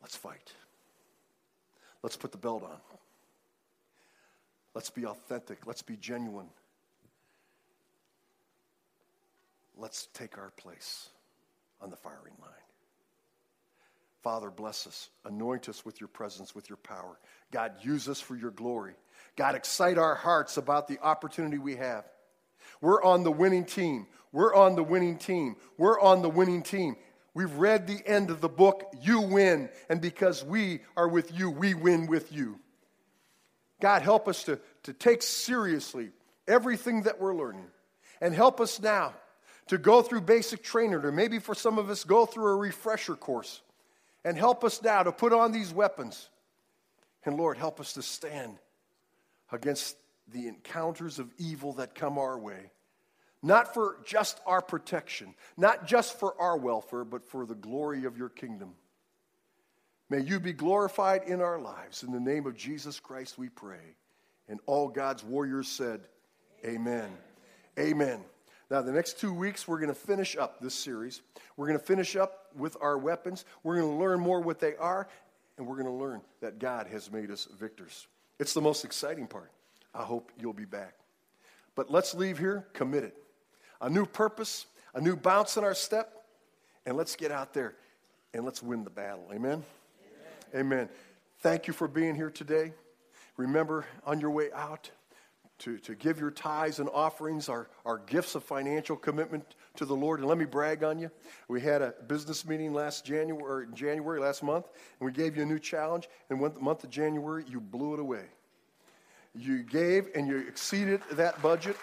Let's 0.00 0.16
fight. 0.16 0.54
Let's 2.02 2.16
put 2.16 2.32
the 2.32 2.38
belt 2.38 2.62
on. 2.62 2.78
Let's 4.74 4.88
be 4.88 5.04
authentic. 5.04 5.66
Let's 5.66 5.82
be 5.82 5.96
genuine. 5.96 6.48
Let's 9.76 10.08
take 10.14 10.38
our 10.38 10.52
place 10.56 11.10
on 11.82 11.90
the 11.90 11.96
firing 11.96 12.34
line. 12.40 12.69
Father, 14.22 14.50
bless 14.50 14.86
us. 14.86 15.08
Anoint 15.24 15.68
us 15.68 15.84
with 15.84 16.00
your 16.00 16.08
presence, 16.08 16.54
with 16.54 16.68
your 16.68 16.76
power. 16.76 17.18
God, 17.50 17.72
use 17.80 18.08
us 18.08 18.20
for 18.20 18.36
your 18.36 18.50
glory. 18.50 18.94
God, 19.36 19.54
excite 19.54 19.96
our 19.96 20.14
hearts 20.14 20.56
about 20.56 20.88
the 20.88 20.98
opportunity 21.00 21.58
we 21.58 21.76
have. 21.76 22.04
We're 22.80 23.02
on 23.02 23.24
the 23.24 23.32
winning 23.32 23.64
team. 23.64 24.06
We're 24.32 24.54
on 24.54 24.76
the 24.76 24.82
winning 24.82 25.16
team. 25.16 25.56
We're 25.78 25.98
on 25.98 26.22
the 26.22 26.28
winning 26.28 26.62
team. 26.62 26.96
We've 27.32 27.52
read 27.54 27.86
the 27.86 28.06
end 28.06 28.30
of 28.30 28.40
the 28.40 28.48
book. 28.48 28.92
You 29.00 29.20
win. 29.20 29.70
And 29.88 30.00
because 30.00 30.44
we 30.44 30.80
are 30.96 31.08
with 31.08 31.36
you, 31.38 31.50
we 31.50 31.74
win 31.74 32.06
with 32.06 32.32
you. 32.32 32.58
God, 33.80 34.02
help 34.02 34.28
us 34.28 34.44
to, 34.44 34.60
to 34.82 34.92
take 34.92 35.22
seriously 35.22 36.10
everything 36.46 37.02
that 37.02 37.18
we're 37.20 37.34
learning. 37.34 37.66
And 38.20 38.34
help 38.34 38.60
us 38.60 38.80
now 38.80 39.14
to 39.68 39.78
go 39.78 40.02
through 40.02 40.22
basic 40.22 40.62
training, 40.62 41.04
or 41.04 41.12
maybe 41.12 41.38
for 41.38 41.54
some 41.54 41.78
of 41.78 41.88
us, 41.88 42.04
go 42.04 42.26
through 42.26 42.52
a 42.52 42.56
refresher 42.56 43.14
course. 43.14 43.62
And 44.24 44.36
help 44.36 44.64
us 44.64 44.82
now 44.82 45.02
to 45.02 45.12
put 45.12 45.32
on 45.32 45.52
these 45.52 45.72
weapons. 45.72 46.28
And 47.24 47.36
Lord, 47.36 47.56
help 47.56 47.80
us 47.80 47.94
to 47.94 48.02
stand 48.02 48.58
against 49.50 49.96
the 50.28 50.46
encounters 50.46 51.18
of 51.18 51.32
evil 51.38 51.74
that 51.74 51.94
come 51.94 52.18
our 52.18 52.38
way 52.38 52.70
not 53.42 53.72
for 53.72 53.96
just 54.04 54.40
our 54.46 54.60
protection, 54.60 55.34
not 55.56 55.86
just 55.86 56.18
for 56.18 56.38
our 56.40 56.56
welfare, 56.56 57.04
but 57.04 57.26
for 57.26 57.46
the 57.46 57.54
glory 57.54 58.04
of 58.04 58.18
your 58.18 58.28
kingdom. 58.28 58.74
May 60.10 60.20
you 60.20 60.40
be 60.40 60.52
glorified 60.52 61.22
in 61.26 61.40
our 61.40 61.58
lives. 61.58 62.02
In 62.02 62.12
the 62.12 62.20
name 62.20 62.46
of 62.46 62.56
Jesus 62.56 63.00
Christ, 63.00 63.38
we 63.38 63.48
pray. 63.48 63.96
And 64.48 64.60
all 64.66 64.88
God's 64.88 65.24
warriors 65.24 65.68
said, 65.68 66.00
Amen. 66.64 67.08
Amen. 67.78 68.20
Now, 68.70 68.82
the 68.82 68.92
next 68.92 69.18
two 69.18 69.34
weeks, 69.34 69.66
we're 69.66 69.78
going 69.78 69.88
to 69.88 69.94
finish 69.94 70.36
up 70.36 70.60
this 70.60 70.74
series. 70.74 71.22
We're 71.56 71.66
going 71.66 71.78
to 71.78 71.84
finish 71.84 72.14
up 72.14 72.46
with 72.56 72.76
our 72.80 72.96
weapons. 72.96 73.44
We're 73.64 73.80
going 73.80 73.90
to 73.90 73.98
learn 73.98 74.20
more 74.20 74.40
what 74.40 74.60
they 74.60 74.76
are, 74.76 75.08
and 75.58 75.66
we're 75.66 75.74
going 75.74 75.86
to 75.86 75.92
learn 75.92 76.20
that 76.40 76.60
God 76.60 76.86
has 76.86 77.10
made 77.10 77.32
us 77.32 77.48
victors. 77.58 78.06
It's 78.38 78.54
the 78.54 78.60
most 78.60 78.84
exciting 78.84 79.26
part. 79.26 79.50
I 79.92 80.04
hope 80.04 80.30
you'll 80.38 80.52
be 80.52 80.66
back. 80.66 80.94
But 81.74 81.90
let's 81.90 82.14
leave 82.14 82.38
here 82.38 82.66
committed 82.72 83.12
a 83.80 83.90
new 83.90 84.06
purpose, 84.06 84.66
a 84.94 85.00
new 85.00 85.16
bounce 85.16 85.56
in 85.56 85.64
our 85.64 85.74
step, 85.74 86.24
and 86.86 86.96
let's 86.96 87.16
get 87.16 87.32
out 87.32 87.52
there 87.52 87.74
and 88.34 88.44
let's 88.44 88.62
win 88.62 88.84
the 88.84 88.90
battle. 88.90 89.26
Amen? 89.32 89.64
Amen. 90.54 90.66
Amen. 90.66 90.88
Thank 91.40 91.66
you 91.66 91.72
for 91.72 91.88
being 91.88 92.14
here 92.14 92.30
today. 92.30 92.72
Remember, 93.36 93.86
on 94.04 94.20
your 94.20 94.30
way 94.30 94.52
out, 94.52 94.90
to, 95.60 95.78
to 95.78 95.94
give 95.94 96.18
your 96.18 96.30
tithes 96.30 96.80
and 96.80 96.88
offerings, 96.92 97.48
our, 97.48 97.68
our 97.84 97.98
gifts 97.98 98.34
of 98.34 98.42
financial 98.42 98.96
commitment 98.96 99.54
to 99.76 99.84
the 99.84 99.94
Lord. 99.94 100.20
And 100.20 100.28
let 100.28 100.38
me 100.38 100.44
brag 100.44 100.82
on 100.82 100.98
you. 100.98 101.10
We 101.48 101.60
had 101.60 101.82
a 101.82 101.94
business 102.06 102.44
meeting 102.46 102.72
last 102.72 103.04
January, 103.04 103.66
January 103.74 104.20
last 104.20 104.42
month, 104.42 104.66
and 104.98 105.06
we 105.06 105.12
gave 105.12 105.36
you 105.36 105.42
a 105.42 105.46
new 105.46 105.58
challenge. 105.58 106.08
And 106.28 106.42
the 106.42 106.60
month 106.60 106.84
of 106.84 106.90
January, 106.90 107.44
you 107.48 107.60
blew 107.60 107.94
it 107.94 108.00
away. 108.00 108.24
You 109.34 109.62
gave 109.62 110.08
and 110.14 110.26
you 110.26 110.38
exceeded 110.38 111.02
that 111.12 111.40
budget. 111.40 111.76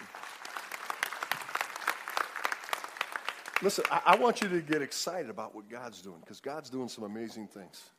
Listen, 3.62 3.86
I, 3.90 4.02
I 4.06 4.16
want 4.18 4.42
you 4.42 4.50
to 4.50 4.62
get 4.62 4.82
excited 4.82 5.30
about 5.30 5.56
what 5.56 5.70
God's 5.70 6.02
doing 6.02 6.20
because 6.20 6.42
God's 6.42 6.70
doing 6.70 6.90
some 6.90 7.04
amazing 7.04 7.48
things. 7.48 7.90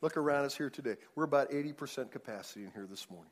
Look 0.00 0.16
around 0.16 0.44
us 0.44 0.56
here 0.56 0.70
today. 0.70 0.96
We're 1.14 1.24
about 1.24 1.50
80% 1.50 2.10
capacity 2.10 2.64
in 2.64 2.72
here 2.72 2.86
this 2.88 3.08
morning. 3.10 3.30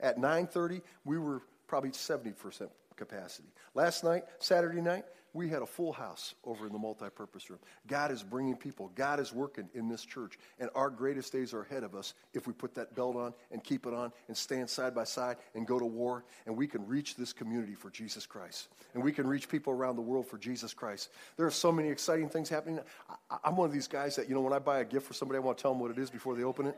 At 0.00 0.18
9:30, 0.18 0.82
we 1.04 1.18
were 1.18 1.42
probably 1.66 1.90
70% 1.90 2.70
capacity. 2.96 3.48
Last 3.74 4.04
night, 4.04 4.24
Saturday 4.38 4.80
night, 4.80 5.04
we 5.34 5.48
had 5.48 5.62
a 5.62 5.66
full 5.66 5.92
house 5.92 6.34
over 6.44 6.66
in 6.66 6.72
the 6.72 6.78
multi-purpose 6.78 7.50
room. 7.50 7.60
God 7.86 8.10
is 8.10 8.22
bringing 8.22 8.56
people. 8.56 8.90
God 8.94 9.20
is 9.20 9.32
working 9.32 9.68
in 9.74 9.88
this 9.88 10.04
church. 10.04 10.38
And 10.58 10.70
our 10.74 10.90
greatest 10.90 11.32
days 11.32 11.52
are 11.52 11.62
ahead 11.62 11.84
of 11.84 11.94
us 11.94 12.14
if 12.32 12.46
we 12.46 12.52
put 12.52 12.74
that 12.74 12.94
belt 12.94 13.14
on 13.14 13.34
and 13.52 13.62
keep 13.62 13.86
it 13.86 13.92
on 13.92 14.10
and 14.28 14.36
stand 14.36 14.68
side 14.68 14.94
by 14.94 15.04
side 15.04 15.36
and 15.54 15.66
go 15.66 15.78
to 15.78 15.84
war. 15.84 16.24
And 16.46 16.56
we 16.56 16.66
can 16.66 16.86
reach 16.86 17.14
this 17.14 17.32
community 17.32 17.74
for 17.74 17.90
Jesus 17.90 18.26
Christ. 18.26 18.68
And 18.94 19.02
we 19.02 19.12
can 19.12 19.26
reach 19.26 19.48
people 19.48 19.72
around 19.72 19.96
the 19.96 20.02
world 20.02 20.26
for 20.26 20.38
Jesus 20.38 20.72
Christ. 20.72 21.10
There 21.36 21.46
are 21.46 21.50
so 21.50 21.70
many 21.70 21.88
exciting 21.88 22.28
things 22.28 22.48
happening. 22.48 22.80
I, 23.30 23.38
am 23.44 23.56
one 23.56 23.66
of 23.66 23.72
these 23.72 23.88
guys 23.88 24.16
that, 24.16 24.28
you 24.28 24.34
know, 24.34 24.40
when 24.40 24.54
I 24.54 24.58
buy 24.58 24.80
a 24.80 24.84
gift 24.84 25.06
for 25.06 25.14
somebody, 25.14 25.36
I 25.36 25.40
want 25.40 25.58
to 25.58 25.62
tell 25.62 25.72
them 25.72 25.80
what 25.80 25.90
it 25.90 25.98
is 25.98 26.10
before 26.10 26.34
they 26.34 26.42
open 26.42 26.66
it. 26.66 26.76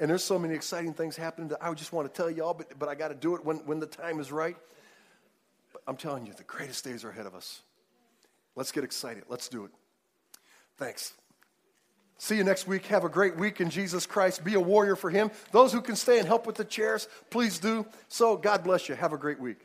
And 0.00 0.08
there's 0.08 0.24
so 0.24 0.38
many 0.38 0.54
exciting 0.54 0.94
things 0.94 1.14
happening 1.14 1.48
that 1.48 1.62
I 1.62 1.72
just 1.74 1.92
want 1.92 2.12
to 2.12 2.16
tell 2.16 2.30
y'all, 2.30 2.54
but, 2.54 2.78
but 2.78 2.88
I 2.88 2.94
got 2.94 3.08
to 3.08 3.14
do 3.14 3.36
it 3.36 3.44
when, 3.44 3.58
when 3.58 3.80
the 3.80 3.86
time 3.86 4.18
is 4.18 4.32
right. 4.32 4.56
But 5.74 5.82
I'm 5.86 5.96
telling 5.96 6.26
you, 6.26 6.32
the 6.32 6.42
greatest 6.42 6.84
days 6.84 7.04
are 7.04 7.10
ahead 7.10 7.26
of 7.26 7.34
us. 7.34 7.60
Let's 8.56 8.72
get 8.72 8.82
excited. 8.82 9.24
Let's 9.28 9.48
do 9.48 9.66
it. 9.66 9.70
Thanks. 10.78 11.12
See 12.16 12.36
you 12.36 12.44
next 12.44 12.66
week. 12.66 12.86
Have 12.86 13.04
a 13.04 13.10
great 13.10 13.36
week 13.36 13.60
in 13.60 13.68
Jesus 13.68 14.06
Christ. 14.06 14.42
Be 14.42 14.54
a 14.54 14.60
warrior 14.60 14.96
for 14.96 15.10
Him. 15.10 15.30
Those 15.52 15.70
who 15.70 15.82
can 15.82 15.96
stay 15.96 16.18
and 16.18 16.26
help 16.26 16.46
with 16.46 16.56
the 16.56 16.64
chairs, 16.64 17.06
please 17.28 17.58
do. 17.58 17.86
So, 18.08 18.38
God 18.38 18.64
bless 18.64 18.88
you. 18.88 18.94
Have 18.94 19.12
a 19.12 19.18
great 19.18 19.38
week. 19.38 19.58